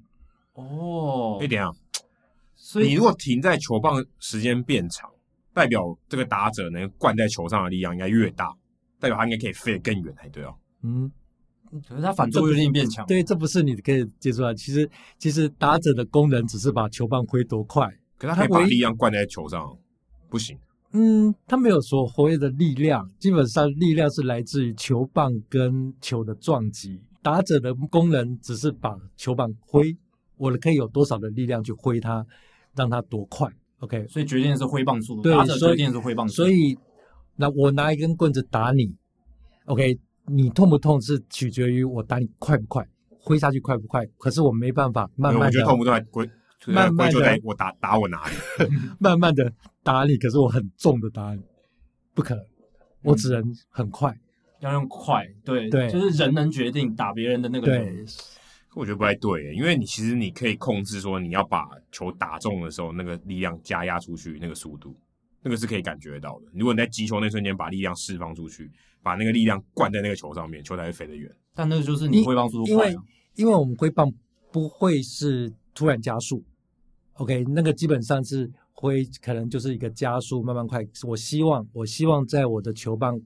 [0.53, 1.71] 哦，一点啊，
[2.55, 5.09] 所以你如果停在球棒时间变长，
[5.53, 8.53] 代表这个打者能灌在球上的力量应该越大，
[8.99, 10.55] 代表他应该可以飞得更远才对哦。
[10.81, 11.11] 嗯，
[11.87, 14.53] 可是他反作用力变强，对，这不是你可以接触到。
[14.53, 17.87] 其实，其实打者的功能只是把球棒挥多快，
[18.17, 19.77] 可是他可以把力量灌在球上，
[20.29, 20.57] 不行。
[20.91, 26.99] 嗯，他没有说活跃的力量，基本上力量是来自于球棒跟球的撞击。
[27.21, 29.95] 打者的功能只是把球棒挥，
[30.37, 32.25] 我可以有多少的力量去挥它，
[32.75, 33.47] 让它多快。
[33.79, 36.49] OK，所以决定的是挥棒速度，对，打者决定的是挥棒速度。
[36.49, 36.77] 所以，
[37.35, 38.95] 那我拿一根棍子打你
[39.65, 42.85] ，OK，你痛不痛是取决于我打你快不快，
[43.21, 44.05] 挥下去快不快。
[44.17, 45.93] 可是我没办法慢慢的，我觉得痛不痛
[46.67, 48.35] 慢慢的，我打打我哪里？
[48.99, 49.51] 慢慢的
[49.83, 51.41] 打你，可是我很重的打你，
[52.13, 52.43] 不可能，
[53.03, 54.19] 我只能很快，嗯、
[54.59, 58.05] 要用快，对对，就是人能决定打别人的那个人。
[58.05, 58.13] 对，
[58.75, 64.95] 我觉得不太对，因为你其实你可以控制说你要把球打中的时候，那个力量加压出去那个速度，
[65.41, 66.47] 那个是可以感觉得到的。
[66.53, 68.69] 如果你在击球那瞬间把力量释放出去，
[69.01, 71.33] 把那个力量灌在那个球上面，球才会飞得远。
[71.55, 73.03] 但那个就是你挥棒速度快、啊，因为
[73.35, 74.11] 因为我们挥棒
[74.51, 76.43] 不会是突然加速。
[77.19, 80.79] OK，那个基本上是会可能就是一个加速慢慢快。
[81.05, 83.19] 我希望我希望在我的球棒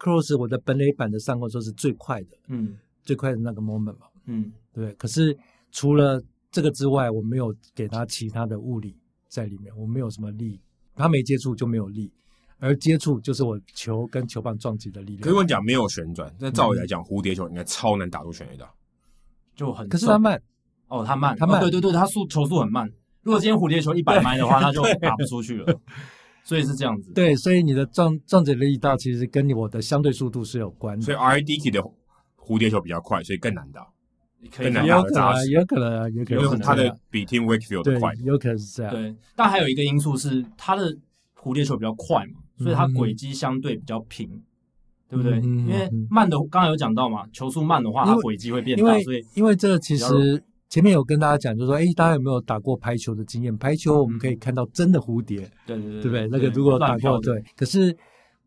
[0.00, 4.92] cross 我的本垒板的上空时候是最快的，嗯，最快的那个 moment 嘛，嗯，对。
[4.94, 5.36] 可是
[5.70, 6.20] 除了
[6.50, 8.96] 这个之外，我没有给他其他的物理
[9.28, 10.60] 在里面，我没有什么力，
[10.96, 12.12] 他没接触就没有力，
[12.58, 15.20] 而接触就是我球跟球棒撞击的力量。
[15.20, 18.68] 可以我讲没有旋转，那照理来讲，蝴蝶球应该超难打出全垒打，
[19.54, 19.88] 就很。
[19.88, 20.42] 可是它慢，
[20.88, 22.90] 哦，它慢，它慢，哦、对对对，它速球速很慢。
[23.30, 25.80] 如果今天蝴蝶球一百迈的话，那就打不出去了。
[26.42, 27.12] 所以是这样子。
[27.14, 31.04] 对，所以你的撞撞击力道其实跟你我的相对速度是有关的。
[31.04, 31.80] 所以 R A D K 的
[32.36, 33.86] 蝴蝶球比较快，所以更难打，
[34.58, 35.48] 更难打的扎实。
[35.52, 38.92] 有可能啊，有可能，因为他的比 Tim Wakefield 快，有可能是这样。
[38.92, 40.92] 对，但还有一个因素是他的
[41.40, 44.42] 蝴蝶球比较快嘛，所以它轨迹相对比较平。
[45.08, 45.40] 对不对？
[45.40, 50.40] 嗯、因为慢的，刚刚有讲到嘛，球速慢的话，它轨迹会变大，所以因为这其实
[50.70, 53.54] 前面有跟大家讲，就是说，哎，大家有没有打过排球的经验？
[53.58, 56.28] 排球我们可以看到真的蝴蝶，对对对，对不对？
[56.28, 57.94] 那个如果打过，对，可是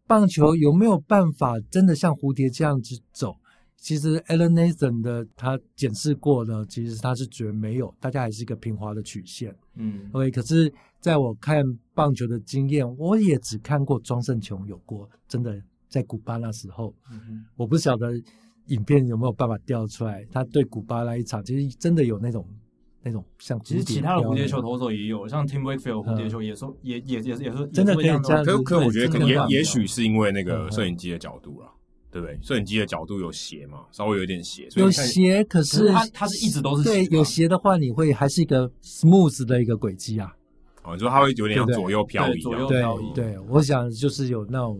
[0.07, 3.35] 棒球有没有办法真的像蝴蝶这样子走？
[3.75, 9.53] 其实 Alan Nathan 的他检视过呢，其实他是觉得没有，大家还是一个平滑的曲线。
[9.75, 10.31] 嗯，OK。
[10.31, 11.61] 可是在我看
[11.93, 18.13] 棒球的经验，我也只看过庄胜琼有过，真的在古巴那时候，嗯、哼我不晓得
[18.67, 20.25] 影片有没有办法调出来。
[20.31, 22.45] 他对古巴那一场，其实真的有那种
[23.01, 23.59] 那种像。
[23.63, 28.43] 其实其他的蝴蝶球投手也有，像 Tim Wakefield 蝴蝶球也说、嗯、也也也也说真的可以这样。
[28.43, 31.67] 可可我觉得可能也也许是因为那个摄影机的角度了。
[31.67, 31.69] 嗯
[32.13, 32.37] 对不对？
[32.43, 34.69] 摄影机的角度有斜嘛，稍微有点斜。
[34.75, 37.07] 有斜，可是它它是一直都是斜。
[37.07, 40.31] 对，有斜的话，你会还是一个 smooth 的一个轨迹啊。
[40.83, 43.11] 哦，你说它会有点像左右漂移，左右漂移。
[43.15, 44.79] 对，我想就是有那种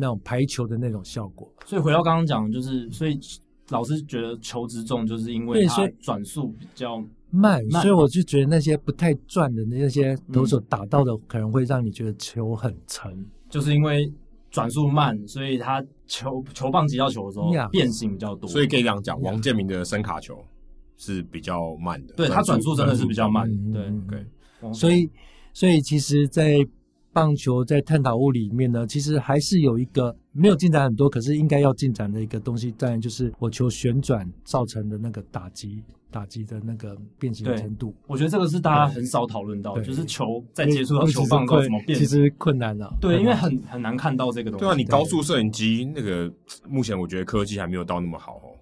[0.00, 1.48] 那种排球的那种效果。
[1.66, 3.20] 所以回到刚刚讲，就是所以
[3.68, 7.00] 老师觉得球直重，就是因为它转速比较
[7.30, 14.12] 慢，所以我就觉得那些不太转的那些投手打到的，可能会让你觉得球很沉，就是因为。
[14.52, 20.44] 转速慢，所以他球球棒击到球的时候变形比较多，所以可以这样讲，王建民的声卡球
[20.96, 23.92] 是比较慢的，对，他转速真的是比较慢，对。
[24.08, 25.08] 对，所以
[25.54, 26.66] 所以其实，在
[27.12, 35.82] 棒球在探讨物里面呢，其实还是有一个没有进展很多，可是应该要进展的一个东西，当然就是火球旋转造成的那个打击。
[36.12, 42.92] 打击的那个变形程度，我觉得这个是大家很少讨论到，就是球在接触到球棒后怎么变，其实困难了。
[43.00, 44.64] 对，因为很很难看到这个东西。
[44.64, 46.28] 对啊，你高速摄影机那个，
[46.68, 48.58] 目前我觉得科技还没有到那么好哦。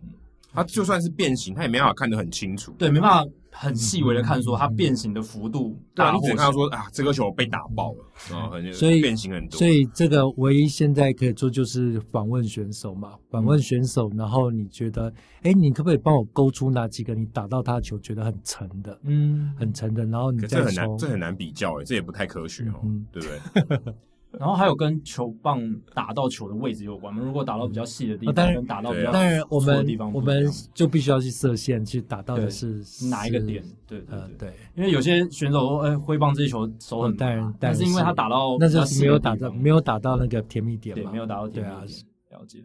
[0.52, 2.74] 它就算是变形，它也没办法看得很清楚。
[2.76, 3.30] 对，没办法。
[3.60, 9.58] 很细微的看，说它变形的幅度，对啊，你只看到说啊，这个球被打爆了啊，所以变形很多。
[9.58, 15.12] 所以这个唯一现在可以做就是访问选手嘛，访问选手，然后你觉得，
[15.42, 22.80] 哎，你可不可以帮我勾出哪几个你打到他的球觉得很沉的，嗯，很沉的，然后你再这很难，这很难比较，哎，这也不太科学哦，
[23.10, 23.28] 对不
[23.76, 23.94] 对？
[24.38, 25.60] 然后还有跟球棒
[25.92, 27.20] 打到球的位置有关吗？
[27.24, 29.84] 如果打到比较细的地方，跟打到比较当然我们
[30.14, 33.62] 我们就必须要去设限，去打到的是哪一个点？
[33.86, 37.26] 对对对，因为有些选手说，哎，挥棒这一球手很大，
[37.58, 41.98] 但是因为他打到那就是没有打到没有打到那个甜蜜点嘛，没有打到甜蜜点。
[42.30, 42.62] 了解。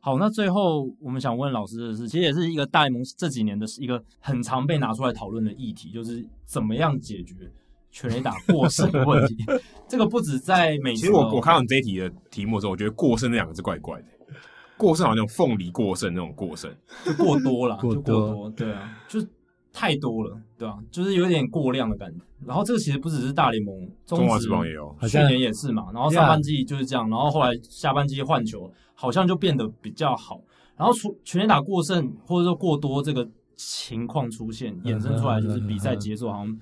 [0.00, 7.34] 好，那最后我们想问老师的是，其实也是一个大联盟这几年的一个很常被拿出来讨论的议题，就是怎么样解决。
[7.90, 9.36] 全垒打过剩的问题，
[9.88, 10.94] 这个不止在美。
[10.94, 14.06] 其实我我看到你这一题的题目的时候，我觉得“过剩”那两个字怪怪的。
[14.76, 16.72] 过剩好像凤梨过剩那种过剩，
[17.04, 19.18] 就过多了，就过多，对啊，就
[19.72, 22.20] 太多了，对啊，就是有点过量的感觉。
[22.46, 23.74] 然后这个其实不只是大联盟，
[24.06, 25.86] 中华职棒也有，去年也是嘛。
[25.92, 30.40] 然后上半季就是这样，然后后来下半季换球，好像就变得比较好。
[30.76, 36.58] 然后出全垒打过剩或者说过多这个情况出现，衍生出来就是比赛节奏好像。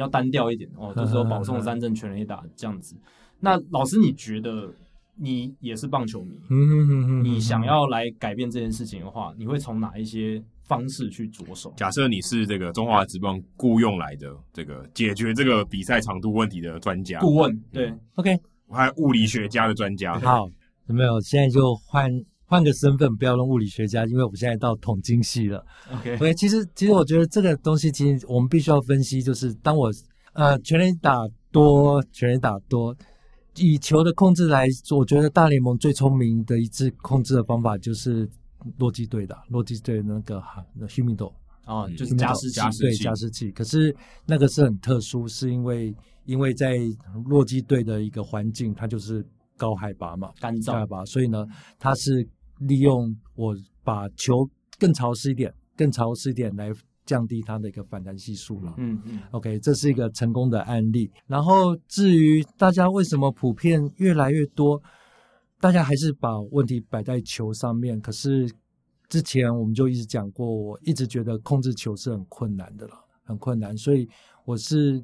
[0.00, 2.96] 比较单调一点哦，就是说保送三振全垒打这样子。
[3.38, 4.72] 那老师，你觉得
[5.14, 6.40] 你也是棒球迷，
[7.22, 11.70] 你想要来改变这件事情的话，你会从哪一些方式去着手？
[11.76, 18.34] 假设你是这个中华职棒雇佣来的这个解决这个比赛长度问题的专家顾问，对，OK，
[18.68, 20.18] 我还有物理学家的专家。
[20.18, 20.48] 好，
[20.86, 21.20] 有没有？
[21.20, 22.10] 现在就换。
[22.50, 25.64] 换个身份，不要用物理学家，因为我现在到统计系了。
[25.92, 29.88] OK，所以其实其实我觉得这个东西，其实我们必须要分析，就是当我
[30.32, 31.16] 呃全垒打
[31.52, 32.92] 多，全垒打多，
[33.54, 38.28] 以球的控制来说，我觉得大联盟最聪明的一次控制的方法就是
[38.78, 41.32] 洛基队的洛基队那个哈 Humidor
[41.64, 43.52] 啊，就是加湿器，对加湿器。
[43.52, 43.94] 可是
[44.26, 45.94] 那个是很特殊，是因为
[46.24, 46.78] 因为在
[47.26, 49.24] 洛基队的一个环境，它就是
[49.56, 51.46] 高海拔嘛，干燥海拔，所以呢，
[51.78, 52.28] 它是。
[52.60, 56.70] 利用我把球更潮湿一点，更潮湿一点来
[57.04, 58.74] 降低它的一个反弹系数了。
[58.76, 61.10] 嗯嗯，OK，这是一个成功的案例。
[61.26, 64.80] 然后至于大家为什么普遍越来越多，
[65.58, 68.00] 大家还是把问题摆在球上面。
[68.00, 68.48] 可是
[69.08, 73.76] 之前我们就一直讲过，我一直觉得控制球是很困难的了，很困难。
[73.76, 74.08] 所以
[74.44, 75.02] 我是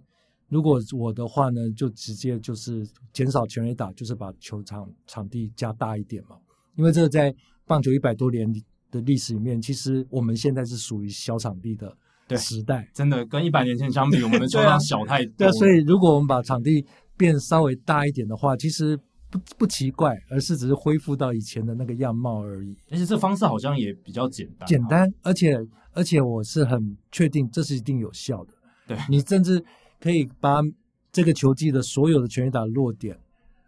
[0.49, 6.37] 如果我的话呢，就直接就是减少全垒打，就是把球场场地加大一点嘛。
[6.77, 7.35] 因为这个在
[7.67, 8.51] 棒球一百多年
[8.91, 15.49] 的历史里面，其实我们现在是属于小场地的时代，真的跟一百年前相比，我们的 球场小太多对、啊。
[15.49, 16.85] 对啊，所以如果我们把场地
[17.17, 18.97] 变稍微大一点的话，其实
[19.31, 22.77] 不不奇怪，而是只是恢复到以前的那个样貌而已。
[22.91, 25.59] 而且这方式好像也比较简单，简单，而且
[25.93, 28.53] 而且我是很确定这是一定有效的。
[28.87, 29.63] 对，你甚至
[30.01, 30.61] 可以把
[31.11, 33.19] 这个球季的所有的全垒打落点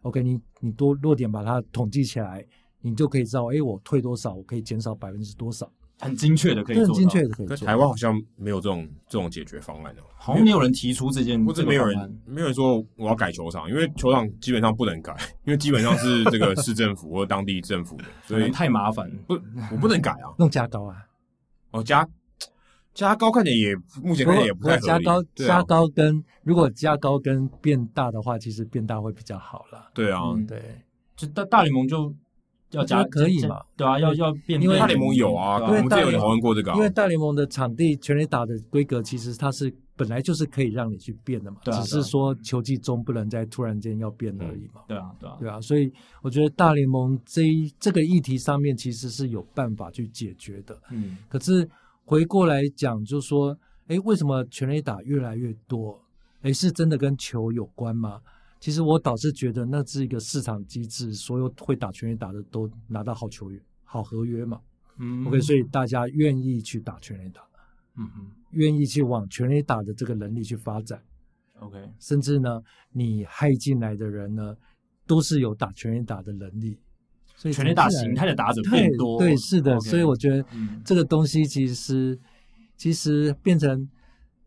[0.03, 2.45] ，OK，你你多落点把它统计起来。
[2.81, 7.57] 你就可以知道，哎，我退多少，我可以减少百分之多少，很精确的可以做，很精确的可以做。
[7.57, 15.15] 台湾好像没有这种这种解决方案的，好像没有人提出这件，或者没有人没有人说我要改球场，因为球场基本上不能改，
[15.45, 19.35] 因为基本上是这个市政府或当地政府的，所以太麻烦，不，
[19.73, 20.97] 我不能改啊，弄加高啊，
[21.73, 22.09] 哦加。
[22.95, 24.87] 加高看起来也目前看起来也不太合理。
[24.87, 29.89] 加高、啊、加高跟如果加高跟变大的话，其实变大会比较好啦。
[29.95, 30.61] 对啊，嗯、对，
[31.15, 32.13] 就大大联盟就
[32.71, 33.61] 要加可以嘛？
[33.77, 34.61] 对啊，要要变。
[34.61, 36.77] 因为大联盟有啊，我们之前有讨论过这个、啊。
[36.77, 44.83] 因为大联盟的场地全垒打的规格，其实它是本来就是可以让你去变的嘛，对啊、只是说球季中不能再突然间要变而已嘛。
[44.87, 45.93] 对啊，对啊，对啊，所以
[46.23, 50.79] 我觉得大联盟这一这个议题上面其实是有办法去解决的。
[50.91, 51.69] 嗯，可是
[52.05, 53.57] 回过来讲，就是说。
[53.89, 55.99] 诶，为什么全垒打越来越多？
[56.43, 58.21] 诶，是真的跟球有关吗？
[58.61, 64.61] 其实我倒是觉得那是一个市场机制，所有会打全垒打的都拿到好球员、好合约嘛。
[64.99, 67.41] 嗯，OK，所以大家愿意去打全垒打，
[67.97, 71.03] 嗯嗯，愿意去往全垒打的这个能力去发展。
[71.61, 72.61] OK，甚至呢，
[72.93, 74.57] 你害进来的人呢，
[75.07, 76.79] 都是有打全垒打的能力，
[77.37, 79.19] 所以全垒打形态的打者变多。
[79.19, 80.45] 对，是的所以我觉得
[80.85, 82.19] 这个东西其实。
[82.81, 83.89] 其实变成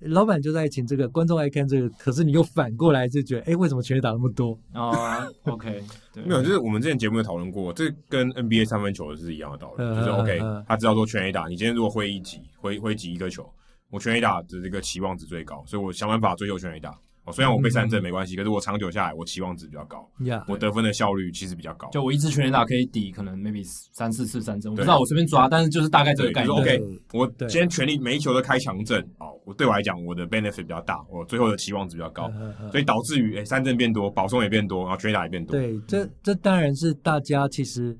[0.02, 5.84] 老板就在请这个，观众爱看这个，可是你又反过来就觉得，哎，为什么全垒打那么多啊？OK，
[6.14, 13.48] 对没有，就是我们之前节目有讨论过，这跟 NBA 三分球是一样的道理，就是 OK，他知道说全垒打，你今天如果挥一击，挥挥击一个球，
[13.90, 16.98] 我全垒打的这个期望值最高，所以我想办法追求全垒打。
[17.32, 21.90] 哦，虽然我被三振没关系，可是我长久下来，我期望值比较高，yeah, 我得分的效率其实比较高。
[21.90, 23.64] 就我一支全垒打可以抵可能 maybe
[23.94, 26.56] 三四次三振，我不知道我随便抓，但是就是大概这个概念。
[26.56, 35.52] 就是、OK，我今天全力每一球都开强振，哦，我对我来讲我的 benefit 比较大，我最后的期望值比较高，呵呵所以导致于诶、欸、三振变多，保送也变多，然后全垒打也变多。
[35.52, 37.98] 对，这这当然是大家其实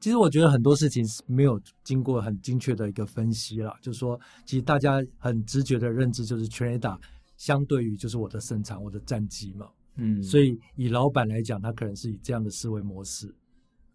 [0.00, 6.98] 其实我觉得很多事情是没有经过很精确的一个分析啦，就是说其实大家很直觉的认知就是全垒打。
[7.42, 13.34] 相对于就是我的胜场，我的战绩嘛，嗯，所以以老板来讲，他可能是以这样的思维模式，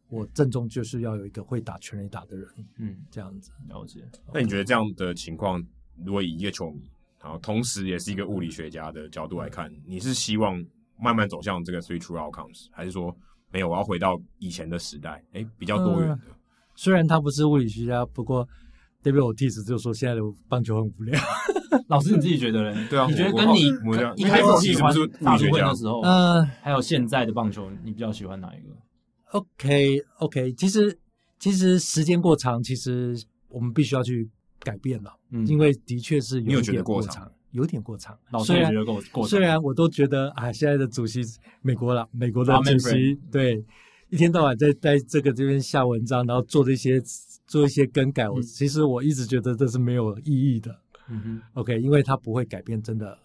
[0.09, 4.03] 我正中就是要有一个会打全垒打的人，嗯，这样子了解。
[4.33, 5.65] 那你觉得这样的情况，
[6.03, 6.91] 如果以一个球迷，
[7.23, 10.61] 然后同时也是一个物理学家的角度来看，你是希望
[10.99, 13.15] 慢慢走向这个 three true outcomes，还是说
[13.49, 16.19] 没有，我要回到以前的时代，哎，比较多元
[16.75, 18.45] 虽然他不是物理学家，不过
[19.07, 21.19] David Ortiz 就说现在的棒球很无聊。
[21.88, 22.75] 老师，你自己觉得呢？
[22.89, 23.61] 对啊，你觉得跟你
[24.17, 28.73] 一开始喜欢大都会的时候，嗯，还有现在的棒球，你比较喜欢哪一个
[29.31, 30.97] ？OK，OK，其实
[31.39, 33.15] 其实时间过长，其实
[33.49, 34.29] 我们必须要去
[34.59, 38.17] 改变了，嗯，因为的确是有点过长，有点过长。
[38.31, 41.21] 老师也觉得过过长，虽然我都觉得啊，现在的主席
[41.61, 43.63] 美国了，美国的主席对，
[44.09, 47.01] 一天到晚在在这个这边下文章，然后做这些
[47.47, 50.77] 做一些更改，我其实我一直觉得这是没有意义的。
[51.09, 53.17] 嗯哼，OK，因为它不会改变，真的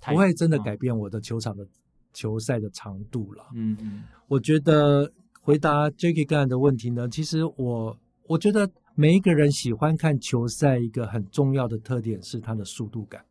[0.00, 1.66] 不会真的改变我的球场的
[2.12, 3.44] 球赛的长度了。
[3.54, 13.24] 嗯嗯，我觉得回答 Jackie 刚才的问题呢，其实我我觉得每一个人喜欢看球赛一个很重要的特点是它的速度感，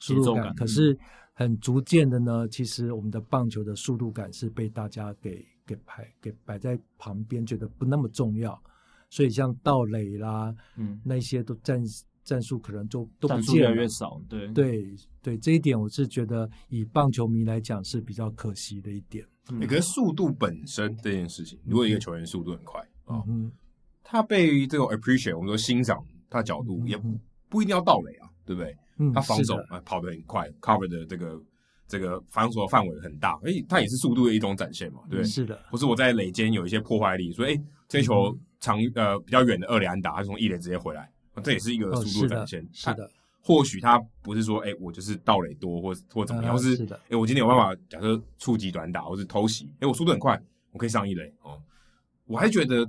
[0.00, 0.52] 速度感。
[0.56, 0.98] 可是
[1.32, 8.60] 很逐渐的呢，其实我们的棒球的速度感是被大家给给排给摆在旁边，觉得不那么重要。
[9.10, 11.82] 所以像盗垒啦，嗯，那些都战。
[12.22, 19.26] 战术可能就都不见了，越来越少，对对对，这一点我是觉得以棒球迷来讲是比较可惜的一点。
[19.50, 23.52] 嗯，可是速度本身这件事情，如果一个球员速度很快啊，嗯哦，
[24.04, 27.18] 他被这种 appreciate，我们说欣赏他的角度，也不
[27.48, 28.76] 不一定要盗垒啊，对不对？
[28.98, 31.42] 嗯，他防守啊跑得很快，cover 的这个
[31.88, 35.24] 这个防守的范围很大，哎，他也是速度的一种展现嘛，对不对？
[35.24, 41.10] 是的，不是我在垒间有一些破坏力，所以诶，这球长呃比较远的二垒安打，他从一垒直接回来。
[41.42, 43.10] 这也是一个速度展现，哦，是的。
[43.42, 50.40] 或许他不是说，哎，我就是盗垒多，或或怎么样，或是，哎，我今天有办法，假设触及短打，或是偷袭，哎，我速度很快，
[50.70, 51.60] 我可以上一垒哦。
[52.26, 52.88] 我还觉得，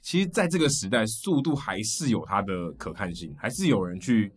[0.00, 4.30] 其实在这个时代，速度还是有它的可看性，还是有人去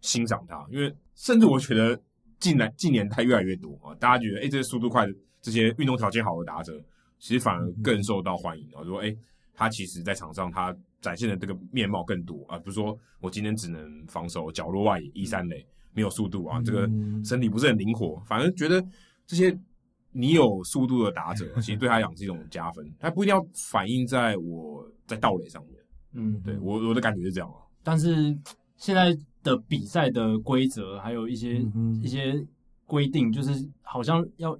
[0.00, 0.64] 欣赏它。
[0.70, 2.00] 因为甚至我觉得
[2.38, 6.80] 近来近年代越来越多啊，大家觉得，哎，这些速度快的这些运动条件好的打者，
[7.18, 8.84] 其实反而更受到欢迎啊。
[8.84, 9.14] 说，哎，
[9.54, 10.76] 他其实在场上他。
[11.02, 16.88] 展现的这个面貌更多啊，不是说我今天只能防守角落外一三垒，没有速度啊，这个
[17.24, 18.80] 身体不是很灵活，反而觉得
[19.26, 19.52] 这些
[20.12, 25.74] 你有速度的打者，其实对他讲是一种加分，他不一定要反映在我在盗垒上面。
[26.12, 27.56] 嗯，对我我的感觉是这样啊。
[27.82, 28.32] 但是
[28.76, 29.12] 现在
[29.42, 32.40] 的比赛的规则还有一些、嗯、一些
[32.86, 34.56] 规定，就是好像要。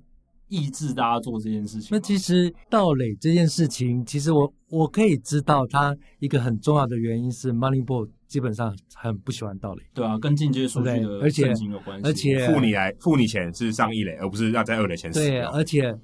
[0.53, 1.89] 抑制大家做这件事情？
[1.91, 9.83] 那其实盗垒这件事情，其实我我可以知道，它一个很重要的原因是 Moneyball 基本上很不喜欢盗垒。
[9.95, 12.07] 对啊，跟进阶数据的盛行有关系。
[12.07, 15.21] 而且付你来付你钱是上一垒，而不是要在二垒前死。
[15.21, 15.99] 对，而且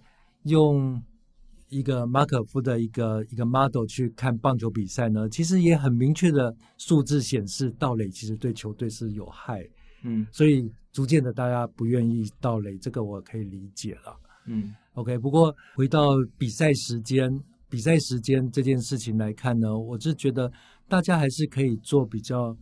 [0.45, 0.99] 用
[1.69, 9.63] 一个马可夫的一个一个 model 去看棒球比赛呢，其实也很明确的数字显示盗垒其实对球队是有害。
[10.05, 14.17] 嗯，所以逐渐的大家不愿意盗垒，这个我可以理解了。
[14.49, 15.17] 嗯，OK。
[15.19, 17.31] 不过回到比赛时间，
[17.69, 20.51] 比赛时间这件事情来看呢，我是觉得
[20.89, 22.57] 大家还是可以做比较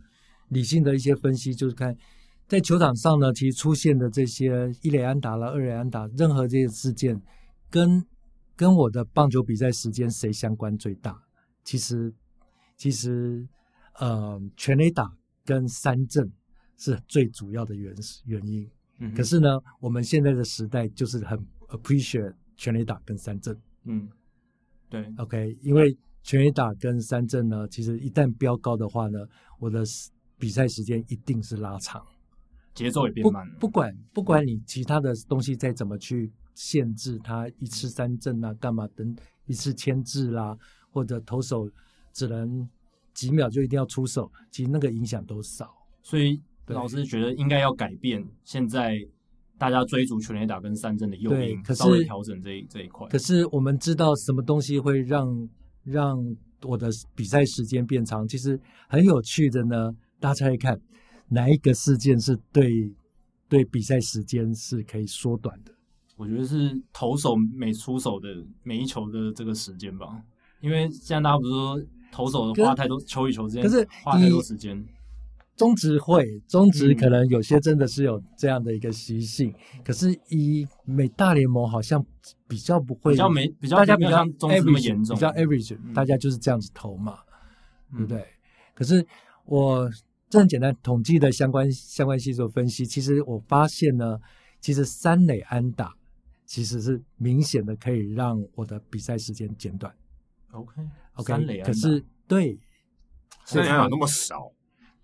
[0.49, 1.95] 理性的一些分析，就是看
[2.47, 7.21] 在球场上呢，其实出现的这些一垒安打了、二垒安打，任何这些事件
[7.69, 8.05] 跟
[8.55, 11.17] 跟我的棒球比赛时间谁相关最大？
[11.63, 12.13] 其实，
[12.77, 13.45] 其实，
[13.99, 15.11] 呃，全垒打
[15.43, 16.31] 跟三振
[16.77, 17.93] 是最主要的原
[18.25, 18.65] 原因。
[18.99, 21.37] 嗯，可是呢，我们现在的时代就是很
[21.69, 23.57] appreciate 全垒打跟三振。
[23.85, 24.07] 嗯，
[24.89, 29.19] 对，OK，因为全垒打跟三振呢，其实一旦飙高的话呢，
[29.59, 29.83] 我的
[30.37, 32.05] 比赛时间一定是拉长，
[32.73, 33.53] 节奏也变慢了。
[33.55, 36.31] 不，不管不管你其他的东西再怎么去。
[36.59, 39.15] 限制他一次三振啊，干嘛等
[39.45, 40.57] 一次牵制啦，
[40.89, 41.69] 或者投手
[42.11, 42.67] 只能
[43.13, 45.71] 几秒就一定要出手，其实那个影响都少。
[46.01, 48.97] 所以老师觉得应该要改变现在
[49.57, 53.07] 大家追逐全垒打跟三振的诱因，稍微调整这一这一块。
[53.07, 55.49] 可是我们知道什么东西会让
[55.83, 56.17] 让
[56.63, 58.27] 我的比赛时间变长？
[58.27, 60.79] 其实很有趣的呢，大家猜看
[61.29, 62.93] 哪一个事件是对
[63.49, 65.71] 对比赛时间是可以缩短的？
[66.15, 68.27] 我觉得是投手每出手的
[68.63, 70.21] 每一球的这个时间吧，
[70.61, 71.81] 因为现在大家不是说
[72.11, 74.83] 投手花太多球与球之间，可是花太多时间。
[75.57, 82.01] 中职会，中职可能有些真的是有这样的一个习性，嗯、可是以美大联盟好像
[82.47, 87.19] 比较不会，比较没比较大家比较像中职那么严重，比较 average，、嗯、大家就是这样子投嘛，
[87.91, 88.19] 对不对？
[88.19, 88.25] 嗯、
[88.73, 89.05] 可是
[89.45, 89.89] 我
[90.29, 94.17] 这很简单统计的相关相关系数分析，其实我发现呢，
[94.61, 95.93] 其实三垒安打。
[96.49, 99.93] 其实是明显的可以让我的比赛时间减短。
[100.51, 102.57] OK，OK，、okay, okay, 可是对，
[103.43, 104.49] 三垒安打那么少，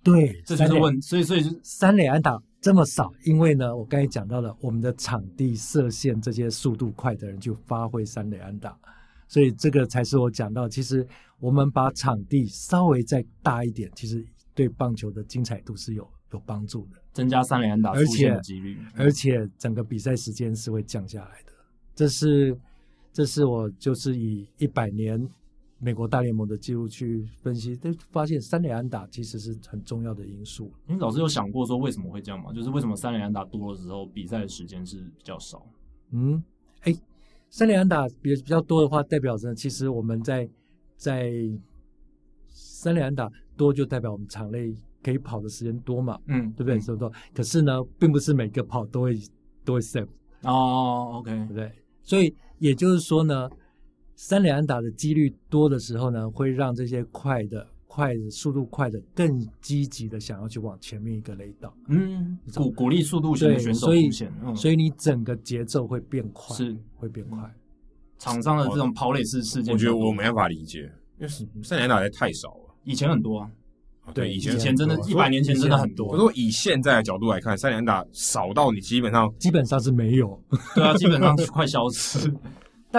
[0.04, 8.78] 对，这就是问，所以所以三垒安打这么少，因为呢，我刚才讲到了我们的场地设限，这些速度快的人就发挥三垒安打，
[9.28, 11.08] 所以这个才是我讲到，其实
[11.40, 16.98] 我们把场地稍微再大一点，其实对棒球的精彩度是有有帮助的。
[17.14, 21.54] 增加三垒安打出现的几率，而且，而且整个比赛时间是会降下来的。
[21.96, 22.58] 这是，
[23.14, 25.24] 这是我就是以一百年
[25.84, 30.72] 美国大联盟的记录去分析，都发现三垒安打其实是很重要的因素。
[30.88, 32.54] 你老师有想过说为什么会这样吗？
[32.54, 35.66] 就是为什么三垒安打多了之后，比赛的时间是比较少？
[36.12, 36.42] 嗯，
[36.82, 36.94] 哎，
[37.50, 40.50] 三垒安打比比较多的话，代表着其实我们在
[40.96, 41.32] 在
[42.50, 44.74] 三垒安打多，就代表我们场内。
[45.04, 46.18] 可以跑的时间多嘛？
[46.28, 46.80] 嗯，对不对？
[46.80, 47.12] 是不是？
[47.36, 49.20] 可是呢，并不是每个跑都会
[49.66, 50.08] 都会 save
[50.44, 51.16] 哦。
[51.16, 51.70] OK，对不对？
[52.04, 53.50] 所以也就是说呢，
[54.16, 59.28] 三垒安打的几率多的时候呢，会让这些快的、快的速度快的更
[59.62, 61.74] 积极的想要去往前面一个垒道。
[61.88, 67.40] 嗯，鼓鼓励速度型的选手出现，所以，所以你整个节奏会变快，是会变快。
[68.20, 71.28] 场上的这种跑垒式事件，我觉得我没办法理解，因为
[71.64, 73.52] 三垒安打还太少了，以前很多啊。
[74.14, 76.10] 对，以前以前真的，一百年前真的很多。
[76.10, 80.38] 不过以现在的角度来看，三垒安打少到你基本上基本上是没有，
[80.76, 82.30] 对啊，基本上是快消失。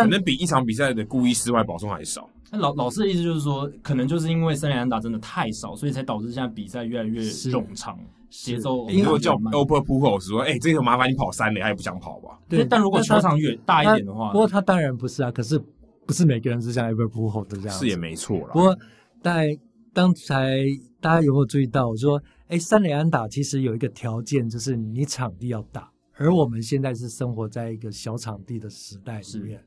[0.03, 2.29] 可能比一场比赛的故意失外保送还少。
[2.51, 7.99] 那老老师的意思就是说，可能就是因为三连安打真的太少，所以才导致现在比赛越来越冗长，
[8.31, 8.89] 节奏。
[8.89, 12.39] 如果叫 Albert Pujols 说，哎、欸，这个麻烦你跑三垒，他也不想跑吧？
[12.49, 12.65] 对。
[12.65, 15.31] 但如果球场越大一点的话，不过他当然不是啊。
[15.31, 15.59] 可是
[16.07, 18.51] 不是每个人是像 Albert Pujols 这样，是也没错啦。
[18.53, 18.77] 不过
[19.23, 19.59] 在
[19.93, 20.65] 刚才。
[21.05, 21.87] 大家有没有注意到？
[21.87, 22.19] 我说，
[22.49, 25.87] 哎，三垒安打其实有一个条件，就是你场地要大。
[26.17, 29.63] 而我们现在是生活在一个小场地的时代里面。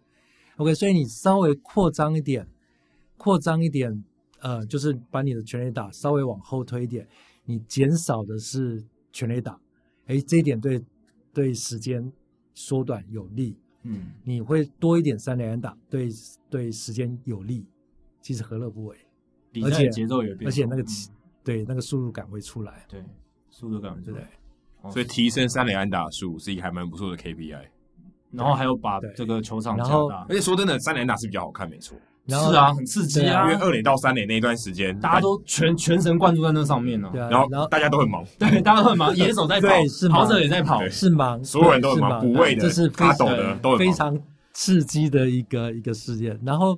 [0.57, 2.47] OK，所以你稍微扩张一点，
[3.17, 4.03] 扩张一点，
[4.39, 7.07] 呃，就是把你的全垒打稍微往后推一点，
[7.45, 9.59] 你减少的是全垒打。
[10.07, 10.83] 哎，这一点对
[11.33, 12.11] 对时间
[12.53, 13.55] 缩短有利。
[13.83, 16.09] 嗯，你会多一点三垒安打，对
[16.49, 17.65] 对时间有利。
[18.21, 18.97] 其实何乐不为？
[19.63, 20.81] 而且节奏也变，而且那个。
[20.81, 20.85] 嗯
[21.47, 22.85] 对，那个速度感会出来。
[22.89, 23.01] 对，
[23.49, 24.29] 速度感会出来？
[24.91, 27.69] 所以提升三垒安打数是一个还蛮不错的 KPI。
[28.31, 30.25] 然后还有把这个球场加大。
[30.29, 31.97] 而且说真的，三连打是比较好看，没错。
[32.25, 37.11] 然后是啊，很刺激啊，因为二垒到三垒那一段时间，大家都全全神贯注在那上面呢、啊。
[37.13, 43.79] 对啊，然后然后大家都很忙， 对，大家都很忙，野手在跑，对是跑者也在跑，是忙，所有人都很忙，是补位的、这是非卡斗的对都很。
[43.79, 44.19] 非常
[44.51, 46.37] 刺激的一个一个事件。
[46.43, 46.77] 然后，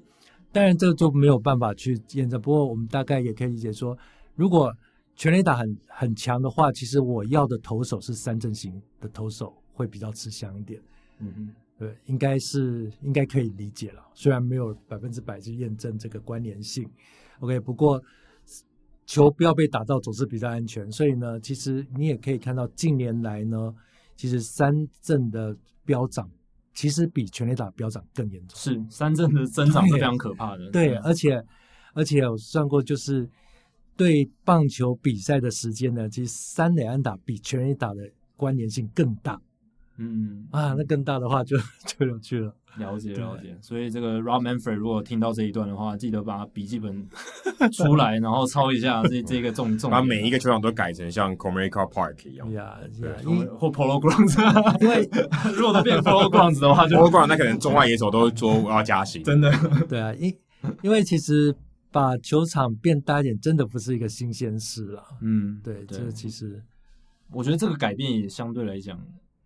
[0.51, 2.39] 当然这就没有办法去验证。
[2.39, 3.97] 不过，我们大概也可以理解说，
[4.35, 4.71] 如果
[5.15, 10.79] 全垒打很很强的话，其实我要的投手是三振型的投手，会比较吃香一点。
[11.19, 11.49] 嗯哼。
[11.77, 16.85] 对，应该是应该可以理解了，虽然没有百分之百去验证这个关联性。
[17.39, 18.03] OK，不过
[19.05, 23.73] 球不要被打到总是比较安全，所以呢，其实你也可以看到近年来呢，
[24.17, 25.55] 其实三振的
[25.85, 26.29] 飙涨
[26.73, 28.57] 其实比全垒打飙涨更严重。
[28.59, 30.69] 是三振的增长是非常可怕的。
[30.71, 31.41] 对，对而且
[31.93, 33.25] 而且我算过，就是
[33.95, 39.41] 对棒球比赛的时间呢，其实三垒安打比全垒打的关联性更大。
[39.99, 40.47] 嗯。
[40.51, 42.53] 啊，那更大的话就就有趣了。
[42.77, 47.05] 了解了解，所以这个 Rob Manfred 如果听到这一段的话，记得把笔记本
[47.73, 53.09] 出来， 然后抄一下这这个重重，把每一个球场都改成像 Comerica Park 一样，呀呀，
[53.59, 54.37] 或 Polo Grounds，
[54.79, 55.09] 因为
[55.57, 59.51] 如果都变 Polo Grounds 的话就，Polo Grounds 那可能中外野手都说我要加薪，真的。
[59.89, 60.33] 对啊，因
[60.83, 61.53] 因为其实
[61.91, 65.03] 把球场变大一点，真的不是一个新鲜事了。
[65.21, 66.61] 嗯，对，对这其实
[67.31, 68.97] 我觉得这个改变也相对来讲，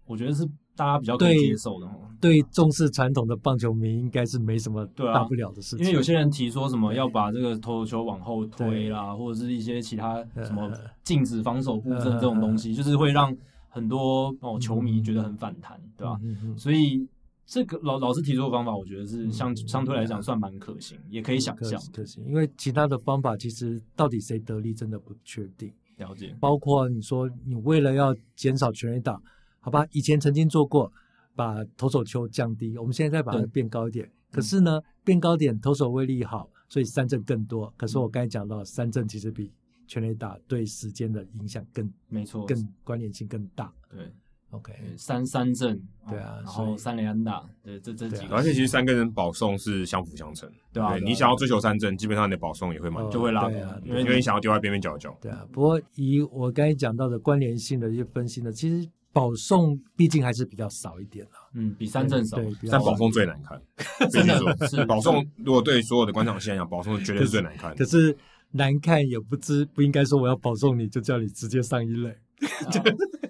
[0.05, 0.47] 我觉得是。
[0.75, 5.85] 大家比较可以接受的哦，对重视传统的棒球迷应该是没什么大不了的事情。
[5.85, 10.71] 因为有些人提说什么要把这个投球往后推啦，或者是一些其他什么
[11.03, 13.31] 禁止防守布阵这种东西，就是会让
[13.69, 16.19] 很多哦球迷觉得很反弹，对吧？
[16.57, 17.07] 所以
[17.45, 22.25] 这个老老师提出的方法，我觉得是相相对来讲算蛮可行，也可以想象可行。
[22.25, 25.71] 因为其他的方法其实到底谁得利真的不确定。
[25.97, 29.21] 了解，包括你说你为了要减少全垒打。
[29.63, 30.91] 好吧，以前曾经做过，
[31.35, 34.11] 把投手球降低，我们现在再把它变高一点。
[34.29, 37.73] 可是呢，变高点，投手威力好，所以三振更多。
[37.77, 39.53] 可是我刚才讲到，三振其实比
[39.87, 43.71] 全垒打对时间的影响更没错，更关联性更大。
[43.89, 44.11] 对
[44.49, 53.49] ，OK，三三振，对啊，然后三连安打，对，这这几个，而且其实三个人保送是相辅相成，对啊，你想要追求三振，基本上你的保送也会蛮就会拉，
[53.85, 55.15] 因为因为你想要丢在边边角角。
[55.21, 58.89] 对啊，不过以我刚才讲到的关联性的一些分析呢，其实。
[59.13, 62.37] 保送毕竟还是比较少一点啦，嗯，比三振少，
[62.69, 63.61] 但保送最难看，
[64.09, 65.25] 真的是保送。
[65.37, 67.75] 如果对所有的观场线来讲，保送绝对是最难看的。
[67.77, 68.17] 可是
[68.51, 72.13] 难看也不知不应该说我要保送你就叫你直接上一垒。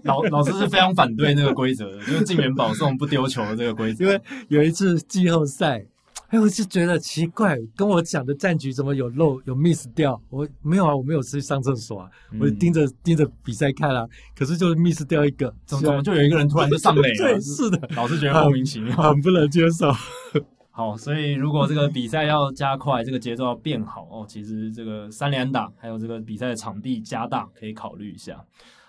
[0.04, 4.04] 老老师是非常反对那个规则的，就是进园保送不丢球的这个规则。
[4.06, 5.86] 因为有一次季后赛。
[6.34, 10.20] 哎，我就觉得奇怪，跟我讲的战局怎么有漏有 miss 掉？
[10.32, 14.04] 我没有啊，我没有去上厕所啊，嗯、我就盯着盯着比赛看啊，
[14.36, 17.16] 可是就是 miss 掉一个，怎么怎么就有一个人突然就上垒了？
[17.22, 19.92] 对，是的，老是觉得莫名其妙，很不能接受。
[20.72, 28.44] 好，所以如果这个比赛要加快，这个节奏要变好哦，其实这个三连打还有这个比赛的场地加大，可以考虑一下。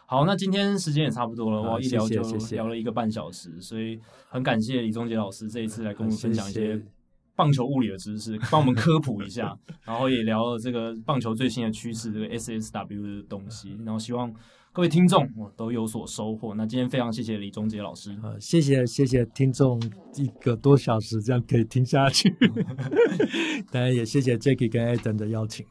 [0.07, 2.23] 好，那今天时间也差不多了，我一聊就
[2.53, 4.01] 聊了一个半小时，所以
[4.31, 6.83] 很感谢李宗杰老师这一次来跟我们分享一些。
[7.37, 14.33] 棒球物理的知识， 帮我们科普一下，然后也聊了这个棒球最新的趋势，这个 SSW 的东西，然后希望
[14.73, 16.55] 各位听众都有所收获。
[16.55, 19.81] 那今天非常谢谢李忠杰老师，呃，谢谢谢谢听众
[20.17, 22.29] 一个多小时这样可以听下去，
[23.71, 25.65] 当然也谢谢 Jackie 跟 Adam 的邀请。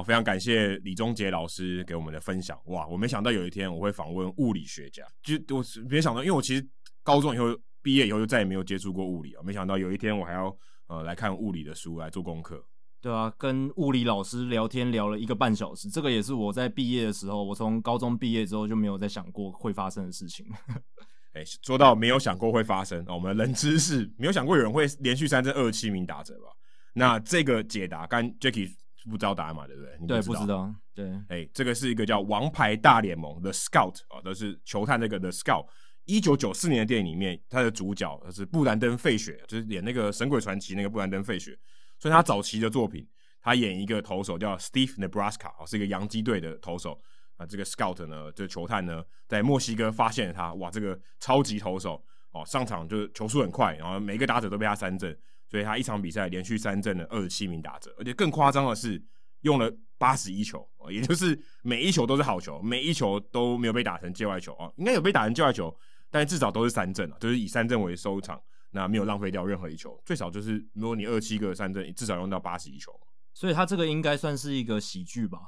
[0.00, 2.58] 好，非常感谢李宗杰老师给我们的分享。
[2.68, 6.66] 哇，我没想到有一天我会访问物理学家，就我没想到，因为我其实
[7.02, 9.42] 高中以后毕业以后就再也没有接触过物理啊。
[9.44, 10.56] 没想到有一天我还要
[10.86, 12.64] 呃来看物理的书来做功课。
[13.02, 20.46] 对啊，跟物理老师聊天聊了一个半小时，这个也是我在毕业的时候，我从高中毕业之后就没有再想过会发生的事情。
[21.36, 26.48] 哎，说到没有想过会发生，我们冷知识没有想过有人会连续三阵二十七名打折吧？
[26.94, 28.79] 那这个解答，刚 Jacky。
[29.08, 29.66] 不知道答案嘛？
[29.66, 29.96] 对不对？
[29.96, 30.74] 不对，不知道。
[30.94, 35.66] 对，哎、欸，这个是一个叫《王牌大联盟》The Scout 啊，都是球探那个 The Scout。
[36.04, 41.56] 一九九四年的电影里面，他的主角是布兰登·费雪，就是演那个《神鬼传奇》那个布兰登·费雪。
[41.98, 43.06] 所以他早期的作品，
[43.40, 47.00] 他演一个投手叫 Steve Nebraska，是一个洋基队的投手
[47.36, 47.46] 啊。
[47.46, 52.02] 这个 Scout 呢，这个球探呢，在墨西哥发现了他，哇，这个超级投手
[52.32, 55.16] 哦，上场就是球速很快，然后每一个打者都被他三振。
[55.50, 59.02] 所以他一场比赛连续三阵了二十七名打者，而且更夸张的是
[59.40, 65.74] 用了八十一球，也就是每一球都是好球，每一球都没有被打成界外球啊，应该有被打成界外球，
[66.10, 68.40] 但至少都是三阵啊，就是以三阵为收场，
[68.70, 72.92] 那没有浪费掉任何一球，最少就是如果你二七个三阵，至少用到八十一球。
[73.32, 75.38] 所以他这个应该算是一个喜剧吧，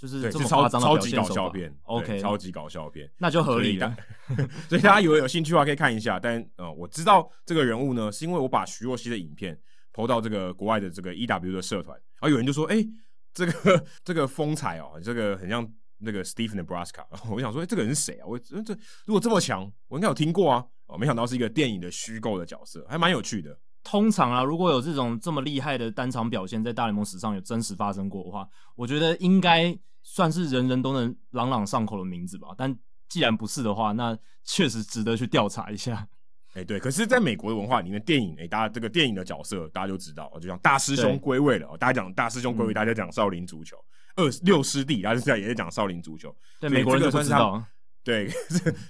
[0.00, 3.94] 就是这么超夸张的超级表现手法搞笑片，OK，超级搞笑片，那就合理了。
[4.66, 6.18] 所以大家以为有兴趣的话可以看一下。
[6.18, 9.60] 但呃，我知道这个人物呢，是因为我把徐若曦的影片
[9.92, 12.88] PO 到这个国外的这个 EW 的社团，然后有人就说：“哎、欸，
[13.34, 17.04] 这个这个风采哦，这个很像那个 Steve Nebraska。
[17.30, 18.24] ”我想说：“哎、欸，这个人是谁啊？
[18.26, 18.56] 我这
[19.04, 23.54] 如果这么强，我应该有听过啊。”哦，没想到是一个电影的虚构的角色，还蛮有趣的。
[23.84, 29.78] 通常啊，如果有这种这么厉害的单场表现，在大联盟史上有真实发生过的话，我觉得应该。
[30.02, 32.76] 算是人人都能朗朗上口的名字吧，但
[33.08, 36.06] 既然不是的话，那确实值得去调查一下。
[36.54, 43.76] 哎、欸，对，可是在美国的文化里面，电影哎、欸，大家这个电影的角色大家就知道，就像大师兄归位了，大家讲大师兄归位，大家讲少林足球，
[44.16, 46.34] 二、嗯、六师弟，大家现在也在讲少林足球。
[46.58, 47.64] 对，美国人就算是他，
[48.02, 48.28] 对，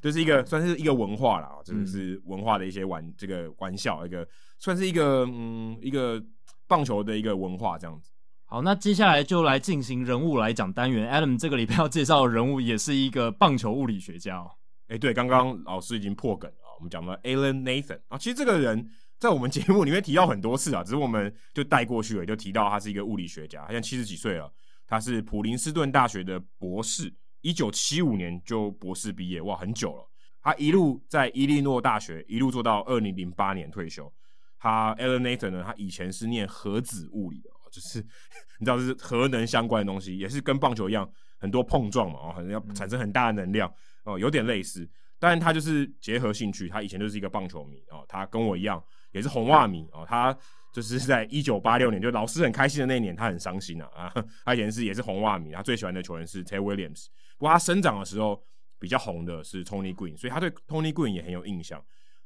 [0.00, 4.26] 就是一个算是一个文化啦，这、就、个是文化的一些玩、嗯、这个玩笑，一个
[4.58, 6.22] 算是一个嗯一个
[6.66, 8.10] 棒球的一个文化这样子。
[8.52, 11.08] 好，那接下来就来进行人物来讲单元。
[11.08, 14.50] Adam 这个礼拜要介绍的人物也是一个棒球物理学家哦。
[14.88, 18.90] 哎、对，刚刚老师已经破梗了，我们讲了 Alan Nathan 啊，其实这个人
[19.20, 24.52] 在我们节目里面提到很多次啊， 只是我们就带过去了，就提到他是一个物理学家，他现在七十几岁了，
[24.84, 30.10] 他是普林斯顿大学的博士，一九七五年就博士毕业，哇，很久了。
[30.42, 34.12] 他一路在伊利诺大学一路做到二零零八年退休。
[34.58, 37.48] 他 Alan Nathan 呢，他以前是念核子物理的。
[37.70, 37.98] 就是
[38.58, 43.72] 你知道，是核能相关的东西，也是跟棒球一样，很多碰撞嘛，哦，很要产生很大的能量，
[44.04, 44.88] 哦，有点类似。
[45.18, 48.82] 但他就是结合兴趣，他以前就是一个棒球迷哦，他跟我一样
[49.12, 50.04] 也是红袜迷哦。
[50.08, 50.34] 他
[50.72, 54.14] 就是在一九八六年，就老师很开心的那一年，他很伤心啊啊。
[54.44, 57.08] 他以前是也是红袜迷，他最喜欢的球员是 Ted Williams。
[57.36, 58.42] 不过他生长的时候
[58.78, 61.84] 比较红的是 Tony Green，所以他对 Tony Green 也很有印象。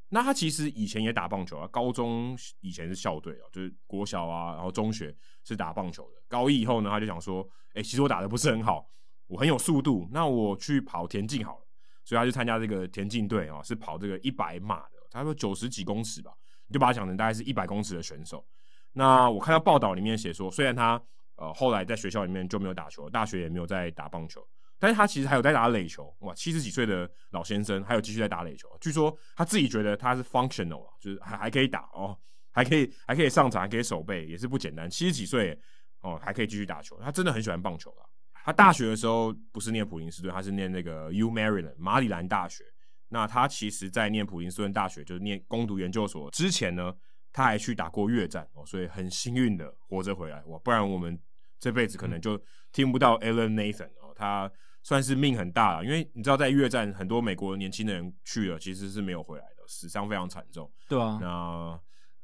[0.09, 6.23] 那他其实以前也打棒球啊，高中以前是校队啊，就是国小啊，然后中学是打棒球的。
[6.29, 8.89] 高一以后呢，他就想说，哎、其实我打得不是很好，
[9.27, 11.67] 我很有速度，那我去跑田径好了。
[12.05, 16.33] 所以他就参加这个田径队啊，是跑这个一百码的，他说九十几公尺吧，
[16.69, 18.47] 你就把他想成大概是一百公尺的选手。
[18.93, 21.03] 那我看到报道里面写说，虽然他
[21.37, 24.47] 呃后来在学校里面就没有打球，大学也没有在打棒球。
[24.85, 28.69] 但是他其实还有在打垒球，哇，七十几岁的老先生还有继续在打垒球。
[28.83, 32.15] 据说他自己觉得他是 functional 啊，就是还还可以打哦，
[32.53, 34.91] 还可以还可以上场，还可以守备，也是不简单。
[34.91, 35.59] 七十几岁
[36.03, 38.05] 哦，还可以继续打球，他真的很喜欢棒球啦。
[38.45, 42.63] 他大学的时候不是念普林斯顿，他是念那个 U Maryland 马里兰大学。
[43.09, 46.93] 那他其实，在念普林斯顿大学就是念攻读研究所之前呢，
[47.33, 51.19] 他还去打过越战哦，所以很幸运的活着回来哇，不然我们
[51.59, 52.39] 这辈子可能就
[52.71, 54.53] 听不到 Alan Nathan 哦，他。
[54.85, 60.71] 算是命很大了，因为你知道，在越战很多美国年轻的人去了，其实是没有回来的，死伤非常惨重。
[60.87, 61.81] 对啊，那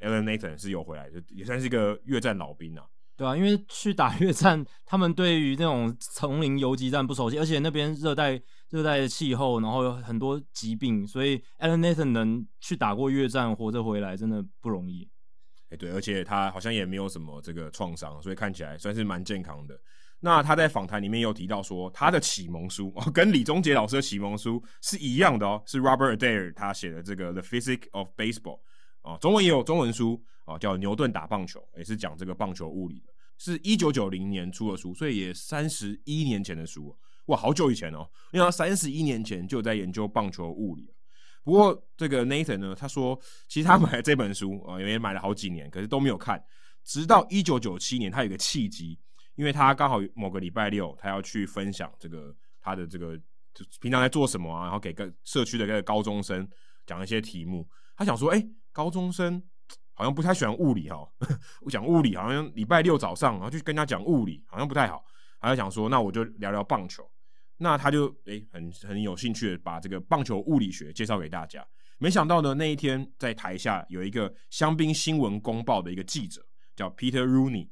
[0.07, 2.85] Alan Nathan 是有回来，就也算是一个越战老兵啊。
[3.17, 15.09] 对啊，因为去打越战，他们对于那种丛林游击战不熟悉，而且那边热带热带的气候，然后有很多疾病，所以 Alan Nathan 能去打过越战，活着回来真的不容易。
[15.71, 19.79] 哎，对，而且他好像也没有什么这个创伤，所以看起来算是蛮健康的。
[20.23, 28.41] 那他在访谈里面有提到说，他的启蒙书哦，跟李宗杰老师的启蒙书是一样的哦，是 Robert Adair 他写的这个《The Physics of Baseball》
[29.01, 36.95] 哦，中文也有中文书哦，叫《牛顿打棒球》，也是讲这个棒球物理的，是一九九零年出的书，所以也三十一年前的书
[37.27, 40.93] 哇，好久以前哦，因为他三十一年前就在研究棒球物理。
[41.43, 43.19] 不过这个 Nathan 呢，他说
[43.49, 46.45] 其实他买了这本书啊，因为买了好几年，可是都没有看，
[46.85, 48.99] 直到一九九七年，他有个契机。
[49.41, 53.17] 因为他刚好某个礼拜六，他要去分享这个他的这个
[53.55, 56.47] 就平常在做什么啊，然后给个社区的个高中生
[56.85, 57.67] 讲一些题目。
[57.97, 59.43] 他想说，哎，高中生
[59.95, 61.09] 好像不太喜欢物理哈，
[61.63, 65.03] 我讲物理好像礼拜六早上，然后就跟他讲物理好像不太好。
[65.41, 67.11] 他就想说，那我就聊聊棒球。
[67.57, 71.67] 那他就哎很很有兴趣的把这个棒球物理学介绍给大家。
[71.97, 76.47] 没想到呢，那一天在台下有一个香槟新闻公报的一个记者
[76.77, 77.69] 叫 Peter Rooney。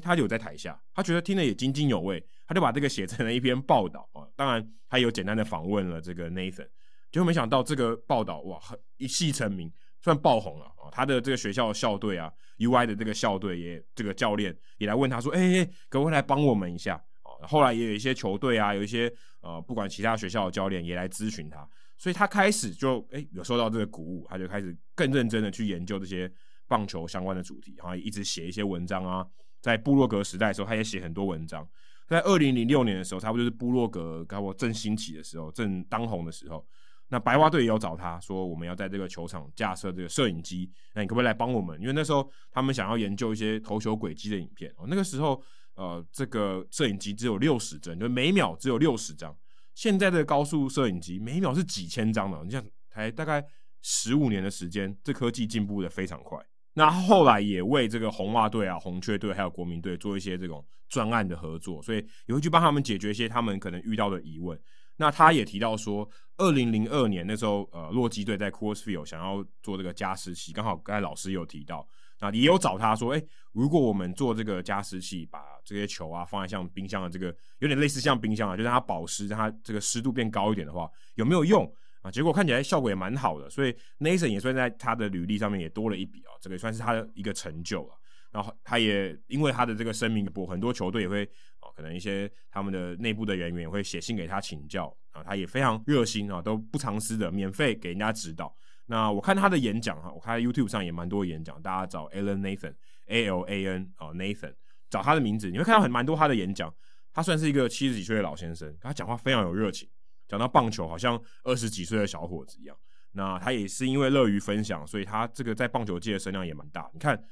[0.00, 4.26] 他就有在台下，他觉得听得也津津有味，他就把这个写成了一篇报道啊。
[4.36, 6.68] 当然，他有简单的访问了这个 Nathan，
[7.10, 8.60] 结果没想到这个报道哇，
[8.96, 10.90] 一夕成名，算爆红了啊。
[10.90, 26.30] 他的这个学校校队啊，UI 的这个校队也这个教练也来问他说：“哎，可不可以来帮我们一下？”啊，后来也有一些球队啊，有一些呃，不管其他学校的教练也来咨询他，所以他开始就诶有受到这个鼓舞，他就开始更认真的去研究这些
[26.68, 29.26] 棒球相关的主题，然后一直写一些文章啊。
[29.66, 31.68] 在部落格时代的时候，他也写很多文章。
[32.06, 36.64] 在二零零六年的时候，差不多就是部落格刚我正兴起的时候，正当红的时候，
[37.08, 41.76] 那白袜队也有找他说，我们要在这个球场架设这个摄影机，那你可不可以来帮我们？
[41.80, 44.72] 因为那时候他们想要研究一些投球轨迹的影片。
[44.76, 45.42] 哦，那个时候
[45.74, 49.36] 呃，这个摄影机只有六十帧，就每秒只有六十张。
[49.74, 53.44] 现在的高速摄影机每秒是几千张的，你像才大概
[53.82, 56.38] 十五年的时间，这科技进步的非常快。
[56.78, 64.60] 那后来也为这个红袜队啊、红雀队还有国民队做一些这种专案的合作，所以也会去帮他们解决一些他们可能遇到的疑问。
[64.98, 71.88] 那他也提到说，二零零二年那时候，呃，洛基队在 Coors Field 想要做这个加湿器，刚好刚才老师有提到，
[72.20, 73.22] 那也有找他说，哎、
[73.52, 81.70] 如果我们做这个加湿器，把这些球啊放在像冰箱的这个，有点类似像冰箱啊，就让它保湿，让它这个湿度变高一点的话，有没有用
[82.06, 82.10] 啊？
[82.10, 87.94] 结果看起来效果也蛮好的，所以 Nathan 也算在他的履历上面也多了一笔啊，这个也算是他的一个成就了。
[88.30, 91.24] 然后他也因为他的这个声名播，很多球队也会
[91.60, 98.54] 哦，可能一些他们的内部的人员也会写信给他请教啊，他也非常热心啊，都不藏私的免费给人家指导。
[98.84, 102.74] 那我看他的演讲哈，我看 YouTube 上也蛮多演讲，大家找 Alan Nathan
[103.06, 104.54] A L A N 哦 Nathan
[104.90, 106.72] 找他的名字，你会看到很蛮多他的演讲。
[107.12, 109.88] 他算是一个七十几岁的老先生，他讲话非常有热情，
[110.28, 112.76] 讲到棒球好像二十几岁的小伙子一样。
[113.12, 116.90] 那他也是因为乐于分享，所以他这个在棒球界的声量也蛮大。
[116.92, 117.22] 你看。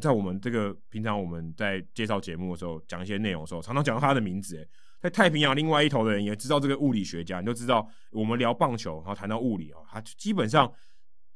[0.00, 4.68] 在我们这个平常我们在介绍节目的时候，讲一些内容的时候，常常讲到他的名字。
[5.00, 10.68] 在太平洋另外一头的人也知道这个物理学家，你就知道我们聊棒球，然后谈到物理啊，他基本上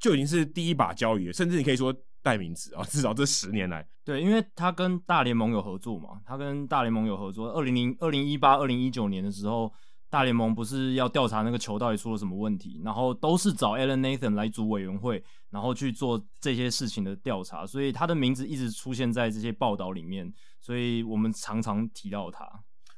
[0.00, 2.82] 就已经是第一把交椅，甚至你可以说代名词啊。
[2.82, 7.52] 至少这十年来，对，因为他跟大联盟有合作嘛，他跟大联盟有合作。
[7.52, 9.72] 二零零二零一八二零一九年的时候。
[10.10, 22.48] 大联盟不是要调查那个球到底出了什么问题，然后都是找 Alan Nathan 来组委员会，然后去做这些事情的调查，所以他的名字一直出现在这些报道里面，所以我们常常提到他。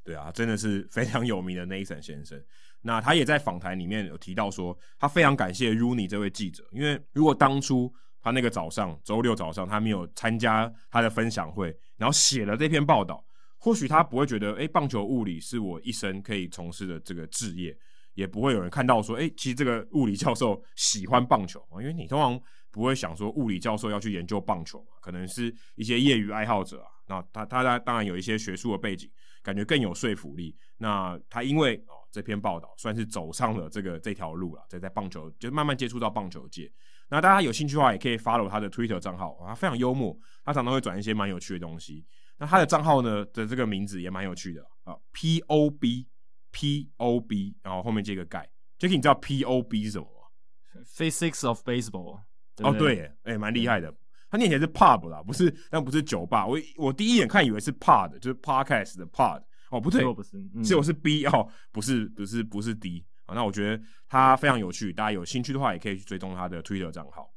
[0.05, 2.41] 对啊，真的是 非常有名的 Nathan 先生。
[2.82, 7.93] 那他也在访谈里面有提到说，他非常感谢 Rooney 这位记者，因为如果当初
[8.23, 13.23] 他那个早上周六早上他没有参加他的分享会，然后写了这篇报道。
[13.61, 17.77] 或许他不会觉得，哎，棒球物理是我一生可以从事的这个职业，
[18.15, 26.89] 也不会有人看到说，哎，其实这个物理教授喜欢棒球，因为你通常不会想说物理教授要去研究棒球嘛，可能是一些业余爱好者啊。
[27.07, 29.11] 那他他当然有一些学术的背景，
[29.43, 30.57] 感觉更有说服力。
[30.78, 36.73] 那他因为哦这篇报道算是走上了这个这条路了，在在棒球就慢慢接触到棒球界。
[37.11, 42.07] 那大家有兴趣的话，也可以 follow 他的 Twitter 账号，他非常幽默，他常常会转一些蛮有趣的东西。
[42.41, 46.09] 那他的账号呢的这个名字也蛮有趣的啊，P O B
[46.51, 48.51] P O B，然后后面接个盖。
[48.79, 52.23] Jacky，你知道 P O B 是什么吗？Physics of Baseball。
[52.62, 53.95] 哦，对，哎、欸，蛮厉害的。
[54.31, 56.47] 他念起来是 Pub 啦，不是，但不是酒吧。
[56.47, 59.43] 我我第一眼看以为是 Pod，就是 Podcast 的 Pod。
[59.71, 63.05] 哦，不对，不是，只有是 B 哦，不是，不是，不是 D。
[63.27, 67.31] 啊，那我觉得他非常有趣，大家有兴趣的话也可以去追踪他的 Twitter 账号。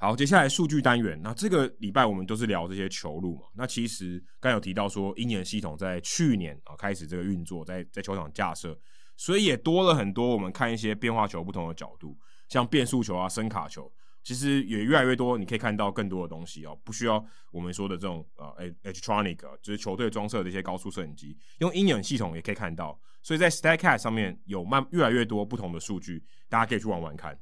[0.00, 1.20] 好，接下来数据单元。
[1.20, 3.48] 那这个礼拜我们都是聊这些球路嘛。
[3.54, 8.78] 那其实刚有提到说，鹰眼系统在去年啊开始这个运作，在在球场架设，
[9.16, 12.16] 所以也多了很多我们看一些变化球不同的角度，
[12.48, 13.92] 像变速球啊、声卡球，
[14.22, 16.78] 其实也越来越多，你可以看到更多的东西哦。
[16.84, 22.96] 不需要我们说的这种呃 electronic，就是球队装设的一些高速摄影机，用鹰眼系统也可以看到。
[23.20, 27.36] 所以在 Statcast 上面有慢越来越多不同的数据，大家可以去玩玩看。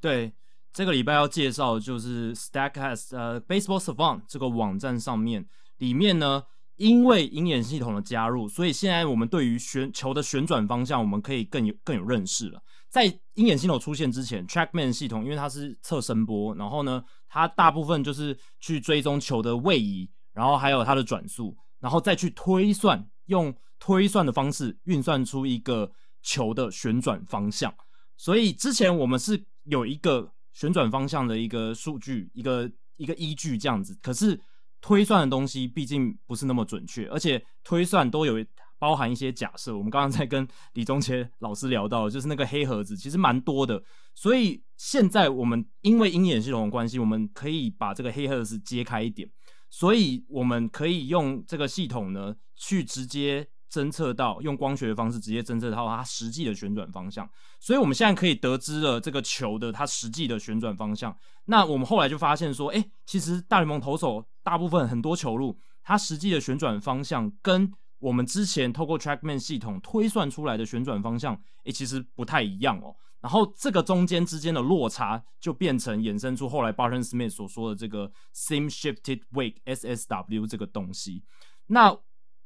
[0.00, 0.32] 对。
[0.72, 5.46] 这个礼拜要介绍的就是 Statcast 呃 Baseball Savant 这个网站上面，
[5.76, 6.44] 里面呢，
[6.76, 12.62] 因为鹰眼系统的加入，所以现在我们对于旋球的旋转方向，我们可以更有更有认识了。
[12.88, 13.04] 在
[13.34, 25.92] 鹰眼系统出现之前，TrackMan 系统因为它是测声波，然后呢，它大部分就是去追踪球的位移，然后还有它的转速，然后再去推算，用推算的方式运算出一个
[26.22, 27.74] 球的旋转方向。
[28.16, 30.32] 所以之前我们是有一个。
[30.52, 34.38] 旋转方向的一个数据，一个一个依据这样子，可是
[34.80, 38.44] 推算的东西毕竟不是那么准确，而且推算都有
[38.78, 39.76] 包含一些假设。
[39.76, 43.82] 我们刚刚在跟李宗杰老师聊到，就是那个黑盒子其实蛮多的，
[44.14, 49.28] 所以现在我们因为鹰眼系统的关系，我们可以把这个黑盒子揭开一点，
[49.70, 53.48] 所以我们可以用这个系统呢去直接。
[53.72, 57.26] 侦测到用光学的方式直接侦测到它实际的旋转方向，
[57.58, 61.16] 所以我们现在可以得知了这个球的它实际的旋转方向。
[61.46, 71.34] 那我们后来就发现说，哎，其实大联盟投手大部分很多球路，它实际的旋转方向跟我们之前透过 TrackMan 系统推算出来的旋转方向，
[71.64, 72.94] 哎，其实不太一样哦。
[73.22, 81.22] 然后这个中间之间的落差，就变成衍生出后来 Barton Smith 所说的这个 Same Shifted Weight SSW 这个东西。
[81.68, 81.96] 那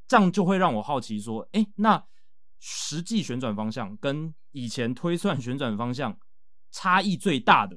[0.08, 2.04] 这样就会让我好奇说，诶，那
[2.60, 6.18] 实际旋转方向跟以前推算旋转方向
[6.70, 7.76] 差异最大的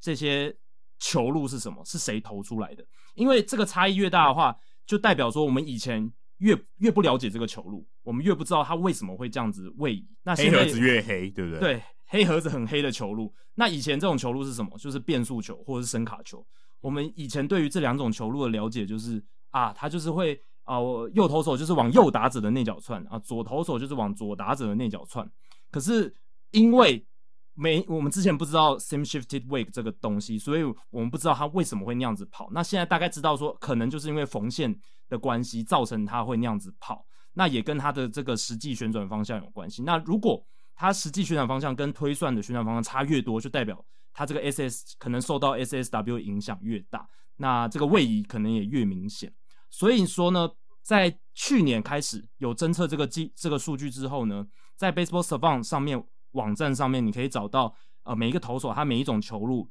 [0.00, 0.56] 这些
[0.98, 1.84] 球路是什么？
[1.84, 2.84] 是谁投出来的？
[3.14, 10.08] 因为这个差异越大的话，就代表说我们以前越越不了解这个球路，我们越不知道它为什么会这样子位移。
[10.22, 11.60] 那黑盒子越黑，对不对？
[11.60, 13.34] 对，黑盒子很黑的球路。
[13.54, 14.78] 那以前这种球路是什么？
[14.78, 16.44] 就是变速球或者是声卡球。
[16.80, 25.30] 我们以前对于这两种球路的了解就是啊，它就是会啊，我右投手就是往右打者的内角窜啊，左投手就是往左打者的内角窜。
[25.70, 26.14] 可是
[26.50, 27.06] 因为
[27.54, 32.48] 没我们之前不知道 same shifted wake 这个东西，所以我们不知道他为什么会那样子跑。
[32.52, 34.74] 那现在大概知道说，可能就是因为缝线
[35.08, 37.04] 的关系造成他会那样子跑。
[37.34, 39.82] 那也跟他的这个实际旋转方向有关系。
[39.82, 40.44] 那如果
[40.74, 43.82] 他实际旋转方向跟推算的旋转方向差越多，就代表
[44.12, 49.32] 他这个 SS 可能受到 SSW 影响越大，那这个位移可能也越明显。
[49.72, 50.48] 所以说呢，
[50.82, 54.46] 在去年开始有侦测这个记这个数据之后呢，
[54.76, 56.06] 在 Baseball Savant 上面。
[56.32, 59.68] 网站上面你可以找到，呃，每一个投手他每一种球路，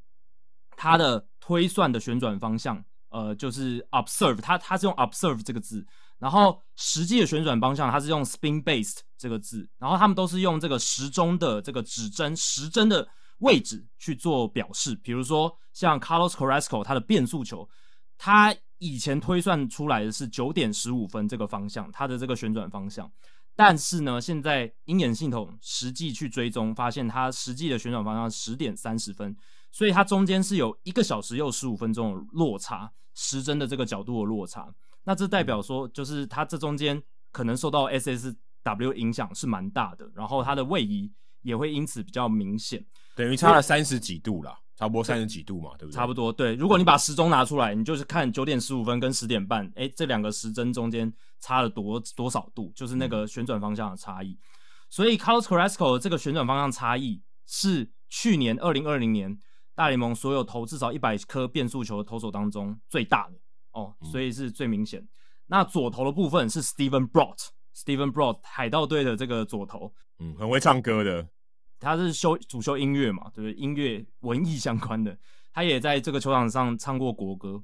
[0.77, 5.83] 他的推算的旋转方向，呃，就是 observe，他他是用 observe 这个字，
[6.19, 13.07] 然后实际的旋转方向他是用 spin based 这个字，然后他们都是用这个时钟的这个指针时针的
[13.39, 17.67] 位置去做表示，比如说像 Carlos Carrasco 他的变速球，
[18.19, 23.09] 他以前推算出来的是九点十五分这个方向，它的这个旋转方向。
[23.55, 29.37] 但是呢，现在鹰眼系统实际去追踪，发现它实际的旋转方向十点三十分，
[29.71, 34.73] 所以它中间是有一个小时又十五分钟的落差，时针的这个角度的落差。
[35.03, 36.99] 那这代表说，就是它这中间
[37.31, 41.11] 可能受到 SSW 影响是蛮大的，然后它的位移
[41.43, 42.83] 也会因此比较明显，
[43.15, 44.57] 等于差了三十几度啦。
[44.81, 45.95] 差不多三十几度嘛，对不对？
[45.95, 46.55] 差不多，对。
[46.55, 54.35] 如果你把时钟拿出来，你就是看九点十五分跟十点半，哎，这两个时针中间差了多多少度，就是那个旋转方向的差异。
[54.89, 59.37] 所以，Carlos Carrasco 的这个旋转方向差异是去年二零二零年
[59.75, 63.35] 大联盟所有投至少一百颗变速球的投手当中最大的
[63.73, 64.99] 哦，所以是最明显。
[64.99, 65.09] 嗯、
[65.45, 71.27] 那左投的部分是 Steven Brault，Steven Brault 海盗队的这个左投，嗯，很会唱歌的。
[71.81, 73.53] 他是修主修音乐嘛，对不对？
[73.53, 75.17] 音乐文艺相关的，
[75.51, 77.61] 他也在这个球场上唱过国歌。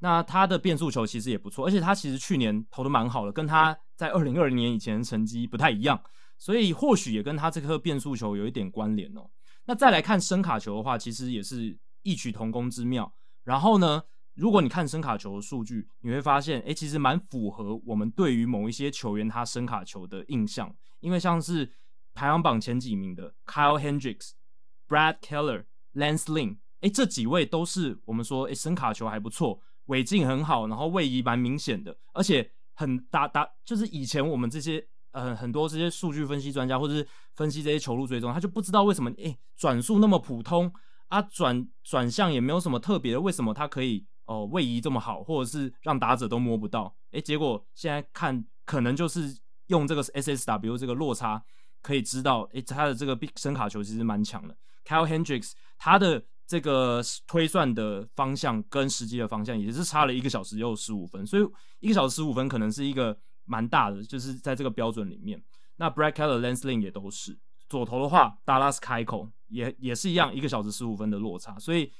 [0.00, 6.00] 那他的变速球其实也不错，而且他其实去年投的蛮好的，跟他在二零二零年以前成绩不太一样，
[6.38, 9.28] 所以或许也跟他这颗变速球有一点关联哦。
[9.66, 13.12] 那再来看声卡球的话，其实也是异曲同工之妙。
[13.44, 14.02] 然后呢，
[14.34, 21.70] 如果你看声卡球的数据，你会发现，诶，其实蛮符合我们对于某一些球员他声卡球的印象，因为像是。
[22.18, 24.32] 排行榜前几名的 Kyle Hendricks、
[24.88, 40.72] Brad Keller、Lance Lynn，哎，这几位都是我们说，哎，声卡球还不错，尾劲很好，然后位移蛮明显的，而且很打打，就是以前我们这些呃很多这些数据分析专家或者是分析这些球路追踪，他就不知道为什么，哎，转速那么普通
[41.06, 46.96] 啊，转转向也没有什么特别的，为什么他可以哦、呃、位移这么好，或者是让打者都摸不到？
[47.12, 49.38] 哎，结果现在看，可能就是
[49.68, 51.44] 用这个 SSW 这个落差。
[51.82, 54.56] 可以知道，诶，他的这个声卡球其实蛮强的。
[54.84, 61.46] Kyle Hendricks 他的这个推算的方向跟实际的方向也是差了一个小时又十五分，所以
[61.80, 65.42] 一个小时十五分可能是一个蛮大的，就是在这个标准里面。
[65.76, 67.38] 那 Brad Keller、Lance Lynn 也都是
[67.68, 71.58] 左投的话，Dallas Keuchel 也也是一样，一个小时十五分的落差。
[71.58, 71.92] 所以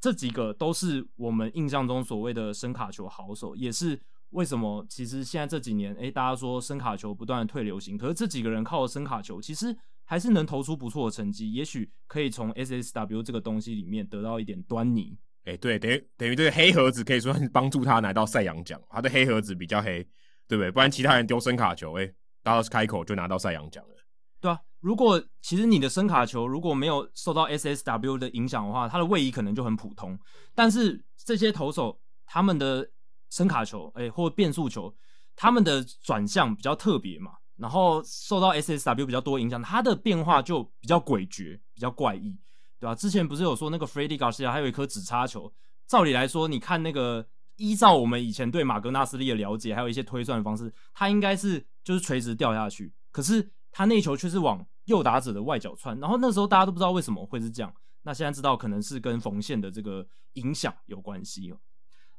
[0.00, 4.00] 这几个都是我们印象中所谓的声卡球好手，也是。
[4.32, 4.84] 为什么？
[4.88, 11.52] 其实现在这几年，诶，大家说声卡球不断的退流行，可是这几个人靠声卡球，其实还是能投出不错的成绩。
[11.52, 15.16] 也许可以从 SSW 这个东西里面得到一点端倪。
[15.44, 20.02] 诶，对，等于等于这个黑盒子可以说帮助他拿到赛扬奖，他的黑盒子比较黑，
[20.46, 20.70] 对不对？
[20.70, 23.94] 不然其他人丢声卡球，诶，大家开口就拿到赛扬奖了。
[24.40, 30.18] 对啊，如果其实你的声卡球如果没有受到 SSW 的影响的话，它的位移可能就很普通。
[30.54, 32.88] 但是这些投手他们的
[33.32, 34.94] 声卡球，哎、欸，或变速球，
[35.34, 42.38] 他们的转向比较特别嘛，然后受到 SSW 比较多影响，它的变化就比较诡谲，比较怪异，
[42.78, 45.50] 对吧、之前不是有说那个 Freddie Garcia 还有一颗指叉球，
[45.86, 47.26] 照理来说，你看那个
[47.56, 61.56] 依照我们以前对马格纳斯利的了解，还有一些推算的方式，他应该是就是垂直掉下去，可是他那球却是往右打者的外角窜，然后那时候大家都不知道为什么会是这样，那现在知道可能是跟缝线的这个影响有关系哦。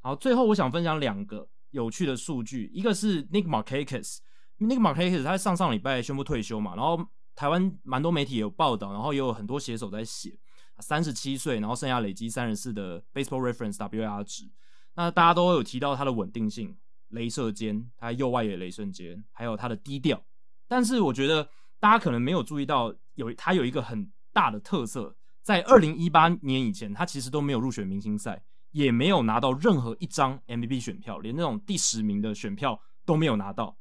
[0.06, 10.38] 好，最后我想分享两个有趣的数据，一个是 Nick Markakis，Nick Markakis 他上上礼拜宣布退休嘛，然后台湾蛮多媒体有报道，然后也有很多写手在写，
[10.80, 14.52] 三十七岁，然后生涯累积三十四的 Baseball Reference WAR 值，
[14.96, 16.76] 那大家都有提到他的稳定性，
[17.12, 20.22] 镭射肩，他右外野镭射肩，还有他的低调，
[20.68, 21.48] 但是我觉得
[21.80, 28.44] 大家可能没有注意到，有他有一个很大的特色，在二零一八年以前，他其实都没有入选明星赛。
[28.74, 33.78] 也没有拿到任何一张 MVP 选票，连那种第十名的选票都没有拿到。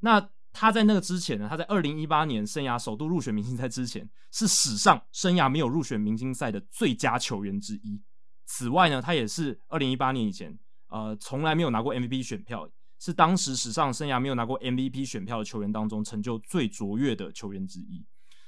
[0.00, 8.00] 那他在那个之前呢，他在二零一八年生涯首度入选明星赛之前，是史上生涯没有入选明星赛的最佳球员之一。
[8.46, 10.58] 此外呢，他也是二零一八年以前，
[10.88, 18.06] 呃，从来没有拿过 MVP 选票，是当时史上生涯没有拿过 MVP 选票的球员当中成就最卓越的球员之一。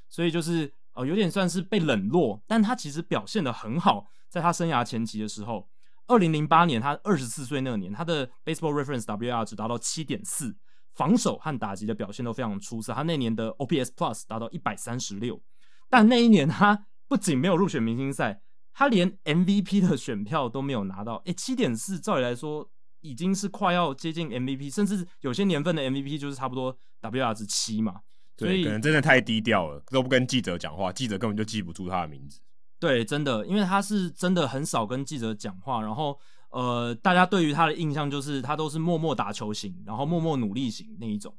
[0.08, 4.06] 所以就是呃，有点算是被冷落，但他其实表现得很好。
[4.28, 5.68] 在他生涯前期的时候，
[6.08, 10.56] 二零零八年他二十四岁那年，他的 Baseball Reference WAR 值达到七点四。
[10.94, 15.40] 防守和打击的表现都非常出色，他那年的 OPS Plus 达到一百三十六，
[15.88, 18.40] 但那一年他不仅没有入选明星赛，
[18.72, 21.22] 他连 MVP 的选票都没有拿到。
[21.26, 22.68] 诶，七点四，照理来说
[23.00, 28.00] 已经是快要接近 MVP，甚至有些年份的 MVP 就是差不多 WAR 值七嘛。
[28.36, 32.40] 对，所以可能真的太低调了，都不跟记者讲话，记者根本就记不住他的名字。
[32.78, 36.18] 对，真的，因为他是真的很少跟记者讲话，然后。
[36.50, 41.36] 呃，大家对于他的印象就是他都是默默打球型，然后默默努力型那一种。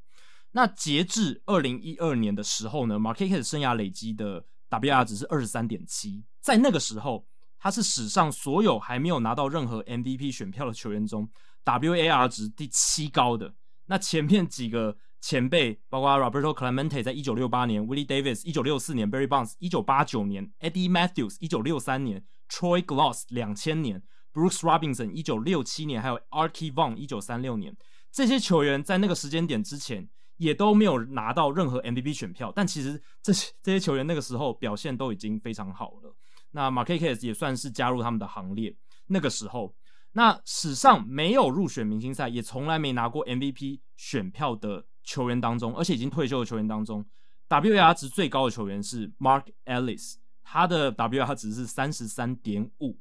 [0.52, 7.26] 那截至二零一二年的时候呢，Markakis 生涯累积的 WR 值是二十三点七，在那个时候，
[7.58, 11.28] 他是史上所有还没有拿到任何 MVP 选票的球员中
[11.64, 13.52] WAR 值第七高的。
[13.86, 24.02] 那前面几个前辈，包括 Roberto Clemente 在一九六八年，Willie Davis 一九六四年，Barry Bonds 一九八九年，Eddie Matthews 一九六三年，Troy Gloss 两千年。
[24.32, 27.76] Brooks Robinson 一九六七年，还有 Arkie Vaughn 一九三六年，
[28.12, 36.16] 这些球员在那个时间点之前也都没有拿到任何 MVP 选票，但其实这些这些球员那个时候表现都已经非常好了。
[36.52, 38.76] 那 Markakis 也算是加入他们的行列。
[39.08, 39.74] 那个时候，
[40.12, 47.04] 那史上没有入选明星赛，也从来没拿过 MVP 选票的球员当中，而且已经退休的球员当中
[47.48, 52.98] ，WAR 值最高的球员是 Mark Ellis，他的 WAR 值是三十三点五。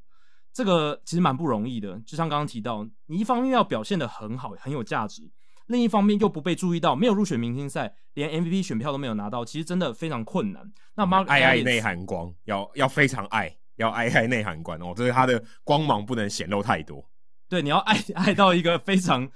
[0.51, 5.21] 这个其实蛮不容易的，就像刚刚提到，你一方面要表现的很好，很有价值，
[5.67, 10.69] 另一方面又不被注意到，没有入选明星赛，连 MVP 选票都没有拿到，其实真的非常困难。
[10.95, 17.07] 那 Mark 爱爱内含光，要要非常爱，要爱爱内含光哦，就是他的光芒不能显露太多。
[17.47, 19.29] 对，你要爱爱到一个非常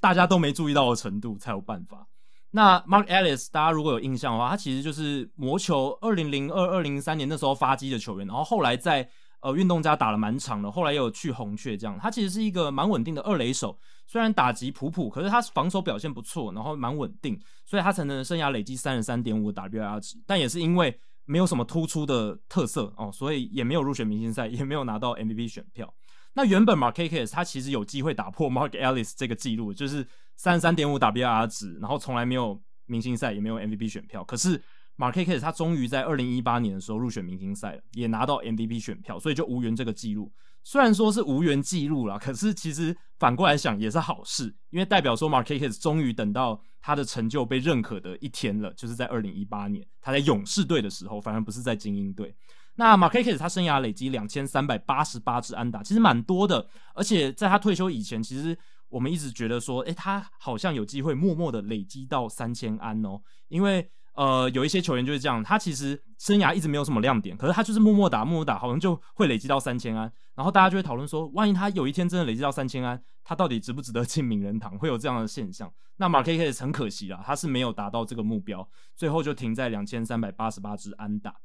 [0.00, 2.06] 大家都没注意到的程度才有办法。
[2.50, 9.08] 那 Mark Ellis，大家如果有印象的话，他其实就是魔球二零零二、二零零三年那时候发迹的球员，然后后来在。
[9.40, 11.96] 呃，运动家打了蛮长的，后来又有去红雀这样。
[12.00, 20.20] 他其实是一个蛮稳定的二垒手，虽然打击普普，可是他防守表现不错，然后蛮稳定，所以他才能生涯累积三十三点五 WAR 值。
[20.26, 25.92] 但也是因为没有什么突出的特色哦，所以也没有入选明星赛，也没有拿到 MVP 选票。
[26.36, 30.06] 那原本 Markakis 他其实有机会打破 Mark Ellis 这个记录，就是
[30.36, 34.62] 三十三点五 W R 值，然后从来没有明星赛，也没有 MVP 选票，可是。
[34.98, 40.32] Markakis 他终于在二零一八年的时候入选明星赛了，也拿到 MVP 选票，所以就无缘这个记录。
[40.64, 52.34] 虽然说是无缘记录啦，可是其实反过来想也是好事，因为代表说 Markakis 终于等到他的成就被认可的一天了，就是在二零一八年他在勇士队的时候，反而不是在精英队。
[52.76, 58.56] 那 Markakis 他生涯累积两千三百八十八支安打，其实蛮多的，而且在他退休以前，其实
[58.88, 63.90] 我们一直觉得说，诶，他好像有机会默默的累积到三千安哦，因为。
[64.16, 74.78] 呃，有一些球员就是这样，他其实生涯一直没有什么亮点，可是他就是默默打，默默打，好像就会累积到三千安，然后大家就会讨论说，万一他有一天真的累积到三千安，他到底值不值得进名人堂？
[74.78, 75.70] 会有这样的现象。
[75.98, 81.36] 那 Markakis 很可惜啦，他是没有达到这个目标，最后就停在两千三百八十八支安打。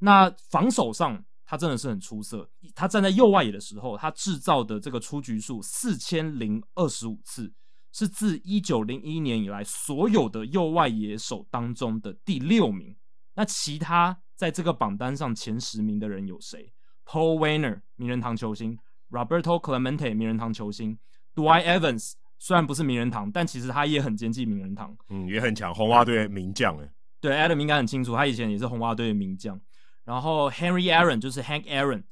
[0.00, 2.50] 那防守上，他真的是很出色。
[2.74, 7.54] 他站在右外野的时候，他制造的这个出局数四千零二十五次。
[7.92, 12.94] 是自一九零一年以来所有的右外野手当中的第六名。
[13.34, 16.72] 那其他在这个榜单上前十名的人有谁
[17.04, 18.78] ？Paul Waner 名人堂球星
[19.10, 20.96] ，Roberto Clemente 名人堂球星
[21.34, 24.96] ，Dwight Evans 虽然不是名人堂，但其实他也很接近名人堂。
[25.08, 26.88] 嗯，也很强，红袜队的名将诶。
[27.20, 29.60] 对，Adam 应该很清楚，他以前也是红袜队的名将。
[30.04, 32.04] 然后 Henry Aaron 就是 Hank Aaron，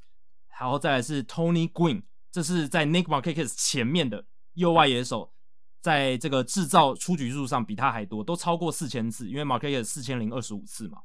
[0.59, 5.33] 然后再来是 Tony Green，这是在 Nick Markakis 前面的右外野手。
[5.81, 10.99] 在这个制造出局数上比他还多，都超过四千次，因为 Markakis 四千零二十五次嘛。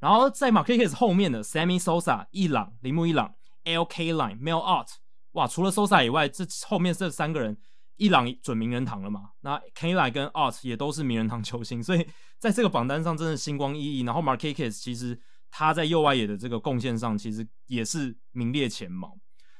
[0.00, 3.32] 然后在 Markakis 后面的 Sammy Sosa、伊朗、铃木一朗、
[3.62, 4.12] L.K.
[4.12, 4.88] Line、Mel Art，
[5.32, 7.56] 哇，除了 Sosa 以外，这后面这三个人，
[7.96, 9.30] 伊朗准名人堂了嘛？
[9.42, 12.06] 那 K Line 跟 Art 也都是名人堂球星，所以
[12.40, 14.04] 在这个榜单上真的星光熠熠。
[14.04, 15.18] 然后 Markakis 其实
[15.50, 19.16] 他在右外野的这个贡献上，其实也是名列前茅。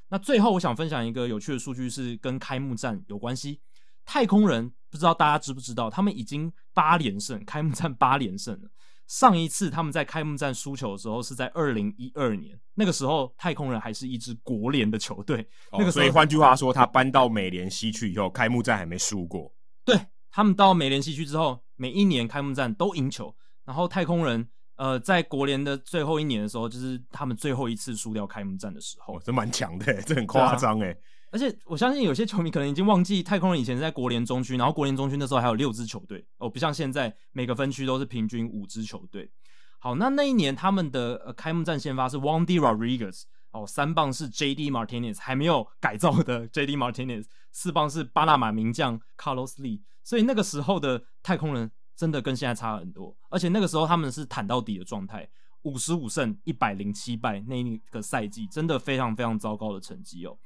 [0.09, 3.61] 那最后我想分享一个有趣的数据，是跟开幕战有关系。
[4.05, 8.71] 太空人不知道大家知不知道，他们已经八连胜，开幕战八连胜了。
[9.07, 15.41] 上一次他们在开幕战输球的时候是在二零一二年，那个时候太空人还是一支国联的球队。
[15.71, 19.55] 哦，那个时候，所以换句话说，他搬到美联西去以后，开幕战还没输过。
[19.85, 19.99] 对。
[20.29, 23.35] 他们到美联西区之后，每一年开幕战都赢球。
[23.65, 24.47] 然后太空人，
[24.77, 30.97] 呃，在国联的最后一年的时候，就是他们最后一次输掉开幕战的时候，这蛮强的，这很夸张哎。
[31.33, 39.31] 而且我相信有些球迷可能已经忘记太空人以前在国联中区，然后国联中区那时候还有六支球队哦，不像现在每个分区都是平均五支球队。
[39.79, 55.27] 好，那那一年他们的呃开幕战先发是 Wandy Rodriguez 哦，三棒是 JD Martinez 还没有改造的 JD Martinez，四棒是巴拿马名将 Carlos Lee，所以那个时候的太空人真的跟现在差很多，而且那个时候他们是坦到底的状态，
[55.63, 60.37] 五十五胜一百零七败，那一个赛季真的非常非常糟糕的成绩哦。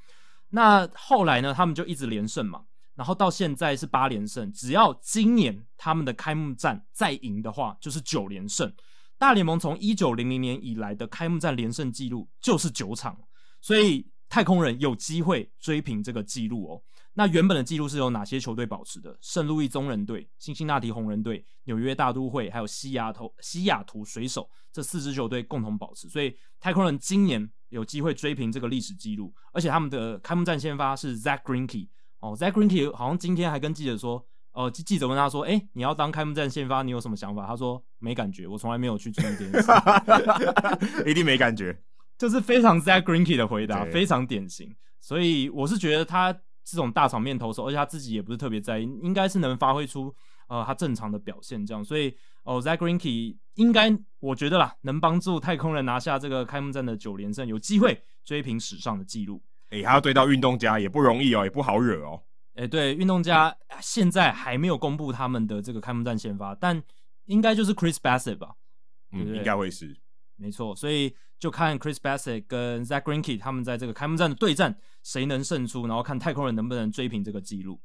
[0.50, 2.64] 那后来呢，他们就一直连胜嘛，
[2.94, 8.72] 然后到现在是八连胜，只要今年他们的开幕战再赢的话，就是九连胜。
[9.18, 13.18] 大联盟从一九零零年以来的开幕战连胜记录就是九场，
[13.60, 16.82] 所以太空人有机会追平这个记录哦。
[17.14, 19.16] 那原本的记录是由哪些球队保持的？
[19.20, 26.08] 圣路易宗人队、辛辛那提红人队、纽约大都会，还有西雅图西雅图水手这四支球队共同保持。
[26.08, 31.88] 所以太空人今年有机会追平这个历史记录，而且他们的开幕战先发是 Zack Greinke
[32.20, 34.26] 哦，Zack Greinke 好像今天还跟记者说。
[34.52, 39.70] 哦、呃，记者问他说：“哎、欸，你要当开幕战先发，你有什么想法？”他说：“没感觉，我从来没有去注意这件事，
[41.08, 41.80] 一定没感觉。
[42.18, 44.74] ”就是非常 Zack Greinke 的回答，非常典型。
[44.98, 50.14] 所以我是觉得他这种大场面投手，而且他自己也不是特别在意，应该是能发挥出
[50.48, 51.64] 呃他正常的表现。
[51.64, 52.14] 这样，所以
[52.44, 59.42] 哦，Zack Greinke 应该我觉得啦，能帮助太空人拿下这个开幕战的九连胜，有机会追平史上的纪录。
[59.70, 62.22] 哎、欸，他要对到运动家也不容易哦，也不好惹哦。
[62.54, 66.82] 哎，对，运动家现在还没有公布他们的这个开幕战先发，但
[67.26, 68.54] 应该就是 Chris Bassett 吧？
[69.12, 69.96] 嗯，应该会是，
[70.36, 70.74] 没错。
[70.74, 77.80] 所以就看 Chris Bassitt 跟 Zack Greinke 他们在这个开幕战的对战，谁能胜出，然后看太空人能不能追平这个纪录。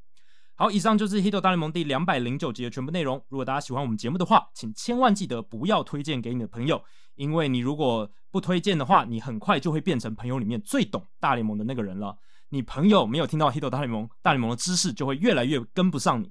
[0.54, 3.22] 好，以上就是《Hito 大联盟》第两百零九集的全部内容。
[3.28, 6.82] 如果大家喜欢我们节目的话，请千万记得不要推荐给你的朋友，
[7.14, 12.16] 因为你如果不推荐的话，你很快就会变成朋友里面最懂大联盟的那个人了。
[12.50, 16.30] 你朋友没有听到《Hito 大联盟》，大联盟的知识就会越来越跟不上你。